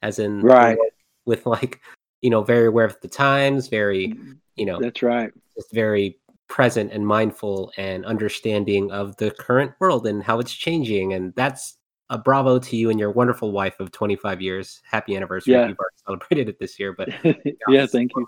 as 0.00 0.20
in 0.20 0.42
Right. 0.42 0.78
with 1.24 1.44
like 1.44 1.80
you 2.22 2.30
know 2.30 2.42
very 2.42 2.66
aware 2.66 2.84
of 2.86 2.96
the 3.02 3.08
times, 3.08 3.68
very 3.68 4.14
you 4.56 4.66
know 4.66 4.80
That's 4.80 5.02
right. 5.02 5.30
just 5.56 5.72
very 5.72 6.18
present 6.48 6.92
and 6.92 7.06
mindful 7.06 7.72
and 7.76 8.04
understanding 8.06 8.90
of 8.92 9.16
the 9.16 9.30
current 9.32 9.72
world 9.80 10.06
and 10.06 10.22
how 10.22 10.38
it's 10.38 10.52
changing. 10.52 11.12
And 11.12 11.34
that's 11.34 11.76
a 12.08 12.16
bravo 12.16 12.58
to 12.60 12.76
you 12.76 12.88
and 12.88 13.00
your 13.00 13.10
wonderful 13.10 13.50
wife 13.50 13.80
of 13.80 13.90
25 13.90 14.40
years. 14.40 14.80
Happy 14.88 15.16
anniversary! 15.16 15.54
Yeah. 15.54 15.66
You've 15.68 15.78
already 15.78 15.96
celebrated 16.06 16.48
it 16.48 16.58
this 16.60 16.78
year, 16.78 16.92
but 16.92 17.08
yeah, 17.68 17.86
thank 17.86 18.12
you. 18.16 18.26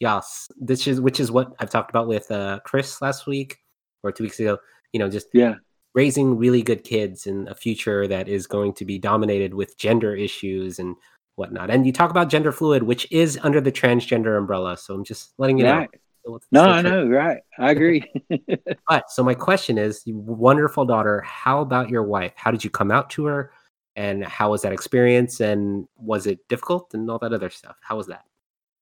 yes, 0.00 0.48
this 0.56 0.86
is 0.86 1.00
which 1.00 1.20
is 1.20 1.30
what 1.30 1.52
I've 1.58 1.70
talked 1.70 1.90
about 1.90 2.06
with 2.08 2.30
uh, 2.30 2.60
Chris 2.64 3.02
last 3.02 3.26
week 3.26 3.58
or 4.02 4.12
two 4.12 4.24
weeks 4.24 4.38
ago. 4.40 4.58
You 4.92 5.00
know, 5.00 5.08
just 5.08 5.28
Yeah. 5.32 5.54
raising 5.94 6.36
really 6.38 6.62
good 6.62 6.84
kids 6.84 7.26
in 7.26 7.48
a 7.48 7.54
future 7.54 8.06
that 8.06 8.28
is 8.28 8.46
going 8.46 8.72
to 8.74 8.84
be 8.84 8.98
dominated 8.98 9.52
with 9.54 9.76
gender 9.78 10.14
issues 10.14 10.78
and 10.78 10.94
whatnot. 11.36 11.70
And 11.70 11.86
you 11.86 11.92
talk 11.92 12.10
about 12.10 12.28
gender 12.28 12.52
fluid, 12.52 12.82
which 12.82 13.10
is 13.10 13.38
under 13.42 13.60
the 13.60 13.72
transgender 13.72 14.36
umbrella. 14.38 14.76
So 14.76 14.94
I'm 14.94 15.04
just 15.04 15.32
letting 15.38 15.58
you 15.58 15.64
Right. 15.64 15.90
know. 16.24 16.38
No, 16.52 16.62
I 16.62 16.82
know. 16.82 17.06
Right. 17.06 17.42
I 17.58 17.70
agree. 17.70 18.04
But 18.88 19.10
so 19.10 19.22
my 19.22 19.34
question 19.34 19.78
is, 19.78 20.02
you 20.06 20.16
wonderful 20.16 20.84
daughter, 20.84 21.20
how 21.22 21.60
about 21.60 21.88
your 21.88 22.02
wife? 22.02 22.32
How 22.36 22.50
did 22.50 22.64
you 22.64 22.70
come 22.70 22.90
out 22.90 23.10
to 23.10 23.26
her? 23.26 23.52
And 23.96 24.24
how 24.24 24.50
was 24.50 24.62
that 24.62 24.72
experience? 24.72 25.40
And 25.40 25.86
was 25.96 26.26
it 26.26 26.46
difficult 26.48 26.92
and 26.94 27.10
all 27.10 27.18
that 27.20 27.32
other 27.32 27.50
stuff? 27.50 27.76
How 27.82 27.96
was 27.96 28.06
that? 28.08 28.24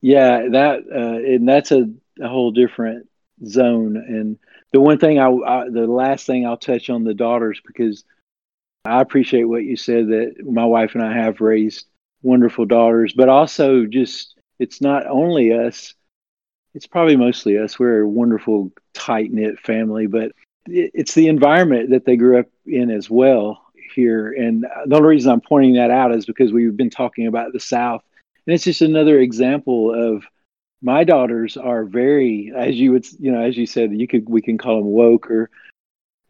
yeah, 0.03 0.48
that 0.51 0.80
uh, 0.94 1.34
and 1.34 1.48
that's 1.48 1.72
a, 1.72 1.86
a 2.20 2.28
whole 2.28 2.51
different 2.51 3.07
zone. 3.46 3.96
And 3.96 4.38
the 4.72 4.80
one 4.80 4.98
thing 4.98 5.18
I, 5.18 5.28
I, 5.28 5.68
the 5.68 5.86
last 5.86 6.26
thing 6.26 6.46
I'll 6.46 6.57
touch 6.57 6.90
on 6.90 7.05
the 7.05 7.14
daughters 7.14 7.61
because 7.66 8.05
I 8.84 9.01
appreciate 9.01 9.44
what 9.44 9.64
you 9.64 9.76
said 9.76 10.09
that 10.09 10.36
my 10.44 10.64
wife 10.64 10.94
and 10.94 11.05
I 11.05 11.12
have 11.12 11.40
raised 11.40 11.86
wonderful 12.22 12.66
daughters, 12.66 13.12
but 13.12 13.28
also 13.28 13.86
just 13.86 14.38
it's 14.58 14.80
not 14.80 15.06
only 15.06 15.52
us. 15.52 15.94
It's 16.74 16.86
probably 16.86 17.16
mostly 17.16 17.58
us. 17.58 17.78
We're 17.78 18.02
a 18.02 18.08
wonderful, 18.08 18.70
tight 18.94 19.32
knit 19.32 19.58
family, 19.58 20.06
but 20.06 20.32
it's 20.66 21.14
the 21.14 21.28
environment 21.28 21.90
that 21.90 22.04
they 22.04 22.16
grew 22.16 22.38
up 22.38 22.46
in 22.66 22.90
as 22.90 23.10
well 23.10 23.62
here. 23.94 24.32
And 24.32 24.64
the 24.86 24.96
only 24.96 25.08
reason 25.08 25.32
I'm 25.32 25.40
pointing 25.40 25.74
that 25.74 25.90
out 25.90 26.14
is 26.14 26.26
because 26.26 26.52
we've 26.52 26.76
been 26.76 26.90
talking 26.90 27.26
about 27.26 27.52
the 27.52 27.60
South, 27.60 28.02
and 28.46 28.54
it's 28.54 28.64
just 28.64 28.82
another 28.82 29.18
example 29.18 29.92
of 29.94 30.24
my 30.82 31.04
daughters 31.04 31.56
are 31.56 31.84
very, 31.84 32.52
as 32.56 32.76
you 32.76 32.92
would, 32.92 33.06
you 33.18 33.32
know, 33.32 33.40
as 33.40 33.56
you 33.56 33.66
said, 33.66 33.92
you 33.92 34.06
could 34.06 34.28
we 34.28 34.42
can 34.42 34.58
call 34.58 34.76
them 34.76 34.86
woke 34.86 35.30
or 35.30 35.50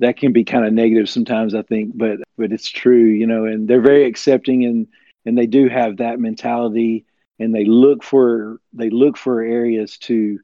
that 0.00 0.16
can 0.16 0.32
be 0.32 0.44
kind 0.44 0.64
of 0.64 0.72
negative 0.72 1.08
sometimes 1.08 1.54
I 1.54 1.62
think, 1.62 1.96
but 1.96 2.18
but 2.36 2.52
it's 2.52 2.68
true, 2.68 3.04
you 3.04 3.26
know, 3.26 3.44
and 3.44 3.68
they're 3.68 3.80
very 3.80 4.06
accepting 4.06 4.64
and 4.64 4.88
and 5.26 5.36
they 5.36 5.46
do 5.46 5.68
have 5.68 5.98
that 5.98 6.18
mentality 6.18 7.04
and 7.38 7.54
they 7.54 7.64
look 7.64 8.02
for 8.02 8.60
they 8.72 8.90
look 8.90 9.16
for 9.16 9.42
areas 9.42 9.98
to 9.98 10.38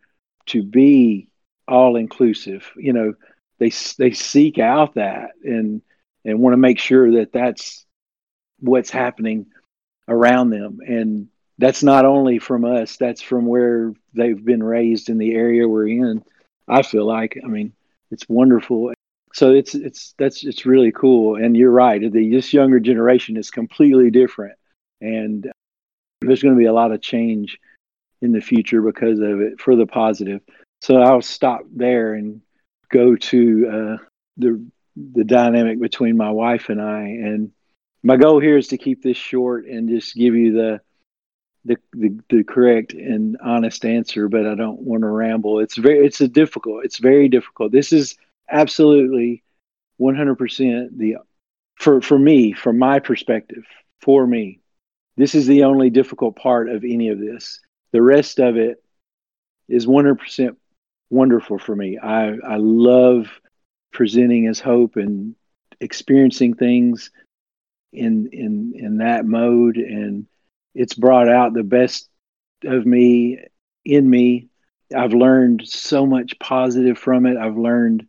to 0.47 0.63
be 0.63 1.29
all 1.69 1.97
inclusive, 1.97 2.71
you 2.77 2.93
know, 2.93 3.15
they 3.59 3.71
they 3.99 4.13
seek 4.13 4.59
out 4.59 4.95
that 4.95 5.31
and 5.45 5.83
and 6.25 6.41
want 6.41 6.55
to 6.55 6.59
make 6.59 6.79
sure 6.79 7.13
that 7.13 7.33
that's 7.33 7.85
what's 8.61 8.91
happening 8.91 9.47
around 10.09 10.51
them. 10.51 10.79
And 10.87 11.29
that's 11.59 11.83
not 11.83 12.05
only 12.05 12.39
from 12.39 12.65
us 12.65 12.97
that's 12.97 13.23
from 13.23 13.47
where 13.47 13.93
they've 14.15 14.45
been 14.45 14.63
raised 14.63 15.09
in 15.09 15.19
the 15.19 15.35
area 15.35 15.67
we're 15.69 15.89
in 15.89 16.23
i 16.69 16.83
feel 16.83 17.07
like. 17.07 17.39
I 17.43 17.49
mean 17.49 17.73
it's 18.11 18.29
wonderful. 18.29 18.93
So 19.35 19.53
it's 19.53 19.75
it's 19.75 20.15
that's 20.19 20.45
it's 20.45 20.67
really 20.67 20.93
cool. 20.93 21.37
And 21.37 21.57
you're 21.57 21.71
right 21.71 22.01
the 22.01 22.31
this 22.31 22.53
younger 22.53 22.81
generation 22.81 23.37
is 23.37 23.51
completely 23.51 24.11
different 24.11 24.57
and 25.01 25.51
there's 26.21 26.43
going 26.43 26.55
to 26.55 26.59
be 26.59 26.67
a 26.67 26.73
lot 26.73 26.93
of 26.93 27.03
change 27.03 27.59
in 28.23 28.33
the 28.33 28.41
future 28.41 28.81
because 28.81 29.19
of 29.21 29.41
it 29.41 29.61
for 29.61 29.77
the 29.77 29.87
positive 29.87 30.41
so 30.81 30.97
i'll 30.97 31.23
stop 31.23 31.61
there 31.75 32.15
and 32.15 32.41
go 32.91 33.17
to 33.17 33.69
uh, 33.69 34.05
the 34.37 34.65
the 35.15 35.25
dynamic 35.25 35.81
between 35.81 36.17
my 36.17 36.31
wife 36.31 36.69
and 36.69 36.81
i 36.81 37.03
and 37.03 37.53
my 38.03 38.17
goal 38.17 38.41
here 38.41 38.57
is 38.57 38.69
to 38.69 38.79
keep 38.79 39.03
this 39.03 39.17
short 39.17 39.67
and 39.67 39.89
just 39.89 40.15
give 40.15 40.35
you 40.35 40.53
the 40.53 40.81
the, 41.67 41.77
the, 41.93 42.21
the 42.31 42.45
correct 42.45 42.93
and 42.95 43.37
honest 43.43 43.85
answer, 43.85 44.29
but 44.29 44.47
I 44.47 44.55
don't 44.55 44.81
want 44.81 45.03
to 45.03 45.09
ramble. 45.09 45.59
It's 45.59 45.77
very, 45.77 46.07
it's 46.07 46.21
a 46.21 46.29
difficult, 46.29 46.85
it's 46.85 46.99
very 46.99 47.29
difficult. 47.29 47.73
This 47.73 47.93
is 47.93 48.17
absolutely 48.49 49.43
100% 50.01 50.97
the, 50.97 51.17
for, 51.75 52.01
for 52.01 52.19
me, 52.19 52.53
from 52.53 52.79
my 52.79 53.01
perspective, 53.01 53.65
for 54.01 54.27
me, 54.27 54.61
this 55.17 55.35
is 55.35 55.47
the 55.47 55.65
only 55.65 55.91
difficult 55.91 56.37
part 56.37 56.69
of 56.69 56.85
any 56.85 57.09
of 57.09 57.19
this. 57.19 57.61
The 57.93 58.03
rest 58.03 58.39
of 58.39 58.57
it 58.57 58.83
is 59.69 59.87
100% 59.87 60.57
wonderful 61.11 61.59
for 61.59 61.75
me. 61.75 61.99
I, 61.99 62.35
I 62.47 62.57
love 62.57 63.29
presenting 63.93 64.47
as 64.47 64.61
hope 64.61 64.97
and 64.97 65.35
experiencing 65.81 66.55
things 66.55 67.11
in, 67.93 68.29
in, 68.33 68.73
in 68.77 68.99
that 68.99 69.25
mode. 69.25 69.77
And, 69.77 70.27
it's 70.77 70.95
brought 70.95 71.29
out 71.29 71.55
the 71.55 71.63
best 71.63 72.09
of 72.65 72.85
me 72.85 73.39
in 73.85 74.09
me. 74.09 74.49
I've 74.95 75.15
learned 75.15 75.67
so 75.67 76.07
much 76.07 76.39
positive 76.39 76.99
from 76.99 77.25
it. 77.25 77.39
I've 77.39 77.57
learned, 77.57 78.07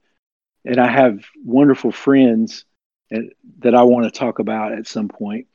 and 0.66 0.78
I 0.78 0.92
have 0.92 1.26
wonderful 1.44 1.92
friends 1.92 2.66
eh, 3.12 3.22
that 3.60 3.74
I 3.74 3.84
want 3.84 4.04
to 4.06 4.12
talk 4.12 4.40
about 4.40 4.74
at 4.74 4.86
some 4.86 5.08
point 5.08 5.48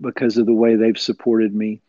because 0.00 0.38
of 0.38 0.46
the 0.46 0.52
way 0.52 0.76
they've 0.76 0.98
supported 0.98 1.54
me. 1.54 1.80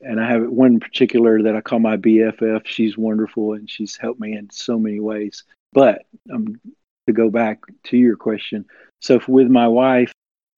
And 0.00 0.20
I 0.20 0.28
have 0.30 0.48
one 0.48 0.80
particular 0.80 1.42
that 1.42 1.54
I 1.54 1.60
call 1.60 1.78
my 1.78 1.96
BFF. 1.96 2.66
She's 2.66 2.98
wonderful 2.98 3.52
and 3.52 3.70
she's 3.70 3.96
helped 3.96 4.20
me 4.20 4.36
in 4.36 4.50
so 4.50 4.78
many 4.78 4.98
ways. 4.98 5.44
But 5.72 6.02
um, 6.32 6.60
to 7.06 7.12
go 7.12 7.30
back 7.30 7.60
to 7.84 7.96
your 7.96 8.16
question, 8.16 8.66
so 9.00 9.20
with 9.28 9.48
my 9.48 9.68
wife, 9.68 10.12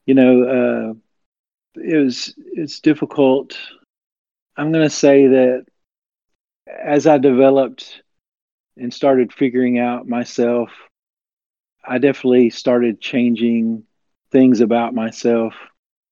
you 0.07 0.15
know, 0.15 0.43
uh, 0.43 0.95
it 1.81 1.97
was 1.97 2.35
it's 2.37 2.81
difficult. 2.81 3.59
I'm 4.57 4.73
going 4.73 4.85
to 4.85 4.95
say 4.95 5.27
that 5.27 5.67
as 6.69 7.07
I 7.07 7.19
developed 7.19 8.03
and 8.77 8.93
started 8.93 9.33
figuring 9.33 9.79
out 9.79 10.09
myself, 10.09 10.71
I 11.85 11.99
definitely 11.99 12.51
started 12.51 13.01
changing 13.01 13.85
things 14.31 14.61
about 14.61 14.95
myself. 14.95 15.55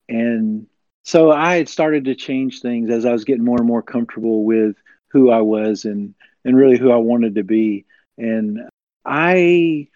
And 0.08 0.66
so 1.04 1.32
I 1.32 1.56
had 1.56 1.68
started 1.68 2.04
to 2.04 2.14
change 2.14 2.60
things 2.60 2.90
as 2.90 3.04
I 3.04 3.12
was 3.12 3.24
getting 3.24 3.44
more 3.44 3.58
and 3.58 3.66
more 3.66 3.82
comfortable 3.82 4.44
with 4.44 4.76
who 5.08 5.30
I 5.30 5.40
was 5.40 5.84
and, 5.84 6.14
and 6.44 6.56
really 6.56 6.78
who 6.78 6.90
I 6.90 6.96
wanted 6.96 7.34
to 7.36 7.44
be. 7.44 7.84
And 8.18 8.68
I 9.04 9.88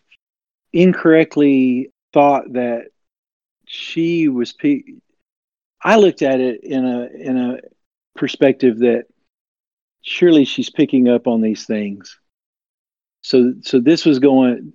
incorrectly 0.72 1.90
thought 2.12 2.52
that 2.52 2.86
she 3.66 4.28
was 4.28 4.52
Pe- 4.52 4.82
I 5.82 5.96
looked 5.96 6.22
at 6.22 6.40
it 6.40 6.64
in 6.64 6.84
a 6.84 7.06
in 7.06 7.36
a 7.36 7.58
perspective 8.16 8.78
that 8.78 9.04
surely 10.02 10.44
she's 10.44 10.70
picking 10.70 11.08
up 11.08 11.26
on 11.26 11.40
these 11.40 11.66
things. 11.66 12.18
So 13.22 13.54
so 13.62 13.80
this 13.80 14.04
was 14.04 14.18
going 14.18 14.72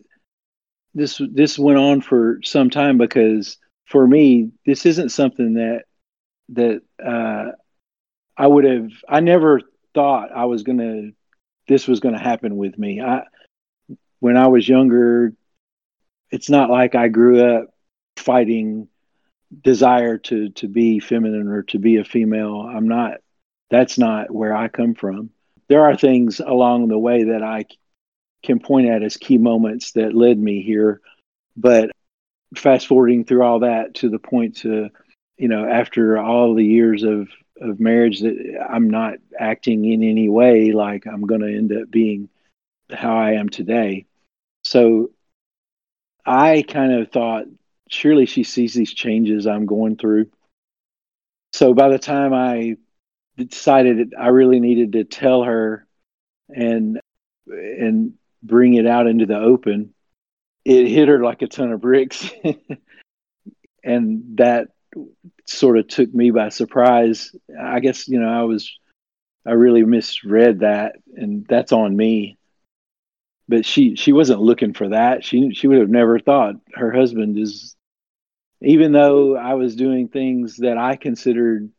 this 0.94 1.22
this 1.32 1.58
went 1.58 1.80
on 1.80 2.02
for 2.02 2.40
some 2.44 2.70
time 2.70 2.98
because 2.98 3.58
for 3.86 4.08
me 4.08 4.52
this 4.66 4.86
isn't 4.86 5.10
something 5.10 5.56
that 5.56 5.84
that 6.52 6.82
uh, 7.04 7.52
I 8.38 8.47
would 8.47 8.66
have 8.66 8.91
I 9.08 9.20
never 9.20 9.62
thought 9.93 10.32
I 10.32 10.45
was 10.45 10.64
gonna 10.64 11.12
this 11.68 11.88
was 11.88 11.99
gonna 11.99 12.22
happen 12.22 12.58
with 12.58 12.78
me. 12.78 13.02
I 13.02 13.24
when 14.20 14.38
I 14.38 14.47
was 14.47 14.68
younger, 14.68 15.34
it's 16.30 16.49
not 16.49 16.70
like 16.70 16.95
I 16.95 17.08
grew 17.08 17.43
up 17.43 17.74
fighting 18.18 18.88
desire 19.64 20.18
to 20.18 20.49
to 20.49 20.68
be 20.68 20.99
feminine 20.99 21.47
or 21.47 21.64
to 21.64 21.80
be 21.80 21.97
a 21.97 22.06
female. 22.06 22.62
I'm 22.62 22.88
not. 22.88 23.18
That's 23.70 23.97
not 23.97 24.32
where 24.32 24.56
I 24.56 24.68
come 24.68 24.95
from. 24.95 25.30
There 25.70 25.86
are 25.86 25.95
things 25.95 26.39
along 26.39 26.88
the 26.88 26.99
way 26.99 27.26
that 27.26 27.41
I 27.41 27.66
can 28.43 28.60
point 28.60 28.89
at 28.89 29.04
as 29.04 29.18
key 29.18 29.38
moments 29.38 29.93
that 29.93 30.14
led 30.14 30.38
me 30.38 30.62
here, 30.62 31.02
but 31.56 31.91
fast 32.56 32.88
forwarding 32.88 33.24
through 33.24 33.43
all 33.43 33.60
that 33.60 33.95
to 33.95 34.10
the 34.10 34.20
point 34.20 34.58
to, 34.58 34.89
you 35.42 35.48
know, 35.48 35.68
after 35.68 36.20
all 36.20 36.54
the 36.54 36.64
years 36.64 37.02
of 37.02 37.28
of 37.60 37.80
marriage, 37.80 38.20
that 38.20 38.68
I'm 38.70 38.92
not 38.92 39.16
acting 39.39 39.86
in 39.86 40.04
any 40.04 40.30
way 40.30 40.72
like 40.72 41.08
I'm 41.08 41.26
going 41.26 41.42
to 41.42 41.48
end 41.48 41.74
up 41.74 41.89
being 41.89 42.30
how 42.92 43.18
I 43.18 43.32
am 43.34 43.50
today. 43.50 44.06
So 44.64 45.10
I 46.24 46.64
kind 46.68 46.94
of 46.94 47.12
thought 47.12 47.46
surely 47.89 48.28
she 48.28 48.44
sees 48.44 48.76
these 48.76 48.94
changes 48.94 49.48
I'm 49.48 49.66
going 49.66 49.98
through. 49.98 50.30
So 51.54 51.74
by 51.74 51.89
the 51.89 51.98
time 51.98 52.36
I 52.36 52.78
decided 53.36 54.14
I 54.14 54.28
really 54.28 54.60
needed 54.60 54.92
to 54.92 55.06
tell 55.06 55.42
her 55.44 55.88
and 56.50 57.00
and 57.48 58.14
bring 58.44 58.76
it 58.76 58.86
out 58.86 59.08
into 59.08 59.26
the 59.26 59.39
open, 59.39 59.96
it 60.66 60.88
hit 60.88 61.08
her 61.08 61.24
like 61.24 61.42
a 61.42 61.48
ton 61.48 61.72
of 61.72 61.82
bricks. 61.82 62.30
and 63.84 64.38
that 64.38 64.68
sort 65.46 65.78
of 65.78 65.88
took 65.88 66.14
me 66.14 66.32
by 66.32 66.50
surprise. 66.50 67.36
I 67.60 67.80
guess, 67.80 68.08
you 68.08 68.20
know, 68.20 68.30
I 68.30 68.44
was 68.44 68.78
I 69.46 69.52
really 69.52 69.84
misread 69.84 70.60
that 70.60 70.96
and 71.16 71.46
that's 71.48 71.72
on 71.72 71.96
me 71.98 72.38
but 73.48 73.66
she 73.66 73.96
she 73.96 74.14
wasn't 74.14 74.39
looking 74.39 74.72
for 74.72 74.89
that 74.89 75.26
she 75.26 75.52
she 75.56 75.68
would 75.68 75.80
have 75.80 75.89
never 75.89 76.20
thought 76.20 76.56
her 76.76 76.92
husband 76.92 77.39
is 77.39 77.76
even 78.62 78.92
though 78.92 79.36
I 79.36 79.56
was 79.56 79.76
doing 79.76 80.08
things 80.08 80.58
that 80.58 80.78
I 80.78 80.96
considered 80.96 81.72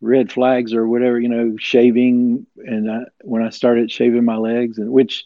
red 0.00 0.30
flags 0.30 0.74
or 0.74 0.86
whatever, 0.86 1.18
you 1.18 1.28
know, 1.28 1.56
shaving, 1.58 2.46
and 2.56 2.90
I, 2.90 2.98
when 3.22 3.42
I 3.42 3.50
started 3.50 3.90
shaving 3.90 4.24
my 4.24 4.36
legs, 4.36 4.78
and 4.78 4.90
which 4.90 5.24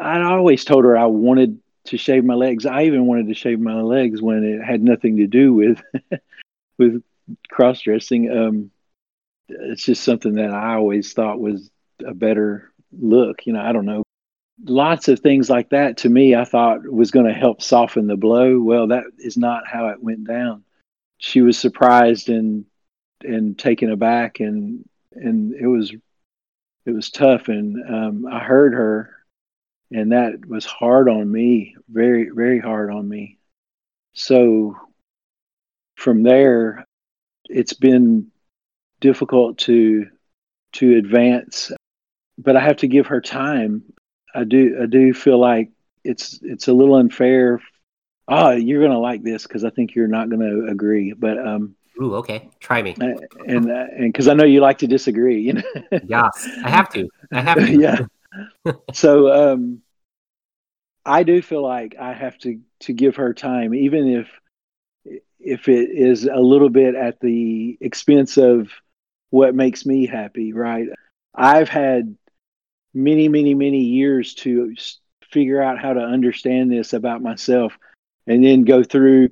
I 0.00 0.20
always 0.22 0.64
told 0.64 0.84
her 0.84 0.96
I 0.96 1.06
wanted 1.06 1.60
to 1.86 1.96
shave 1.98 2.24
my 2.24 2.34
legs. 2.34 2.66
I 2.66 2.84
even 2.84 3.06
wanted 3.06 3.28
to 3.28 3.34
shave 3.34 3.60
my 3.60 3.80
legs 3.80 4.22
when 4.22 4.44
it 4.44 4.64
had 4.64 4.82
nothing 4.82 5.18
to 5.18 5.26
do 5.26 5.54
with 5.54 5.82
with 6.78 7.02
cross 7.48 7.80
dressing. 7.80 8.30
Um, 8.30 8.70
it's 9.48 9.84
just 9.84 10.02
something 10.02 10.34
that 10.34 10.50
I 10.50 10.74
always 10.74 11.12
thought 11.12 11.40
was 11.40 11.70
a 12.04 12.14
better 12.14 12.72
look. 12.92 13.46
You 13.46 13.52
know, 13.52 13.60
I 13.60 13.72
don't 13.72 13.86
know 13.86 14.04
lots 14.62 15.08
of 15.08 15.20
things 15.20 15.50
like 15.50 15.70
that 15.70 15.96
to 15.98 16.08
me 16.08 16.34
I 16.34 16.44
thought 16.44 16.86
was 16.86 17.10
going 17.10 17.26
to 17.26 17.32
help 17.32 17.62
soften 17.62 18.06
the 18.06 18.16
blow. 18.16 18.60
Well, 18.60 18.88
that 18.88 19.04
is 19.18 19.36
not 19.36 19.66
how 19.66 19.88
it 19.88 20.02
went 20.02 20.26
down. 20.26 20.64
She 21.18 21.42
was 21.42 21.58
surprised 21.58 22.28
and 22.28 22.64
and 23.22 23.58
taken 23.58 23.90
aback 23.90 24.40
and 24.40 24.88
and 25.12 25.54
it 25.54 25.66
was 25.66 25.92
it 26.86 26.90
was 26.90 27.10
tough 27.10 27.48
and 27.48 27.76
um, 27.88 28.26
I 28.30 28.40
heard 28.40 28.74
her 28.74 29.16
and 29.94 30.12
that 30.12 30.46
was 30.46 30.64
hard 30.64 31.08
on 31.08 31.30
me, 31.30 31.76
very 31.88 32.30
very 32.30 32.60
hard 32.60 32.90
on 32.90 33.08
me. 33.08 33.38
So 34.14 34.76
from 35.96 36.22
there 36.22 36.84
it's 37.46 37.74
been 37.74 38.30
difficult 39.00 39.58
to 39.58 40.06
to 40.72 40.96
advance 40.96 41.70
but 42.38 42.56
I 42.56 42.60
have 42.60 42.78
to 42.78 42.88
give 42.88 43.06
her 43.06 43.20
time 43.20 43.84
I 44.34 44.44
do 44.44 44.78
I 44.82 44.86
do 44.86 45.14
feel 45.14 45.38
like 45.38 45.70
it's 46.02 46.40
it's 46.42 46.68
a 46.68 46.72
little 46.72 46.96
unfair. 46.96 47.60
Oh, 48.26 48.50
you're 48.50 48.82
gonna 48.82 48.98
like 48.98 49.22
this 49.22 49.44
because 49.44 49.64
I 49.64 49.70
think 49.70 49.94
you're 49.94 50.08
not 50.08 50.28
gonna 50.28 50.64
agree. 50.64 51.12
But 51.12 51.38
um, 51.38 51.76
ooh, 52.00 52.16
okay, 52.16 52.50
try 52.58 52.82
me. 52.82 52.96
And 52.98 53.70
and 53.70 54.12
because 54.12 54.28
I 54.28 54.34
know 54.34 54.44
you 54.44 54.60
like 54.60 54.78
to 54.78 54.86
disagree, 54.86 55.40
you 55.40 55.54
know. 55.54 55.62
yes, 56.04 56.48
I 56.64 56.70
have 56.70 56.88
to. 56.90 57.08
I 57.32 57.40
have 57.40 57.58
to. 57.58 57.72
yeah. 57.80 58.72
so 58.92 59.52
um, 59.52 59.80
I 61.06 61.22
do 61.22 61.42
feel 61.42 61.62
like 61.62 61.96
I 62.00 62.12
have 62.12 62.38
to 62.38 62.60
to 62.80 62.92
give 62.92 63.16
her 63.16 63.34
time, 63.34 63.74
even 63.74 64.08
if 64.08 64.28
if 65.38 65.68
it 65.68 65.90
is 65.90 66.24
a 66.24 66.40
little 66.40 66.70
bit 66.70 66.94
at 66.94 67.20
the 67.20 67.76
expense 67.80 68.38
of 68.38 68.70
what 69.30 69.54
makes 69.54 69.84
me 69.84 70.06
happy. 70.06 70.52
Right. 70.52 70.88
I've 71.34 71.68
had 71.68 72.16
many, 72.94 73.28
many, 73.28 73.54
many 73.54 73.80
years 73.80 74.34
to 74.34 74.74
figure 75.30 75.60
out 75.60 75.80
how 75.80 75.92
to 75.92 76.00
understand 76.00 76.70
this 76.70 76.92
about 76.92 77.22
myself, 77.22 77.76
and 78.26 78.44
then 78.44 78.62
go 78.62 78.82
through 78.82 79.30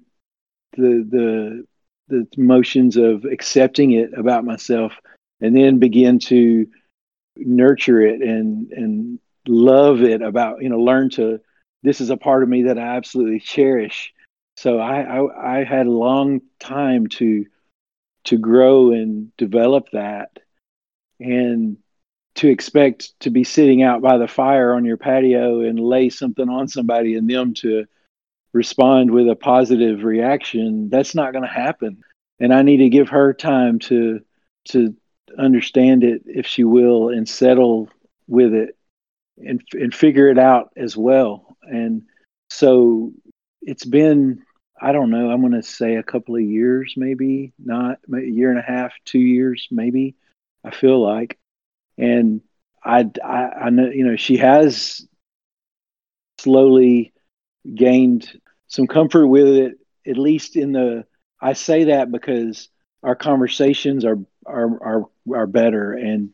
the 0.76 1.06
the 1.08 1.66
the 2.08 2.26
motions 2.36 2.96
of 2.96 3.24
accepting 3.24 3.92
it 3.92 4.12
about 4.16 4.44
myself, 4.44 4.92
and 5.40 5.56
then 5.56 5.78
begin 5.78 6.18
to 6.18 6.66
nurture 7.36 8.02
it 8.02 8.20
and 8.20 8.70
and 8.72 9.18
love 9.48 10.02
it 10.02 10.20
about 10.20 10.62
you 10.62 10.68
know 10.68 10.78
learn 10.78 11.08
to 11.08 11.40
this 11.82 12.00
is 12.00 12.10
a 12.10 12.16
part 12.16 12.42
of 12.42 12.48
me 12.48 12.64
that 12.64 12.78
I 12.78 12.96
absolutely 12.96 13.40
cherish. 13.40 14.12
So 14.56 14.78
I, 14.78 15.00
I, 15.00 15.58
I 15.60 15.64
had 15.64 15.86
a 15.86 15.90
long 15.90 16.42
time 16.60 17.06
to 17.08 17.46
to 18.24 18.38
grow 18.38 18.92
and 18.92 19.36
develop 19.36 19.88
that, 19.92 20.38
and 21.18 21.78
to 22.36 22.48
expect 22.48 23.18
to 23.20 23.30
be 23.30 23.44
sitting 23.44 23.82
out 23.82 24.00
by 24.00 24.16
the 24.16 24.28
fire 24.28 24.74
on 24.74 24.84
your 24.84 24.96
patio 24.96 25.60
and 25.60 25.78
lay 25.78 26.08
something 26.08 26.48
on 26.48 26.68
somebody 26.68 27.16
and 27.16 27.28
them 27.28 27.52
to 27.54 27.84
respond 28.52 29.10
with 29.10 29.28
a 29.28 29.36
positive 29.36 30.04
reaction, 30.04 30.88
that's 30.88 31.14
not 31.14 31.32
going 31.32 31.44
to 31.44 31.50
happen. 31.50 32.02
And 32.38 32.52
I 32.52 32.62
need 32.62 32.78
to 32.78 32.88
give 32.88 33.08
her 33.08 33.32
time 33.32 33.78
to 33.80 34.20
to 34.66 34.94
understand 35.38 36.04
it, 36.04 36.22
if 36.26 36.46
she 36.46 36.64
will, 36.64 37.08
and 37.08 37.28
settle 37.28 37.88
with 38.28 38.54
it, 38.54 38.76
and 39.38 39.62
and 39.72 39.94
figure 39.94 40.28
it 40.28 40.38
out 40.38 40.70
as 40.76 40.96
well. 40.96 41.51
And 41.62 42.02
so 42.50 43.12
it's 43.62 43.84
been 43.84 44.42
I 44.82 44.90
don't 44.90 45.10
know. 45.10 45.30
I'm 45.30 45.40
going 45.40 45.52
to 45.52 45.62
say 45.62 45.94
a 45.94 46.02
couple 46.02 46.34
of 46.34 46.42
years, 46.42 46.94
maybe 46.96 47.52
not 47.56 48.00
a 48.12 48.20
year 48.20 48.50
and 48.50 48.58
a 48.58 48.62
half, 48.62 48.92
two 49.04 49.20
years, 49.20 49.68
maybe. 49.70 50.16
I 50.64 50.72
feel 50.72 51.00
like, 51.00 51.38
and 51.96 52.40
I, 52.84 53.08
I, 53.24 53.44
I 53.66 53.70
know, 53.70 53.88
you 53.88 54.04
know, 54.04 54.16
she 54.16 54.38
has 54.38 55.06
slowly 56.38 57.12
gained 57.72 58.28
some 58.66 58.88
comfort 58.88 59.28
with 59.28 59.46
it, 59.46 59.78
at 60.06 60.18
least 60.18 60.56
in 60.56 60.72
the. 60.72 61.04
I 61.40 61.52
say 61.52 61.84
that 61.84 62.10
because 62.10 62.68
our 63.04 63.14
conversations 63.14 64.04
are 64.04 64.18
are 64.44 64.82
are 64.82 65.04
are 65.32 65.46
better, 65.46 65.92
and 65.92 66.30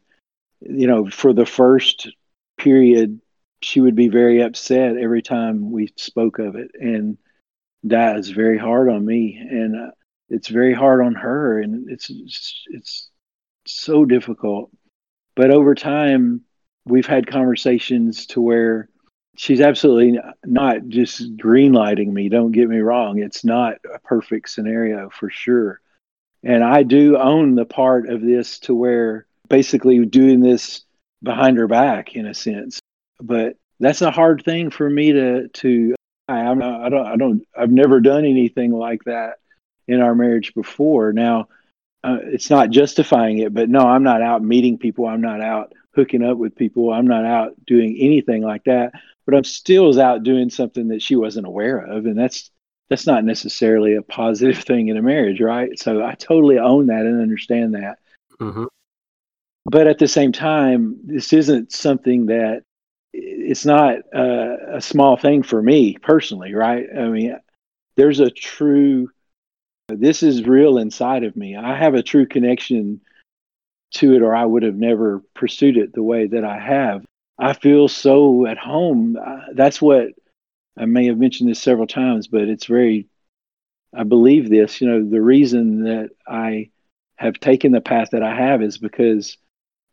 you 0.61 0.87
know, 0.87 1.11
for 1.11 1.35
the 1.35 1.47
first 1.47 2.11
period, 2.57 3.21
she 3.61 3.81
would 3.81 3.97
be 3.97 4.09
very 4.09 4.41
upset 4.41 4.97
every 4.97 5.23
time 5.23 5.71
we 5.71 5.93
spoke 5.97 6.39
of 6.39 6.57
it, 6.57 6.71
and 6.75 7.19
that 7.85 8.17
is 8.17 8.31
very 8.31 8.59
hard 8.59 8.89
on 8.89 9.05
me, 9.05 9.39
and 9.39 9.77
uh, 9.77 9.91
it's 10.29 10.49
very 10.49 10.75
hard 10.75 11.01
on 11.01 11.15
her, 11.15 11.61
and 11.61 11.91
it's 11.91 12.11
it's, 12.11 12.65
it's 12.69 13.11
so 13.67 14.05
difficult. 14.05 14.71
But 15.35 15.51
over 15.51 15.75
time, 15.75 16.43
we've 16.85 17.07
had 17.07 17.27
conversations 17.27 18.27
to 18.27 18.41
where 18.41 18.89
she's 19.37 19.61
absolutely 19.61 20.19
not 20.45 20.89
just 20.89 21.37
greenlighting 21.37 22.13
me. 22.13 22.29
Don't 22.29 22.53
get 22.53 22.69
me 22.69 22.79
wrong; 22.79 23.19
it's 23.19 23.45
not 23.45 23.77
a 23.93 23.99
perfect 24.01 24.51
scenario 24.51 25.11
for 25.11 25.31
sure. 25.31 25.81
And 26.45 26.63
I 26.63 26.85
do 26.85 27.17
own 27.17 27.57
the 27.57 27.65
part 27.65 28.09
of 28.09 28.21
this 28.21 28.61
to 28.61 28.75
where 28.75 29.27
basically 29.49 30.05
doing 30.07 30.41
this 30.41 30.83
behind 31.23 31.59
her 31.59 31.67
back 31.67 32.15
in 32.15 32.27
a 32.27 32.35
sense. 32.35 32.81
But 33.21 33.57
that's 33.81 34.03
a 34.03 34.11
hard 34.11 34.45
thing 34.45 34.71
for 34.71 34.89
me 34.89 35.13
to 35.13 35.49
to 35.49 35.95
I, 36.29 36.41
I'm 36.41 36.59
not, 36.59 36.81
I 36.83 36.89
don't 36.89 37.07
I 37.07 37.17
don't 37.17 37.47
I've 37.57 37.71
never 37.71 38.01
done 38.01 38.25
anything 38.25 38.73
like 38.73 39.05
that 39.05 39.39
in 39.87 40.01
our 40.01 40.15
marriage 40.15 40.55
before. 40.55 41.13
Now 41.13 41.49
uh, 42.05 42.19
it's 42.23 42.51
not 42.51 42.71
justifying 42.71 43.39
it, 43.39 43.53
but 43.53 43.69
no, 43.69 43.81
I'm 43.81 44.03
not 44.03 44.23
out 44.23 44.43
meeting 44.43 44.79
people. 44.79 45.07
I'm 45.07 45.21
not 45.21 45.41
out 45.41 45.73
hooking 45.95 46.23
up 46.23 46.39
with 46.39 46.55
people. 46.55 46.93
I'm 46.93 47.07
not 47.07 47.25
out 47.25 47.55
doing 47.67 47.97
anything 47.99 48.43
like 48.43 48.65
that. 48.65 48.93
But 49.27 49.35
I'm 49.35 49.45
still 49.45 50.01
out 50.01 50.23
doing 50.23 50.49
something 50.49 50.89
that 50.89 51.03
she 51.03 51.17
wasn't 51.17 51.47
aware 51.47 51.79
of, 51.79 52.07
and 52.07 52.19
that's 52.19 52.51
that's 52.89 53.07
not 53.07 53.25
necessarily 53.25 53.95
a 53.95 54.03
positive 54.03 54.59
thing 54.65 54.89
in 54.89 54.97
a 54.97 55.03
marriage, 55.03 55.41
right? 55.41 55.79
So 55.79 56.03
I 56.03 56.15
totally 56.15 56.59
own 56.59 56.87
that 56.87 57.05
and 57.05 57.21
understand 57.21 57.75
that. 57.75 57.99
Mm-hmm. 58.41 58.65
But 59.67 59.87
at 59.87 59.99
the 59.99 60.09
same 60.09 60.33
time, 60.33 60.99
this 61.05 61.33
isn't 61.35 61.73
something 61.73 62.27
that 62.27 62.63
it's 63.13 63.65
not 63.65 63.97
a, 64.13 64.77
a 64.77 64.81
small 64.81 65.17
thing 65.17 65.43
for 65.43 65.61
me 65.61 65.97
personally, 65.99 66.55
right? 66.55 66.87
I 66.97 67.09
mean, 67.09 67.37
there's 67.97 68.21
a 68.21 68.31
true 68.31 69.11
this 69.89 70.23
is 70.23 70.47
real 70.47 70.79
inside 70.79 71.25
of 71.25 71.35
me. 71.35 71.57
I 71.57 71.77
have 71.77 71.95
a 71.95 72.03
true 72.03 72.27
connection 72.27 73.01
to 73.95 74.15
it, 74.15 74.23
or 74.23 74.35
I 74.35 74.45
would 74.45 74.63
have 74.63 74.77
never 74.77 75.23
pursued 75.35 75.77
it 75.79 75.95
the 75.95 76.03
way 76.03 76.27
that 76.27 76.45
I 76.45 76.59
have. 76.59 77.05
I 77.39 77.55
feel 77.55 77.89
so 77.89 78.47
at 78.47 78.59
home. 78.59 79.17
Uh, 79.17 79.41
that's 79.55 79.81
what 79.81 80.09
I 80.77 80.85
may 80.85 81.07
have 81.07 81.19
mentioned 81.19 81.49
this 81.49 81.63
several 81.63 81.87
times, 81.87 82.29
but 82.29 82.43
it's 82.43 82.67
very, 82.67 83.07
I 83.95 84.05
believe 84.05 84.51
this. 84.51 84.81
You 84.81 84.89
know, 84.89 85.09
the 85.09 85.23
reason 85.23 85.85
that 85.85 86.11
I 86.27 86.71
have 87.17 87.41
taken 87.41 87.73
the 87.73 87.81
path 87.81 88.11
that 88.13 88.23
I 88.23 88.35
have 88.35 88.63
is 88.63 88.77
because 88.77 89.39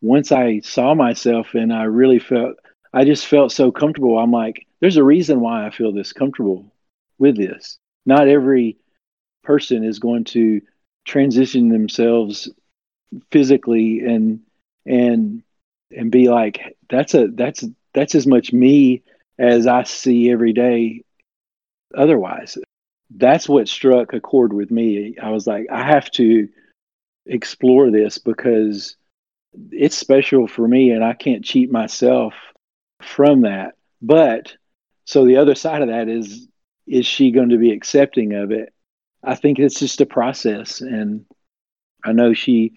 once 0.01 0.31
I 0.31 0.59
saw 0.59 0.93
myself 0.93 1.53
and 1.53 1.71
I 1.71 1.83
really 1.83 2.19
felt, 2.19 2.57
I 2.95 3.03
just 3.03 3.27
felt 3.27 3.51
so 3.51 3.73
comfortable. 3.73 4.17
I'm 4.17 4.31
like, 4.31 4.65
there's 4.79 4.95
a 4.95 5.03
reason 5.03 5.41
why 5.41 5.67
I 5.67 5.69
feel 5.69 5.91
this 5.91 6.13
comfortable 6.13 6.73
with 7.19 7.35
this. 7.35 7.77
Not 8.05 8.29
every 8.29 8.77
person 9.43 9.83
is 9.83 9.99
going 9.99 10.23
to 10.23 10.61
transition 11.03 11.67
themselves 11.67 12.49
physically 13.31 13.99
and 13.99 14.39
and 14.85 15.43
and 15.95 16.11
be 16.11 16.29
like 16.29 16.77
that's 16.89 17.13
a 17.13 17.27
that's 17.27 17.65
that's 17.93 18.15
as 18.15 18.25
much 18.25 18.53
me 18.53 19.03
as 19.37 19.67
I 19.67 19.83
see 19.83 20.31
every 20.31 20.53
day 20.53 21.03
otherwise 21.95 22.57
that's 23.15 23.47
what 23.47 23.67
struck 23.67 24.13
a 24.13 24.19
chord 24.19 24.51
with 24.51 24.71
me 24.71 25.15
I 25.21 25.29
was 25.29 25.45
like 25.45 25.67
I 25.71 25.83
have 25.83 26.09
to 26.11 26.49
explore 27.27 27.91
this 27.91 28.17
because 28.17 28.95
it's 29.71 29.95
special 29.95 30.47
for 30.47 30.67
me 30.67 30.89
and 30.89 31.03
I 31.03 31.13
can't 31.13 31.45
cheat 31.45 31.71
myself 31.71 32.33
from 33.05 33.41
that. 33.41 33.75
But 34.01 34.55
so 35.05 35.25
the 35.25 35.37
other 35.37 35.55
side 35.55 35.81
of 35.81 35.89
that 35.89 36.09
is 36.09 36.47
is 36.87 37.05
she 37.05 37.31
going 37.31 37.49
to 37.49 37.57
be 37.57 37.71
accepting 37.71 38.33
of 38.33 38.51
it? 38.51 38.71
I 39.23 39.35
think 39.35 39.57
it's 39.57 39.79
just 39.79 40.01
a 40.01 40.05
process, 40.05 40.81
and 40.81 41.25
I 42.03 42.11
know 42.11 42.33
she 42.33 42.73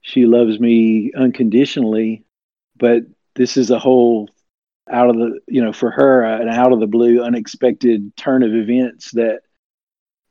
she 0.00 0.26
loves 0.26 0.60
me 0.60 1.12
unconditionally, 1.16 2.24
but 2.76 3.02
this 3.34 3.56
is 3.56 3.70
a 3.70 3.78
whole 3.78 4.28
out 4.88 5.10
of 5.10 5.16
the 5.16 5.40
you 5.48 5.62
know 5.62 5.72
for 5.72 5.90
her 5.90 6.24
uh, 6.24 6.40
an 6.40 6.48
out 6.48 6.72
of 6.72 6.80
the 6.80 6.86
blue 6.86 7.22
unexpected 7.22 8.16
turn 8.16 8.42
of 8.42 8.54
events 8.54 9.10
that 9.12 9.40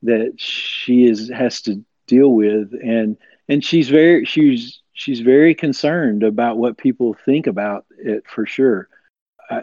that 0.04 0.34
she 0.38 1.06
is 1.06 1.30
has 1.30 1.62
to 1.64 1.84
deal 2.08 2.30
with. 2.30 2.72
And 2.82 3.18
and 3.50 3.64
she's 3.64 3.90
very 3.90 4.24
she's 4.24 4.80
she's 4.94 5.20
very 5.20 5.54
concerned 5.54 6.24
about 6.24 6.58
what 6.58 6.78
people 6.78 7.14
think 7.26 7.48
about 7.48 7.86
it 7.98 8.24
for 8.28 8.46
sure 8.46 8.88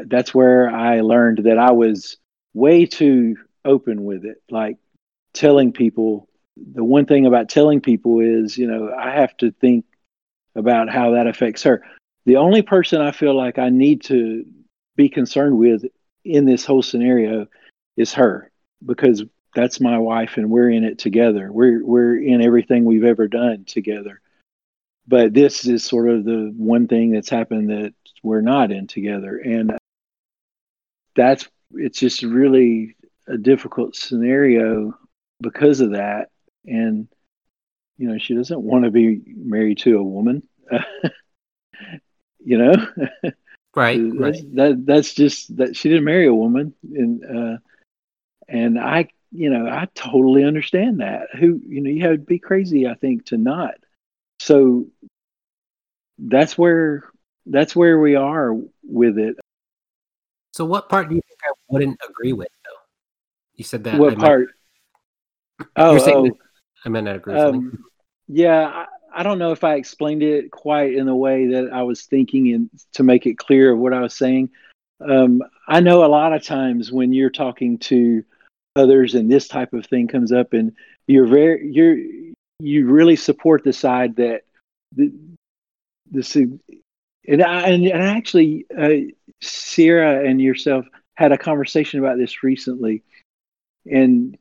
that's 0.06 0.34
where 0.34 0.70
i 0.70 1.00
learned 1.00 1.38
that 1.44 1.58
i 1.58 1.70
was 1.70 2.16
way 2.54 2.86
too 2.86 3.36
open 3.64 4.04
with 4.04 4.24
it. 4.24 4.42
Like 4.50 4.78
telling 5.34 5.72
people 5.72 6.28
the 6.56 6.84
one 6.84 7.06
thing 7.06 7.26
about 7.26 7.48
telling 7.48 7.80
people 7.80 8.20
is 8.20 8.58
you 8.58 8.66
know 8.66 8.92
i 8.92 9.10
have 9.10 9.36
to 9.38 9.50
think 9.52 9.86
about 10.54 10.90
how 10.90 11.12
that 11.12 11.26
affects 11.26 11.62
her. 11.62 11.82
The 12.26 12.36
only 12.36 12.62
person 12.62 13.00
i 13.00 13.10
feel 13.10 13.34
like 13.34 13.58
i 13.58 13.70
need 13.70 14.02
to 14.04 14.44
be 14.96 15.08
concerned 15.08 15.58
with 15.58 15.84
in 16.24 16.44
this 16.44 16.64
whole 16.64 16.82
scenario 16.82 17.46
is 17.96 18.12
her 18.12 18.50
because 18.84 19.24
that's 19.54 19.80
my 19.80 19.98
wife 19.98 20.36
and 20.36 20.50
we're 20.50 20.70
in 20.70 20.84
it 20.84 20.98
together. 20.98 21.50
We're 21.50 21.84
we're 21.84 22.18
in 22.18 22.42
everything 22.42 22.84
we've 22.84 23.04
ever 23.04 23.28
done 23.28 23.64
together. 23.64 24.20
But 25.08 25.34
this 25.34 25.66
is 25.66 25.84
sort 25.84 26.08
of 26.08 26.24
the 26.24 26.52
one 26.56 26.86
thing 26.86 27.10
that's 27.10 27.28
happened 27.28 27.70
that 27.70 27.94
we're 28.22 28.40
not 28.40 28.70
in 28.70 28.86
together 28.86 29.36
and 29.38 29.76
that's 31.14 31.48
it's 31.74 31.98
just 31.98 32.22
really 32.22 32.96
a 33.26 33.36
difficult 33.36 33.96
scenario 33.96 34.94
because 35.40 35.80
of 35.80 35.92
that. 35.92 36.28
And, 36.64 37.08
you 37.96 38.08
know, 38.08 38.18
she 38.18 38.34
doesn't 38.34 38.60
want 38.60 38.84
to 38.84 38.90
be 38.90 39.20
married 39.26 39.78
to 39.78 39.98
a 39.98 40.02
woman, 40.02 40.42
you 42.44 42.58
know? 42.58 42.74
Right. 43.74 43.98
that's, 44.02 44.42
right. 44.42 44.54
That, 44.56 44.84
that's 44.84 45.14
just 45.14 45.56
that 45.56 45.74
she 45.74 45.88
didn't 45.88 46.04
marry 46.04 46.26
a 46.26 46.34
woman. 46.34 46.74
And, 46.82 47.24
uh, 47.24 47.56
and 48.46 48.78
I, 48.78 49.08
you 49.30 49.48
know, 49.48 49.66
I 49.66 49.88
totally 49.94 50.44
understand 50.44 51.00
that. 51.00 51.28
Who, 51.40 51.58
you 51.66 51.80
know, 51.80 51.88
you 51.88 52.02
have 52.02 52.16
to 52.16 52.18
be 52.18 52.38
crazy, 52.38 52.86
I 52.86 52.92
think, 52.92 53.24
to 53.28 53.38
not. 53.38 53.76
So 54.40 54.88
that's 56.18 56.58
where 56.58 57.04
that's 57.47 57.74
where 57.74 58.01
we 58.01 58.14
are 58.14 58.55
with 58.84 59.18
it. 59.18 59.36
So, 60.53 60.64
what 60.64 60.88
part 60.88 61.09
do 61.09 61.14
you 61.14 61.22
think 61.26 61.38
I 61.45 61.53
wouldn't 61.68 61.99
agree 62.09 62.32
with, 62.32 62.49
though? 62.64 62.80
You 63.57 63.64
said 63.64 63.84
that. 63.84 63.95
I 63.95 63.99
what 63.99 64.18
might- 64.18 64.26
part? 64.26 64.49
Oh, 65.76 65.93
You're 65.93 66.01
saying 66.01 66.32
oh, 66.32 66.38
I 66.84 66.88
meant 66.88 67.07
not 67.07 67.16
agree 67.16 67.34
with 67.34 67.43
um, 67.43 67.84
yeah. 68.26 68.66
I, 68.66 68.86
I 69.14 69.22
don't 69.22 69.38
know 69.38 69.53
if 69.53 69.62
I 69.62 69.74
explained 69.74 70.22
it 70.22 70.51
quite 70.51 70.95
in 70.95 71.07
the 71.07 71.14
way 71.14 71.47
that 71.49 71.70
I 71.72 71.82
was 71.82 72.03
thinking, 72.03 72.53
and 72.53 72.70
to 72.95 73.03
make 73.03 73.26
it 73.26 73.38
clear 73.38 73.72
of 73.72 73.78
what 73.78 73.93
I 73.93 74.01
was 74.01 74.14
saying. 74.14 74.51
Um, 75.01 75.43
I 75.68 75.80
know 75.80 76.05
a 76.05 76.07
lot 76.07 76.32
of 76.32 76.45
times 76.45 76.90
when 76.93 77.12
you're 77.12 77.30
talking 77.30 77.78
to 77.78 78.24
others 78.76 79.14
and 79.14 79.30
this 79.30 79.49
type 79.49 79.72
of 79.72 79.86
thing 79.86 80.09
comes 80.09 80.32
up, 80.32 80.53
and 80.53 80.72
you're 81.07 81.26
very 81.26 81.70
you're 81.70 81.99
you 82.59 82.86
really 82.86 83.16
support 83.16 83.64
the 83.64 83.72
side 83.72 84.16
that 84.16 84.43
the 84.95 85.12
the 86.11 86.22
and 87.28 87.42
I, 87.42 87.68
and, 87.68 87.86
and 87.86 88.02
actually 88.02 88.66
uh, 88.76 89.12
Sierra 89.40 90.28
and 90.28 90.40
yourself 90.40 90.86
had 91.14 91.32
a 91.32 91.38
conversation 91.38 92.00
about 92.00 92.18
this 92.18 92.42
recently, 92.42 93.02
and 93.90 94.36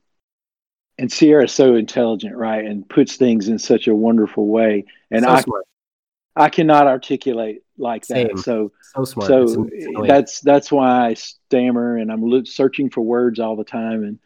and 0.98 1.10
Sierra 1.10 1.44
is 1.44 1.52
so 1.52 1.74
intelligent, 1.74 2.36
right, 2.36 2.64
and 2.64 2.88
puts 2.88 3.16
things 3.16 3.48
in 3.48 3.58
such 3.58 3.88
a 3.88 3.94
wonderful 3.94 4.46
way, 4.46 4.84
and 5.10 5.24
so 5.24 5.30
I 5.30 5.40
smart. 5.40 5.64
I 6.36 6.48
cannot 6.48 6.86
articulate 6.86 7.62
like 7.76 8.04
Same. 8.04 8.28
that. 8.28 8.38
So 8.38 8.72
So 8.94 9.04
smart. 9.04 9.28
so 9.28 9.70
that's 10.06 10.40
that's 10.40 10.72
why 10.72 11.08
I 11.08 11.14
stammer 11.14 11.96
and 11.96 12.10
I'm 12.10 12.22
lo- 12.22 12.44
searching 12.44 12.90
for 12.90 13.00
words 13.00 13.38
all 13.38 13.56
the 13.56 13.64
time, 13.64 14.04
and 14.04 14.18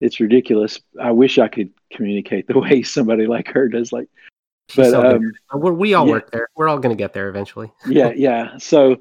it's 0.00 0.20
ridiculous. 0.20 0.80
I 1.00 1.10
wish 1.10 1.38
I 1.38 1.48
could 1.48 1.70
communicate 1.92 2.46
the 2.46 2.58
way 2.60 2.82
somebody 2.82 3.26
like 3.26 3.48
her 3.48 3.68
does. 3.68 3.92
Like, 3.92 4.08
but 4.76 4.94
um, 4.94 5.32
We're, 5.52 5.72
we 5.72 5.94
all 5.94 6.06
yeah. 6.06 6.12
work 6.12 6.30
there. 6.30 6.48
We're 6.56 6.68
all 6.68 6.78
going 6.78 6.96
to 6.96 7.00
get 7.00 7.12
there 7.12 7.28
eventually. 7.28 7.72
yeah, 7.88 8.12
yeah. 8.14 8.58
So 8.58 8.96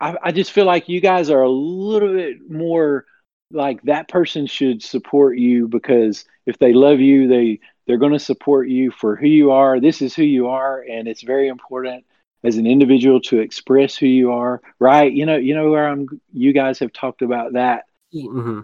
I, 0.00 0.16
I 0.22 0.32
just 0.32 0.52
feel 0.52 0.64
like 0.64 0.88
you 0.88 1.00
guys 1.00 1.30
are 1.30 1.42
a 1.42 1.50
little 1.50 2.12
bit 2.12 2.50
more 2.50 3.06
like 3.50 3.82
that 3.82 4.08
person 4.08 4.46
should 4.46 4.82
support 4.82 5.38
you 5.38 5.68
because 5.68 6.24
if 6.46 6.58
they 6.58 6.72
love 6.72 7.00
you, 7.00 7.28
they 7.28 7.60
they're 7.86 7.98
going 7.98 8.12
to 8.12 8.18
support 8.18 8.68
you 8.68 8.90
for 8.90 9.14
who 9.14 9.26
you 9.26 9.52
are. 9.52 9.78
This 9.80 10.02
is 10.02 10.14
who 10.14 10.22
you 10.22 10.48
are, 10.48 10.84
and 10.88 11.06
it's 11.06 11.22
very 11.22 11.48
important 11.48 12.04
as 12.42 12.56
an 12.56 12.66
individual 12.66 13.20
to 13.22 13.38
express 13.38 13.96
who 13.96 14.06
you 14.06 14.32
are. 14.32 14.60
Right? 14.78 15.12
You 15.12 15.26
know, 15.26 15.36
you 15.36 15.54
know 15.54 15.70
where 15.70 15.88
I'm. 15.88 16.08
You 16.32 16.52
guys 16.52 16.78
have 16.80 16.92
talked 16.92 17.22
about 17.22 17.52
that 17.54 17.84
hmm 18.12 18.60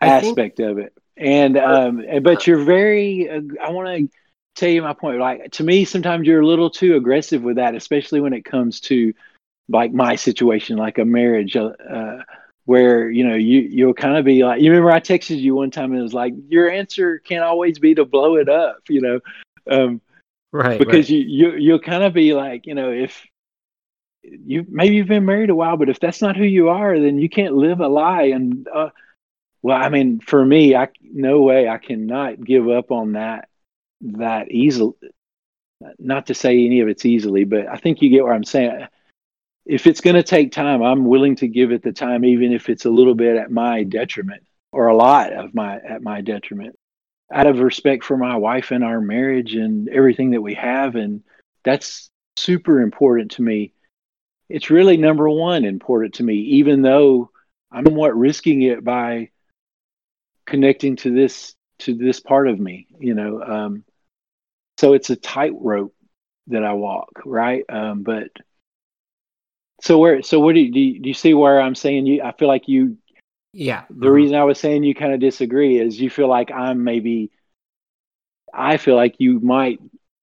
I 0.00 0.20
think- 0.20 0.32
aspect 0.38 0.60
of 0.60 0.78
it, 0.78 0.92
and 1.16 1.56
um, 1.56 2.04
but 2.22 2.46
you're 2.46 2.64
very. 2.64 3.30
Uh, 3.30 3.40
I 3.62 3.70
want 3.70 3.88
to 3.88 4.08
tell 4.54 4.68
you 4.68 4.82
my 4.82 4.92
point. 4.92 5.18
Like 5.18 5.50
to 5.52 5.64
me, 5.64 5.84
sometimes 5.84 6.26
you're 6.26 6.40
a 6.40 6.46
little 6.46 6.70
too 6.70 6.96
aggressive 6.96 7.42
with 7.42 7.56
that, 7.56 7.74
especially 7.74 8.20
when 8.20 8.32
it 8.32 8.44
comes 8.44 8.80
to 8.80 9.12
like 9.68 9.92
my 9.92 10.16
situation, 10.16 10.76
like 10.76 10.98
a 10.98 11.04
marriage, 11.04 11.56
uh, 11.56 11.72
uh, 11.90 12.22
where 12.66 13.10
you 13.10 13.26
know 13.26 13.34
you 13.34 13.60
you'll 13.60 13.94
kind 13.94 14.16
of 14.16 14.24
be 14.24 14.44
like, 14.44 14.60
you 14.60 14.70
remember 14.70 14.90
I 14.90 15.00
texted 15.00 15.40
you 15.40 15.54
one 15.54 15.70
time 15.70 15.90
and 15.92 16.00
it 16.00 16.02
was 16.02 16.14
like, 16.14 16.34
your 16.48 16.70
answer 16.70 17.18
can't 17.18 17.44
always 17.44 17.78
be 17.78 17.94
to 17.94 18.04
blow 18.04 18.36
it 18.36 18.48
up, 18.48 18.78
you 18.88 19.00
know, 19.00 19.20
um, 19.70 20.00
Right. 20.54 20.78
because 20.78 20.94
right. 20.96 21.08
you 21.10 21.18
you 21.18 21.56
you'll 21.56 21.80
kind 21.80 22.04
of 22.04 22.12
be 22.12 22.32
like, 22.32 22.66
you 22.66 22.76
know, 22.76 22.92
if 22.92 23.26
you 24.22 24.64
maybe 24.68 24.94
you've 24.94 25.08
been 25.08 25.24
married 25.24 25.50
a 25.50 25.54
while, 25.54 25.76
but 25.76 25.88
if 25.88 25.98
that's 25.98 26.22
not 26.22 26.36
who 26.36 26.44
you 26.44 26.68
are, 26.68 26.98
then 26.98 27.18
you 27.18 27.28
can't 27.28 27.54
live 27.54 27.80
a 27.80 27.88
lie. 27.88 28.26
And 28.26 28.68
uh, 28.68 28.90
well, 29.62 29.76
I 29.76 29.88
mean, 29.88 30.20
for 30.20 30.44
me, 30.44 30.76
I 30.76 30.90
no 31.02 31.42
way 31.42 31.68
I 31.68 31.78
cannot 31.78 32.42
give 32.42 32.68
up 32.68 32.92
on 32.92 33.12
that 33.12 33.48
that 34.12 34.50
easily. 34.50 34.94
Not 35.98 36.26
to 36.26 36.34
say 36.34 36.64
any 36.64 36.80
of 36.80 36.88
it's 36.88 37.04
easily, 37.04 37.44
but 37.44 37.66
I 37.66 37.76
think 37.76 38.00
you 38.00 38.08
get 38.08 38.24
what 38.24 38.32
I'm 38.32 38.44
saying. 38.44 38.86
If 39.66 39.86
it's 39.86 40.00
going 40.00 40.16
to 40.16 40.22
take 40.22 40.52
time, 40.52 40.82
I'm 40.82 41.06
willing 41.06 41.36
to 41.36 41.48
give 41.48 41.72
it 41.72 41.82
the 41.82 41.92
time, 41.92 42.24
even 42.24 42.52
if 42.52 42.68
it's 42.68 42.84
a 42.84 42.90
little 42.90 43.14
bit 43.14 43.36
at 43.36 43.50
my 43.50 43.82
detriment 43.82 44.42
or 44.72 44.88
a 44.88 44.96
lot 44.96 45.32
of 45.32 45.54
my 45.54 45.76
at 45.76 46.02
my 46.02 46.20
detriment, 46.20 46.76
out 47.32 47.46
of 47.46 47.58
respect 47.58 48.04
for 48.04 48.16
my 48.16 48.36
wife 48.36 48.70
and 48.70 48.84
our 48.84 49.00
marriage 49.00 49.54
and 49.54 49.88
everything 49.88 50.32
that 50.32 50.42
we 50.42 50.54
have, 50.54 50.96
and 50.96 51.22
that's 51.64 52.10
super 52.36 52.80
important 52.80 53.32
to 53.32 53.42
me. 53.42 53.72
It's 54.48 54.70
really 54.70 54.96
number 54.96 55.28
one 55.28 55.64
important 55.64 56.14
to 56.14 56.22
me, 56.22 56.34
even 56.34 56.82
though 56.82 57.30
I'm 57.72 57.84
somewhat 57.84 58.16
risking 58.16 58.62
it 58.62 58.84
by 58.84 59.30
connecting 60.46 60.96
to 60.96 61.10
this 61.10 61.54
to 61.80 61.94
this 61.94 62.20
part 62.20 62.48
of 62.48 62.60
me, 62.60 62.86
you 62.98 63.14
know. 63.14 63.42
Um, 63.42 63.84
so 64.78 64.94
it's 64.94 65.10
a 65.10 65.16
tightrope 65.16 65.94
that 66.48 66.64
I 66.64 66.72
walk, 66.74 67.22
right? 67.24 67.64
Um, 67.68 68.02
but 68.02 68.28
so 69.80 69.98
where 69.98 70.22
so 70.22 70.40
what 70.40 70.54
do 70.54 70.60
you, 70.60 70.72
do 70.72 70.80
you 70.80 71.00
do 71.00 71.08
you 71.08 71.14
see 71.14 71.34
where 71.34 71.60
I'm 71.60 71.74
saying 71.74 72.06
you? 72.06 72.22
I 72.22 72.32
feel 72.32 72.48
like 72.48 72.68
you. 72.68 72.96
yeah. 73.52 73.84
The 73.90 74.08
mhm. 74.08 74.12
reason 74.12 74.36
I 74.36 74.44
was 74.44 74.58
saying 74.58 74.84
you 74.84 74.94
kind 74.94 75.12
of 75.12 75.20
disagree 75.20 75.78
is 75.78 76.00
you 76.00 76.10
feel 76.10 76.28
like 76.28 76.50
I'm 76.50 76.84
maybe. 76.84 77.30
I 78.52 78.76
feel 78.76 78.96
like 78.96 79.16
you 79.18 79.40
might, 79.40 79.80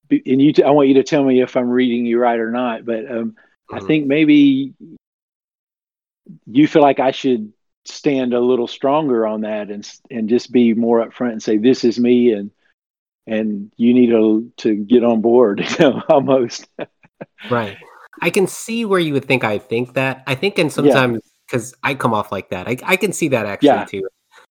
be, 0.07 0.21
and 0.25 0.41
you. 0.41 0.53
I 0.65 0.71
want 0.71 0.87
you 0.87 0.95
to 0.95 1.03
tell 1.03 1.23
me 1.23 1.41
if 1.41 1.55
I'm 1.55 1.69
reading 1.69 2.05
you 2.05 2.19
right 2.19 2.39
or 2.39 2.51
not. 2.51 2.85
But 2.85 3.09
um, 3.11 3.35
I 3.71 3.79
Mhm. 3.79 3.87
think 3.87 4.07
maybe 4.07 4.73
you 6.45 6.67
feel 6.67 6.81
like 6.81 6.99
I 6.99 7.11
should 7.11 7.51
stand 7.85 8.33
a 8.33 8.39
little 8.39 8.67
stronger 8.67 9.25
on 9.25 9.41
that 9.41 9.69
and 9.69 9.89
and 10.09 10.29
just 10.29 10.51
be 10.51 10.73
more 10.73 11.05
upfront 11.05 11.31
and 11.33 11.43
say 11.43 11.57
this 11.57 11.83
is 11.83 11.99
me 11.99 12.31
and 12.33 12.51
and 13.27 13.71
you 13.77 13.93
need 13.93 14.07
to 14.09 14.51
to 14.57 14.75
get 14.75 15.03
on 15.03 15.21
board 15.21 15.59
you 15.69 15.75
know 15.79 16.01
almost 16.09 16.67
Right. 17.49 17.77
I 18.21 18.29
can 18.29 18.45
see 18.45 18.85
where 18.85 18.99
you 18.99 19.13
would 19.13 19.25
think 19.25 19.43
I 19.43 19.57
think 19.57 19.93
that. 19.93 20.23
I 20.27 20.35
think, 20.35 20.59
and 20.59 20.71
sometimes 20.71 21.21
because 21.47 21.73
I 21.83 21.95
come 21.95 22.13
off 22.13 22.31
like 22.31 22.49
that, 22.49 22.67
I, 22.67 22.77
I 22.83 22.95
can 22.95 23.13
see 23.13 23.29
that 23.29 23.45
actually 23.45 23.69
Yeah. 23.69 23.85
too, 23.85 24.07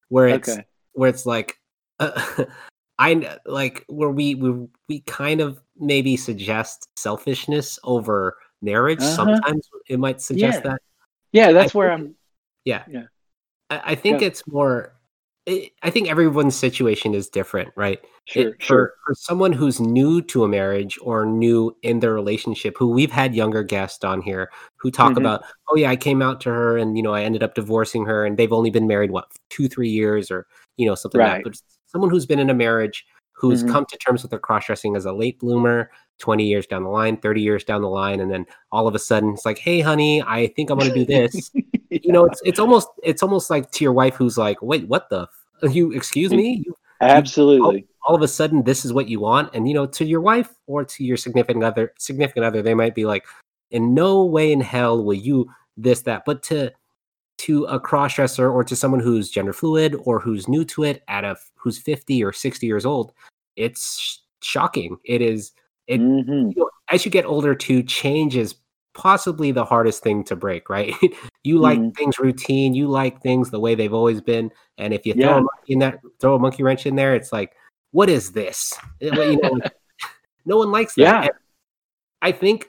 where 0.07 0.28
it's 0.28 0.49
okay 0.49 0.65
where 0.93 1.09
it's 1.09 1.26
like, 1.26 1.57
uh, 1.99 2.45
I 2.99 3.38
like 3.45 3.86
where 3.88 4.09
we 4.09 4.36
we 4.36 4.67
we 4.88 4.99
kind 5.01 5.41
of 5.41 5.61
maybe 5.78 6.17
suggest 6.17 6.88
selfishness 6.95 7.80
over 7.84 8.38
marriage. 8.61 8.99
Uh-huh. 8.99 9.15
Sometimes 9.15 9.70
it 9.88 9.99
might 9.99 10.22
suggest 10.22 10.61
Yeah. 10.63 10.72
that. 10.72 10.82
yeah 11.32 11.51
that's 11.51 11.76
I 11.76 11.78
where 11.78 11.89
think 11.95 12.07
i'm 12.09 12.15
Yeah. 12.65 12.84
Yeah. 12.89 13.03
I, 13.70 13.82
I 13.91 13.95
think 13.95 14.22
Yeah. 14.22 14.28
it's 14.28 14.47
more. 14.47 14.95
I 15.50 15.72
I 15.84 15.89
think 15.89 16.08
everyone's 16.10 16.56
situation 16.56 17.14
is 17.16 17.28
different, 17.30 17.72
right? 17.76 18.00
sure 18.26 18.50
it, 18.50 18.56
sure 18.62 18.78
for, 18.88 18.93
for 19.08 19.16
someone 19.16 19.52
who's 19.52 19.80
new 19.80 20.22
to 20.22 20.43
a 20.43 20.47
marriage 20.47 21.00
or 21.02 21.26
new 21.26 21.76
in 21.82 22.00
their 22.00 22.14
relationship 22.14 22.76
who 22.78 22.88
we've 22.91 23.10
had 23.12 23.34
younger 23.34 23.64
guests 23.64 24.04
on 24.04 24.22
here 24.22 24.52
who 24.78 24.91
talk 24.91 25.14
Mhm. 25.14 25.18
about 25.18 25.43
oh 25.70 25.76
yeah 25.76 25.89
i 25.89 25.95
came 25.95 26.22
out 26.22 26.39
to 26.41 26.50
her 26.52 26.78
and 26.78 26.95
you 26.95 27.02
know 27.02 27.12
i 27.12 27.24
ended 27.24 27.41
up 27.41 27.56
divorcing 27.56 28.06
her 28.06 28.24
and 28.28 28.38
they've 28.38 28.54
only 28.54 28.70
been 28.70 28.86
married 28.86 29.10
what 29.10 29.26
two 29.50 29.68
three 29.68 29.89
years 29.89 30.30
or 30.30 30.45
you 30.78 30.86
know 30.88 30.93
something 30.93 31.20
like 31.20 31.28
Right. 31.28 31.43
that 31.43 31.50
but 31.50 31.60
someone 31.88 32.12
who's 32.12 32.28
been 32.28 32.38
in 32.38 32.52
a 32.52 32.54
marriage 32.54 33.04
who's 33.32 33.64
Mhm. 33.64 33.70
come 33.72 33.86
to 33.89 33.97
terms 33.97 34.22
with 34.22 34.30
their 34.30 34.39
cross-dressing 34.39 34.95
as 34.95 35.06
a 35.06 35.12
late 35.14 35.39
bloomer 35.39 35.89
20 36.20 36.45
years 36.45 36.68
down 36.68 36.84
the 36.84 36.89
line 36.89 37.18
30 37.18 37.41
years 37.41 37.64
down 37.64 37.82
the 37.82 37.89
line 37.89 38.20
and 38.20 38.30
then 38.30 38.45
all 38.72 38.88
of 38.88 38.93
a 38.93 39.00
sudden 39.00 39.34
it's 39.34 39.45
like 39.45 39.58
hey 39.58 39.80
honey 39.80 40.22
i 40.28 40.45
think 40.56 40.70
i'm 40.70 40.78
going 40.78 40.93
to 40.93 41.00
do 41.00 41.06
this 41.06 41.50
you 41.89 42.12
know 42.12 42.26
it's 42.26 42.39
it's 42.45 42.60
almost 42.60 42.89
it's 43.02 43.24
almost 43.24 43.50
like 43.50 43.72
to 43.72 43.84
your 43.84 43.93
wife 43.93 44.14
who's 44.16 44.38
like 44.38 44.62
wait 44.62 44.88
what 44.88 45.10
the 45.10 45.28
you 45.64 45.91
excuse 45.91 46.32
me? 46.32 46.64
You 46.66 46.76
absolutely. 47.01 47.88
all 48.07 48.16
of 48.16 48.22
a 48.22 48.28
sudden 48.28 48.64
this 48.64 48.86
is 48.86 48.93
what 48.93 49.07
you 49.10 49.20
want? 49.20 49.53
And 49.53 49.68
you 49.68 49.74
know 49.74 49.86
to 49.88 50.05
your 50.05 50.22
wife 50.22 50.53
or 50.68 50.84
to 50.86 51.03
your 51.03 51.18
significant 51.18 51.64
other 51.64 51.93
significant 51.97 52.45
other 52.45 52.62
they 52.62 52.74
might 52.74 52.95
be 52.95 53.05
like 53.05 53.26
in 53.72 53.93
no 53.93 54.24
way 54.26 54.51
in 54.51 54.62
hell 54.62 55.03
will 55.03 55.14
you 55.14 55.49
this 55.78 56.01
that. 56.01 56.24
But 56.26 56.43
to 56.43 56.72
to 57.39 57.64
a 57.66 57.80
crossdresser 57.80 58.51
or 58.51 58.64
to 58.66 58.76
someone 58.76 58.99
who's 58.99 59.30
gender 59.30 59.53
fluid 59.53 59.95
or 60.03 60.20
who's 60.20 60.47
new 60.49 60.66
to 60.66 60.84
it 60.84 61.03
at 61.07 61.24
a 61.24 61.38
who's 61.55 61.78
50 61.80 62.22
or 62.24 62.34
60 62.34 62.68
years 62.68 62.86
old 62.86 63.14
it's 63.55 63.99
sh- 63.99 64.18
shocking. 64.41 64.97
It 65.05 65.22
is 65.22 65.51
it 65.88 65.99
Mhm. 65.99 66.53
you 66.55 66.62
know, 66.62 66.70
as 66.91 67.03
you 67.05 67.12
get 67.12 67.26
older 67.26 67.55
too 67.55 67.82
change 67.84 68.36
is 68.36 68.55
possibly 69.00 69.52
the 69.54 69.64
hardest 69.64 70.04
thing 70.04 70.26
to 70.26 70.36
break 70.36 70.70
right 70.70 70.93
you 71.45 71.58
like 71.58 71.80
Mhm. 71.80 71.95
things 71.95 72.20
routine 72.20 72.74
you 72.74 72.86
like 72.88 73.22
things 73.22 73.50
the 73.50 73.60
way 73.60 73.74
they've 73.74 73.93
always 73.93 74.20
been 74.20 74.52
and 74.78 74.93
if 74.93 75.06
you 75.06 75.14
throw 75.14 75.38
a 75.38 75.41
monkey 75.41 75.74
in 75.74 75.80
that 75.80 76.00
throw 76.20 76.36
a 76.36 76.39
monkey 76.39 76.64
wrench 76.64 76.86
in 76.86 76.95
there 76.95 77.16
it's 77.16 77.32
like 77.32 77.54
what 77.91 78.10
is 78.10 78.34
this 78.34 78.74
Eh, 79.02 79.06
you 79.32 79.39
know, 79.41 79.60
no 80.45 80.58
one 80.58 80.70
likes 80.72 80.95
that 80.95 81.04
Yeah. 81.04 81.22
And 81.22 81.32
i 82.22 82.32
think 82.34 82.68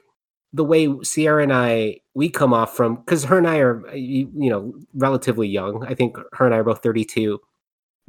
the 0.53 0.63
way 0.63 0.87
sierra 1.03 1.43
and 1.43 1.51
i 1.53 1.99
we 2.13 2.29
come 2.29 2.53
off 2.53 2.75
from 2.77 2.95
because 2.95 3.25
her 3.25 3.37
and 3.37 3.47
i 3.47 3.57
are 3.57 3.85
uh, 3.89 3.93
you, 3.93 4.31
you 4.33 4.49
know 4.49 4.73
relatively 4.93 5.49
young 5.49 5.85
i 5.85 5.93
think 5.93 6.15
her 6.33 6.45
and 6.45 6.55
i 6.55 6.59
are 6.59 6.63
both 6.63 6.81
32 6.81 7.39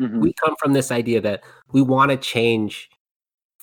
Mhm. 0.00 0.20
we 0.20 0.32
come 0.34 0.54
from 0.60 0.72
this 0.72 0.90
idea 0.92 1.20
that 1.20 1.42
we 1.72 1.82
want 1.82 2.10
to 2.12 2.16
change 2.16 2.88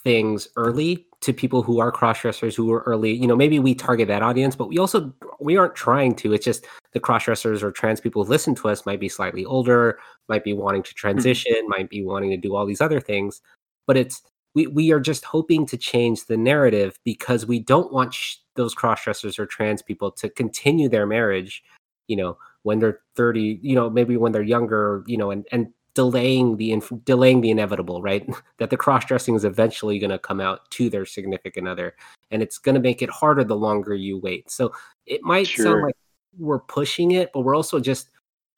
things 0.03 0.47
early 0.55 1.05
to 1.22 1.34
people 1.34 1.61
who 1.61 1.80
are 1.80 1.91
cross-dressers 1.91 2.55
who 2.55 2.72
are 2.72 2.82
early 2.82 3.11
you 3.11 3.28
know 3.28 3.36
maybe 3.36 3.59
we 3.59 3.76
target 3.76 4.07
that 4.07 4.22
audience 4.22 4.55
but 4.55 4.70
we 4.70 4.78
also 4.78 5.13
we 5.39 5.57
aren't 5.57 5.76
trying 5.76 6.15
to 6.15 6.34
it's 6.34 6.45
just 6.45 6.65
the 6.93 6.99
cross-dressers 6.99 7.61
or 7.61 7.72
trans 7.72 7.99
people 7.99 8.24
who 8.24 8.30
listen 8.30 8.55
to 8.55 8.70
us 8.70 8.86
might 8.86 8.99
be 8.99 9.09
slightly 9.09 9.45
older 9.45 9.99
might 10.28 10.43
be 10.43 10.53
wanting 10.53 10.84
to 10.84 10.91
hmm. 10.91 10.97
transition 10.97 11.67
might 11.67 11.89
be 11.89 12.03
wanting 12.03 12.30
to 12.30 12.38
do 12.38 12.55
all 12.55 12.65
these 12.65 12.82
other 12.82 12.99
things 12.99 13.41
but 13.88 13.97
it's 13.97 14.22
we, 14.55 14.65
we 14.67 14.91
are 14.91 14.99
just 14.99 15.26
hoping 15.26 15.65
to 15.67 15.78
change 15.78 16.26
the 16.26 16.38
narrative 16.38 16.97
because 17.05 17.45
we 17.45 17.59
don't 17.59 17.93
want 17.93 18.13
sh- 18.13 18.38
those 18.55 18.74
cross-dressers 18.74 19.38
or 19.38 19.45
trans 19.45 19.82
people 19.82 20.11
to 20.11 20.30
continue 20.30 20.89
their 20.89 21.05
marriage 21.05 21.63
you 22.07 22.15
know 22.15 22.38
when 22.63 22.80
they're 22.80 23.01
30 23.15 23.59
you 23.61 23.76
know 23.76 23.89
maybe 23.89 24.15
when 24.15 24.32
they're 24.32 24.41
younger 24.41 25.03
you 25.05 25.17
know 25.17 25.32
and 25.32 25.45
and 25.51 25.67
delaying 26.00 26.56
the 26.56 26.72
inf- 26.72 26.93
delaying 27.04 27.41
the 27.41 27.52
inevitable 27.52 28.02
right? 28.02 28.26
That 28.60 28.70
the 28.70 28.78
cross-dressing 28.78 29.36
is 29.36 29.43
eventually 29.43 30.00
going 30.00 30.12
to 30.12 30.20
come 30.20 30.39
out 30.39 30.70
to 30.72 30.89
their 30.89 31.06
significant 31.06 31.68
other 31.68 31.95
and 32.32 32.41
it's 32.41 32.58
going 32.58 32.76
to 32.76 32.82
make 32.82 33.02
it 33.02 33.10
harder 33.10 33.43
the 33.43 33.58
longer 33.58 33.93
you 33.93 34.18
wait. 34.18 34.50
So 34.50 34.72
it 35.06 35.22
might 35.24 35.47
sound 35.47 35.82
like 35.84 35.95
we're 36.38 36.60
pushing 36.60 37.12
it 37.12 37.32
but 37.34 37.41
we're 37.41 37.56
also 37.56 37.82
just 37.82 38.12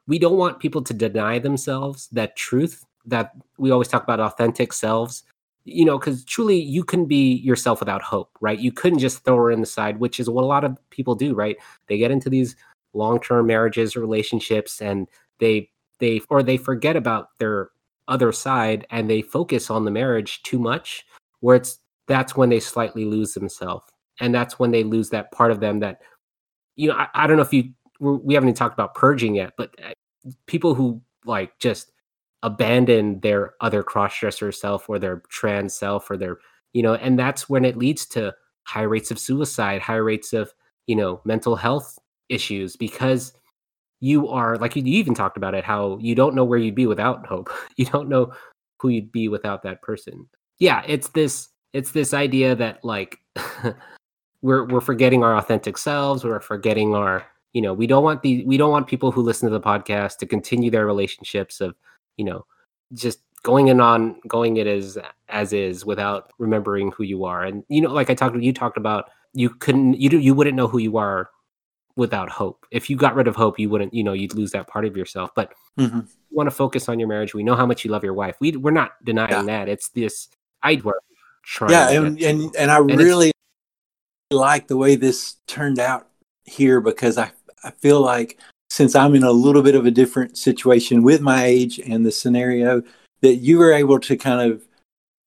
we 0.05 0.19
don't 0.19 0.37
want 0.37 0.59
people 0.59 0.83
to 0.83 0.93
deny 0.93 1.39
themselves 1.39 2.09
that 2.11 2.35
truth 2.35 2.85
that 3.05 3.31
we 3.57 3.71
always 3.71 3.87
talk 3.87 4.03
about 4.03 4.19
authentic 4.19 4.71
selves. 4.71 5.23
You 5.63 5.85
know 5.85 5.97
because 5.97 6.23
truly 6.23 6.59
you 6.59 6.83
can 6.83 7.05
be 7.05 7.33
yourself 7.49 7.79
without 7.79 8.03
hope 8.03 8.29
right? 8.39 8.59
You 8.59 8.71
couldn't 8.71 8.99
just 8.99 9.23
throw 9.23 9.37
her 9.37 9.49
in 9.49 9.61
the 9.61 9.73
side 9.77 9.99
which 9.99 10.19
is 10.19 10.29
what 10.29 10.43
a 10.43 10.53
lot 10.55 10.63
of 10.63 10.77
people 10.91 11.15
do 11.15 11.33
right? 11.33 11.57
They 11.87 11.97
get 11.97 12.11
into 12.11 12.29
these 12.29 12.55
long-term 12.93 13.47
marriages 13.47 13.95
relationships 13.95 14.79
and 14.79 15.07
they 15.39 15.71
they 16.01 16.21
or 16.29 16.43
they 16.43 16.57
forget 16.57 16.97
about 16.97 17.27
their 17.39 17.69
other 18.09 18.33
side 18.33 18.85
and 18.91 19.09
they 19.09 19.21
focus 19.21 19.69
on 19.69 19.85
the 19.85 19.91
marriage 19.91 20.43
too 20.43 20.59
much 20.59 21.05
where 21.39 21.55
it's 21.55 21.79
that's 22.07 22.35
when 22.35 22.49
they 22.49 22.59
slightly 22.59 23.05
lose 23.05 23.33
themselves. 23.33 23.85
And 24.19 24.35
that's 24.35 24.59
when 24.59 24.71
they 24.71 24.83
lose 24.83 25.09
that 25.11 25.31
part 25.31 25.51
of 25.51 25.61
them 25.61 25.79
that 25.79 25.99
you 26.75 26.89
know, 26.89 26.95
I, 26.95 27.07
I 27.13 27.27
don't 27.27 27.37
know 27.37 27.43
if 27.43 27.53
you 27.53 27.71
we're- 27.99 28.33
haven't 28.33 28.49
even 28.49 28.55
talked 28.55 28.73
about 28.73 28.95
purging 28.95 29.35
yet, 29.35 29.53
but 29.57 29.73
uh, 29.83 29.93
people 30.47 30.73
who 30.75 31.01
like 31.25 31.57
just 31.59 31.91
abandon 32.43 33.19
their 33.21 33.53
other 33.61 33.83
cross-dresser 33.83 34.51
self 34.51 34.89
or 34.89 34.97
their 34.99 35.21
trans 35.29 35.73
self 35.73 36.09
or 36.09 36.17
their 36.17 36.37
you 36.73 36.81
know 36.81 36.95
and 36.95 37.19
that's 37.19 37.47
when 37.47 37.63
it 37.63 37.77
leads 37.77 38.05
to 38.07 38.33
high 38.63 38.81
rates 38.81 39.11
of 39.11 39.19
suicide 39.19 39.81
high 39.81 39.95
rates 39.95 40.33
of 40.33 40.51
you 40.87 40.95
know 40.95 41.21
mental 41.23 41.55
health 41.55 41.99
issues 42.29 42.75
because 42.75 43.33
you 44.01 44.27
are 44.27 44.57
like 44.57 44.75
you, 44.75 44.83
even 44.83 45.13
talked 45.13 45.37
about 45.37 45.53
it 45.53 45.63
how 45.63 45.97
you 46.01 46.13
don't 46.13 46.35
know 46.35 46.43
where 46.43 46.59
you'd 46.59 46.75
be 46.75 46.87
without 46.87 47.25
hope. 47.25 47.49
You 47.77 47.85
don't 47.85 48.09
know 48.09 48.33
who 48.79 48.89
you'd 48.89 49.11
be 49.11 49.27
without 49.27 49.63
that 49.63 49.81
person. 49.81 50.27
Yeah 50.59 50.83
it's 50.85 51.09
this 51.09 51.47
it's 51.73 51.91
this 51.91 52.13
idea 52.13 52.55
that 52.55 52.83
like 52.83 53.19
we're 54.41 54.65
we're 54.65 54.81
forgetting 54.81 55.23
our 55.23 55.37
authentic 55.37 55.77
selves 55.77 56.23
we're 56.23 56.41
forgetting 56.41 56.93
our 56.95 57.25
you 57.53 57.61
know 57.61 57.73
we 57.73 57.87
don't 57.87 58.03
want 58.03 58.21
the 58.23 58.43
we 58.45 58.57
don't 58.57 58.71
want 58.71 58.87
people 58.87 59.11
who 59.11 59.21
listen 59.21 59.47
to 59.49 59.53
the 59.53 59.61
podcast 59.61 60.17
to 60.17 60.25
continue 60.25 60.69
their 60.69 60.85
relationships 60.85 61.61
of 61.61 61.75
you 62.17 62.25
know 62.25 62.45
just 62.93 63.19
going 63.43 63.69
in 63.69 63.81
on 63.81 64.19
going 64.27 64.57
it 64.57 64.67
as 64.67 64.97
as 65.29 65.53
is 65.53 65.85
without 65.85 66.31
remembering 66.37 66.91
who 66.91 67.03
you 67.03 67.25
are. 67.25 67.43
And 67.43 67.63
you 67.69 67.81
know 67.81 67.91
like 67.91 68.09
i 68.09 68.13
talked 68.13 68.35
you 68.35 68.53
talked 68.53 68.77
about 68.77 69.09
you 69.33 69.49
couldn't 69.49 69.99
you 69.99 70.09
do, 70.09 70.19
you 70.19 70.33
wouldn't 70.33 70.55
know 70.55 70.67
who 70.67 70.77
you 70.77 70.97
are 70.97 71.29
without 71.95 72.29
hope. 72.29 72.65
If 72.71 72.89
you 72.89 72.95
got 72.95 73.15
rid 73.15 73.27
of 73.27 73.35
hope 73.35 73.59
you 73.59 73.69
wouldn't 73.69 73.93
you 73.93 74.03
know 74.03 74.13
you'd 74.13 74.33
lose 74.35 74.51
that 74.51 74.67
part 74.67 74.85
of 74.85 74.95
yourself. 74.97 75.31
But 75.35 75.53
Mhm. 75.79 76.05
you 76.07 76.35
want 76.37 76.47
to 76.47 76.55
focus 76.55 76.89
on 76.89 76.99
your 76.99 77.07
marriage. 77.07 77.33
We 77.33 77.43
know 77.43 77.55
how 77.55 77.65
much 77.65 77.83
you 77.85 77.91
love 77.91 78.03
your 78.03 78.13
wife. 78.13 78.35
We 78.39 78.51
we're 78.57 78.71
not 78.71 78.91
denying 79.03 79.31
Yeah. 79.31 79.41
that. 79.43 79.69
It's 79.69 79.89
this 79.89 80.27
i'd 80.63 80.83
work 80.83 81.01
trying 81.43 81.71
yeah 81.71 81.89
and, 81.89 82.21
and 82.21 82.55
and 82.55 82.69
i 82.69 82.79
it's- 82.79 82.97
really 82.99 83.31
like 84.31 84.67
the 84.67 84.77
way 84.77 84.95
this 84.95 85.37
turned 85.47 85.79
out 85.79 86.07
here 86.45 86.79
because 86.79 87.17
i 87.17 87.31
i 87.63 87.71
feel 87.71 87.99
like 87.99 88.39
since 88.69 88.93
i'm 88.95 89.15
in 89.15 89.23
a 89.23 89.31
little 89.31 89.63
bit 89.63 89.73
of 89.73 89.85
a 89.87 89.91
different 89.91 90.37
situation 90.37 91.01
with 91.01 91.19
my 91.19 91.43
age 91.45 91.79
and 91.79 92.05
the 92.05 92.11
scenario 92.11 92.83
that 93.21 93.37
you 93.37 93.57
were 93.57 93.73
able 93.73 93.99
to 93.99 94.15
kind 94.15 94.51
of 94.51 94.63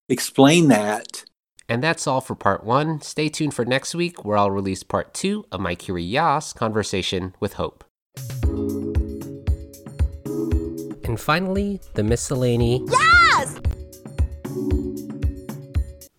explain 0.09 0.69
that 0.69 1.25
And 1.69 1.83
that's 1.83 2.07
all 2.07 2.21
for 2.21 2.35
part 2.35 2.65
one. 2.65 3.01
Stay 3.01 3.29
tuned 3.29 3.55
for 3.55 3.65
next 3.65 3.95
week, 3.95 4.25
where 4.25 4.37
I'll 4.37 4.51
release 4.51 4.83
part 4.83 5.15
two 5.15 5.47
of 5.51 5.61
my 5.61 5.75
Curious 5.75 6.53
conversation 6.53 7.35
with 7.41 7.55
Hope. 7.55 7.85
And 11.05 11.19
finally, 11.21 11.81
the 11.95 12.03
miscellany. 12.03 12.85
Yes! 12.89 13.61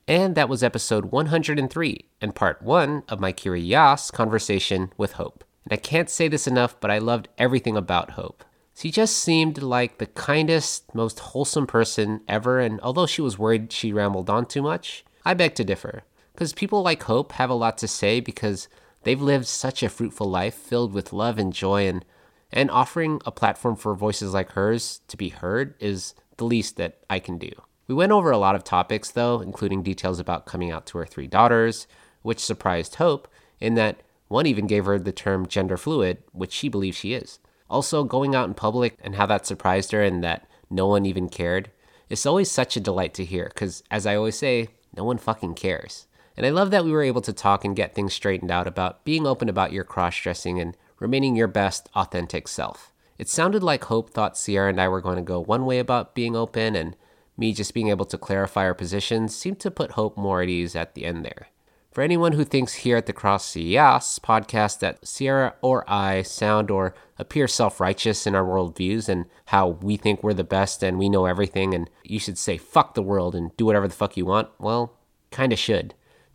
And 0.08 0.36
that 0.36 0.50
was 0.50 0.64
episode 0.64 1.06
103 1.06 2.06
and 2.22 2.36
part 2.36 2.62
one 2.62 3.04
of 3.10 3.20
my 3.20 3.32
Curious 3.32 4.12
conversation 4.12 4.94
with 4.98 5.14
Hope. 5.14 5.44
And 5.64 5.74
I 5.74 5.78
can't 5.78 6.10
say 6.10 6.28
this 6.28 6.48
enough, 6.48 6.80
but 6.80 6.92
I 6.92 7.00
loved 7.00 7.28
everything 7.38 7.76
about 7.76 8.12
Hope. 8.12 8.44
She 8.76 8.92
just 8.92 9.18
seemed 9.18 9.64
like 9.64 9.98
the 9.98 10.06
kindest, 10.06 10.94
most 10.94 11.20
wholesome 11.20 11.66
person 11.66 12.22
ever, 12.28 12.60
and 12.60 12.80
although 12.82 13.08
she 13.08 13.22
was 13.22 13.40
worried 13.40 13.72
she 13.72 13.94
rambled 13.94 14.30
on 14.30 14.46
too 14.46 14.62
much, 14.62 15.06
I 15.26 15.34
beg 15.34 15.56
to 15.56 15.64
differ. 15.64 16.04
Because 16.34 16.54
people 16.54 16.82
like 16.82 17.04
Hope 17.04 17.32
have 17.34 17.50
a 17.50 17.56
lot 17.56 17.78
to 17.80 17.88
say 17.88 18.20
because 18.20 18.68
they've 19.04 19.22
lived 19.22 19.48
such 19.48 19.82
a 19.82 19.90
fruitful 19.90 20.30
life 20.30 20.54
filled 20.54 20.94
with 20.94 21.14
love 21.14 21.38
and 21.38 21.54
joy, 21.54 21.88
and, 21.88 22.06
and 22.52 22.70
offering 22.70 23.22
a 23.26 23.32
platform 23.32 23.76
for 23.76 23.96
voices 23.96 24.34
like 24.34 24.52
hers 24.52 25.02
to 25.08 25.18
be 25.18 25.30
heard 25.30 25.74
is 25.80 26.14
the 26.38 26.46
least 26.46 26.78
that 26.78 27.00
I 27.10 27.20
can 27.20 27.38
do. 27.38 27.52
We 27.88 27.96
went 27.96 28.12
over 28.12 28.32
a 28.32 28.38
lot 28.38 28.56
of 28.56 28.64
topics, 28.64 29.12
though, 29.12 29.40
including 29.40 29.84
details 29.84 30.20
about 30.20 30.46
coming 30.46 30.72
out 30.72 30.86
to 30.88 30.98
her 30.98 31.06
three 31.06 31.28
daughters, 31.28 31.88
which 32.22 32.40
surprised 32.40 32.96
Hope 32.96 33.28
in 33.60 33.76
that 33.76 34.02
one 34.28 34.48
even 34.48 34.68
gave 34.68 34.86
her 34.86 35.00
the 35.00 35.12
term 35.12 35.48
gender 35.48 35.78
fluid, 35.78 36.18
which 36.32 36.52
she 36.52 36.68
believes 36.68 36.98
she 36.98 37.14
is. 37.14 37.40
Also, 37.70 38.04
going 38.04 38.36
out 38.36 38.48
in 38.48 38.54
public 38.54 38.98
and 39.02 39.16
how 39.16 39.26
that 39.26 39.46
surprised 39.46 39.92
her 39.92 40.04
and 40.04 40.24
that 40.24 40.48
no 40.70 40.88
one 40.88 41.06
even 41.06 41.30
cared. 41.30 41.72
It's 42.10 42.26
always 42.26 42.50
such 42.52 42.76
a 42.76 42.80
delight 42.82 43.14
to 43.16 43.26
hear 43.26 43.50
because, 43.54 43.84
as 43.90 44.06
I 44.06 44.16
always 44.16 44.38
say, 44.38 44.70
no 44.96 45.04
one 45.04 45.18
fucking 45.18 45.56
cares. 45.56 46.08
And 46.38 46.46
I 46.46 46.50
love 46.50 46.72
that 46.72 46.84
we 46.84 46.92
were 46.92 47.04
able 47.04 47.22
to 47.22 47.34
talk 47.34 47.64
and 47.64 47.76
get 47.76 47.94
things 47.96 48.14
straightened 48.14 48.52
out 48.52 48.68
about 48.68 49.06
being 49.06 49.26
open 49.26 49.48
about 49.48 49.72
your 49.72 49.84
cross 49.84 50.20
dressing 50.20 50.60
and 50.60 50.76
remaining 51.00 51.36
your 51.36 51.48
best, 51.48 51.90
authentic 51.96 52.48
self. 52.48 52.92
It 53.18 53.30
sounded 53.30 53.64
like 53.64 53.86
Hope 53.86 54.10
thought 54.10 54.38
Sierra 54.38 54.70
and 54.70 54.80
I 54.80 54.88
were 54.90 55.02
going 55.02 55.16
to 55.16 55.22
go 55.22 55.40
one 55.40 55.66
way 55.66 55.80
about 55.80 56.16
being 56.16 56.36
open, 56.36 56.76
and 56.76 56.96
me 57.38 57.54
just 57.54 57.74
being 57.74 57.88
able 57.90 58.06
to 58.06 58.18
clarify 58.18 58.66
our 58.66 58.74
positions 58.74 59.36
seemed 59.36 59.60
to 59.62 59.72
put 59.72 59.92
Hope 59.92 60.18
more 60.18 60.42
at 60.42 60.50
ease 60.50 60.76
at 60.76 60.94
the 60.96 61.06
end 61.06 61.24
there. 61.24 61.48
For 61.96 62.02
anyone 62.02 62.34
who 62.34 62.44
thinks 62.44 62.74
here 62.74 62.98
at 62.98 63.06
the 63.06 63.14
Cross 63.14 63.56
Yas 63.56 64.20
podcast 64.20 64.80
that 64.80 65.08
Sierra 65.08 65.56
or 65.62 65.90
I 65.90 66.24
sound 66.24 66.70
or 66.70 66.94
appear 67.18 67.48
self 67.48 67.80
righteous 67.80 68.28
in 68.28 68.36
our 68.36 68.44
worldviews 68.44 69.08
and 69.08 69.28
how 69.46 69.70
we 69.70 69.96
think 69.96 70.22
we're 70.22 70.34
the 70.34 70.44
best 70.44 70.84
and 70.84 71.00
we 71.00 71.08
know 71.08 71.26
everything 71.26 71.74
and 71.74 71.90
you 72.04 72.20
should 72.20 72.38
say 72.38 72.58
fuck 72.58 72.96
the 72.96 73.02
world 73.02 73.34
and 73.34 73.56
do 73.56 73.66
whatever 73.66 73.88
the 73.88 73.94
fuck 73.94 74.18
you 74.18 74.26
want, 74.26 74.50
well, 74.60 74.98
kinda 75.32 75.56
should. 75.56 75.94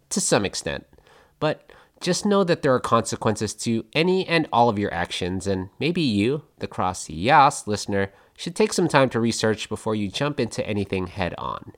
To 0.09 0.19
some 0.19 0.47
extent. 0.47 0.87
But 1.41 1.71
just 2.01 2.25
know 2.25 2.43
that 2.43 2.63
there 2.63 2.73
are 2.73 2.81
consequences 2.81 3.53
to 3.57 3.85
any 3.93 4.27
and 4.27 4.49
all 4.55 4.71
of 4.71 4.79
your 4.79 4.95
actions, 4.95 5.47
and 5.47 5.69
maybe 5.79 6.01
you, 6.01 6.45
the 6.61 6.69
Cross 6.69 7.11
Yas 7.11 7.67
listener, 7.67 8.15
should 8.35 8.57
take 8.57 8.73
some 8.73 8.89
time 8.89 9.11
to 9.11 9.21
research 9.21 9.69
before 9.69 9.95
you 9.95 10.09
jump 10.09 10.41
into 10.41 10.67
anything 10.67 11.09
head 11.09 11.35
on, 11.37 11.75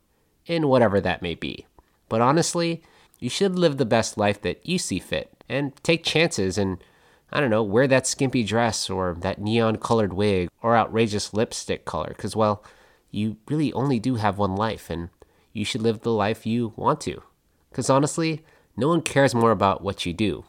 in 0.47 0.68
whatever 0.68 1.01
that 1.01 1.20
may 1.20 1.35
be. 1.35 1.66
But 2.09 2.20
honestly, 2.20 2.85
you 3.22 3.30
should 3.30 3.56
live 3.56 3.76
the 3.76 3.86
best 3.86 4.18
life 4.18 4.40
that 4.42 4.66
you 4.66 4.78
see 4.78 4.98
fit 4.98 5.44
and 5.48 5.72
take 5.84 6.02
chances 6.02 6.58
and, 6.58 6.82
I 7.30 7.40
don't 7.40 7.50
know, 7.50 7.62
wear 7.62 7.86
that 7.86 8.06
skimpy 8.06 8.42
dress 8.42 8.90
or 8.90 9.16
that 9.20 9.40
neon 9.40 9.76
colored 9.76 10.12
wig 10.12 10.50
or 10.60 10.76
outrageous 10.76 11.32
lipstick 11.32 11.84
color 11.84 12.08
because, 12.08 12.34
well, 12.34 12.64
you 13.12 13.36
really 13.48 13.72
only 13.74 14.00
do 14.00 14.16
have 14.16 14.38
one 14.38 14.56
life 14.56 14.90
and 14.90 15.10
you 15.52 15.64
should 15.64 15.82
live 15.82 16.00
the 16.00 16.10
life 16.10 16.46
you 16.46 16.72
want 16.74 17.00
to. 17.02 17.22
Because 17.70 17.88
honestly, 17.88 18.44
no 18.76 18.88
one 18.88 19.02
cares 19.02 19.36
more 19.36 19.52
about 19.52 19.82
what 19.82 20.04
you 20.04 20.12
do 20.12 20.44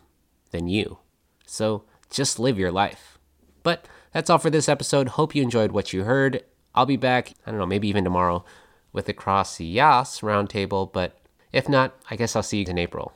than 0.50 0.68
you. 0.68 0.98
So 1.46 1.84
just 2.10 2.40
live 2.40 2.58
your 2.58 2.72
life. 2.72 3.20
But 3.62 3.88
that's 4.14 4.32
all 4.32 4.40
for 4.40 4.50
this 4.50 4.68
episode. 4.68 5.10
Hope 5.10 5.36
you 5.36 5.44
enjoyed 5.44 5.74
what 5.74 5.94
you 5.94 6.06
heard. 6.06 6.44
I'll 6.74 6.88
be 6.88 6.98
back, 6.98 7.34
I 7.46 7.52
don't 7.52 7.60
know, 7.60 7.68
maybe 7.68 7.88
even 7.88 8.04
tomorrow 8.04 8.44
with 8.92 9.06
the 9.06 9.14
Cross 9.14 9.60
Yas 9.60 10.22
roundtable, 10.22 10.92
but 10.92 11.20
if 11.54 11.70
not, 11.70 11.96
I 12.12 12.18
guess 12.18 12.36
I'll 12.36 12.44
see 12.44 12.60
you 12.60 12.66
in 12.68 12.78
April. 12.78 13.14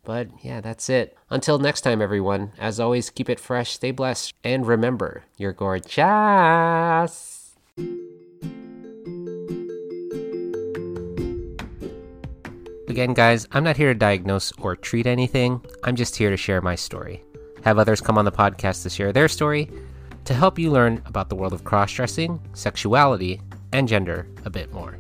But 0.03 0.30
yeah, 0.43 0.61
that's 0.61 0.89
it. 0.89 1.15
Until 1.30 1.59
next 1.59 1.82
time, 1.82 2.01
everyone, 2.01 2.53
as 2.57 2.80
always, 2.80 3.11
keep 3.11 3.30
it 3.30 3.39
fresh, 3.39 3.69
stay 3.72 3.91
blessed, 3.91 4.34
and 4.43 4.65
remember, 4.65 5.26
you're 5.38 5.53
gorgeous. 5.53 7.38
Again, 12.88 13.13
guys, 13.13 13.47
I'm 13.51 13.63
not 13.63 13.78
here 13.78 13.93
to 13.93 13.97
diagnose 13.97 14.51
or 14.59 14.76
treat 14.76 15.05
anything. 15.07 15.63
I'm 15.84 15.95
just 15.95 16.17
here 16.17 16.30
to 16.30 16.38
share 16.38 16.61
my 16.61 16.76
story. 16.76 17.24
Have 17.64 17.78
others 17.78 18.01
come 18.01 18.18
on 18.18 18.26
the 18.26 18.32
podcast 18.32 18.84
to 18.84 18.89
share 18.89 19.14
their 19.14 19.28
story 19.28 19.70
to 20.26 20.34
help 20.34 20.59
you 20.59 20.72
learn 20.72 21.01
about 21.05 21.30
the 21.30 21.36
world 21.36 21.53
of 21.53 21.64
cross 21.64 21.91
dressing, 21.91 22.39
sexuality, 22.53 23.41
and 23.72 23.88
gender 23.88 24.28
a 24.45 24.49
bit 24.49 24.72
more. 24.74 24.97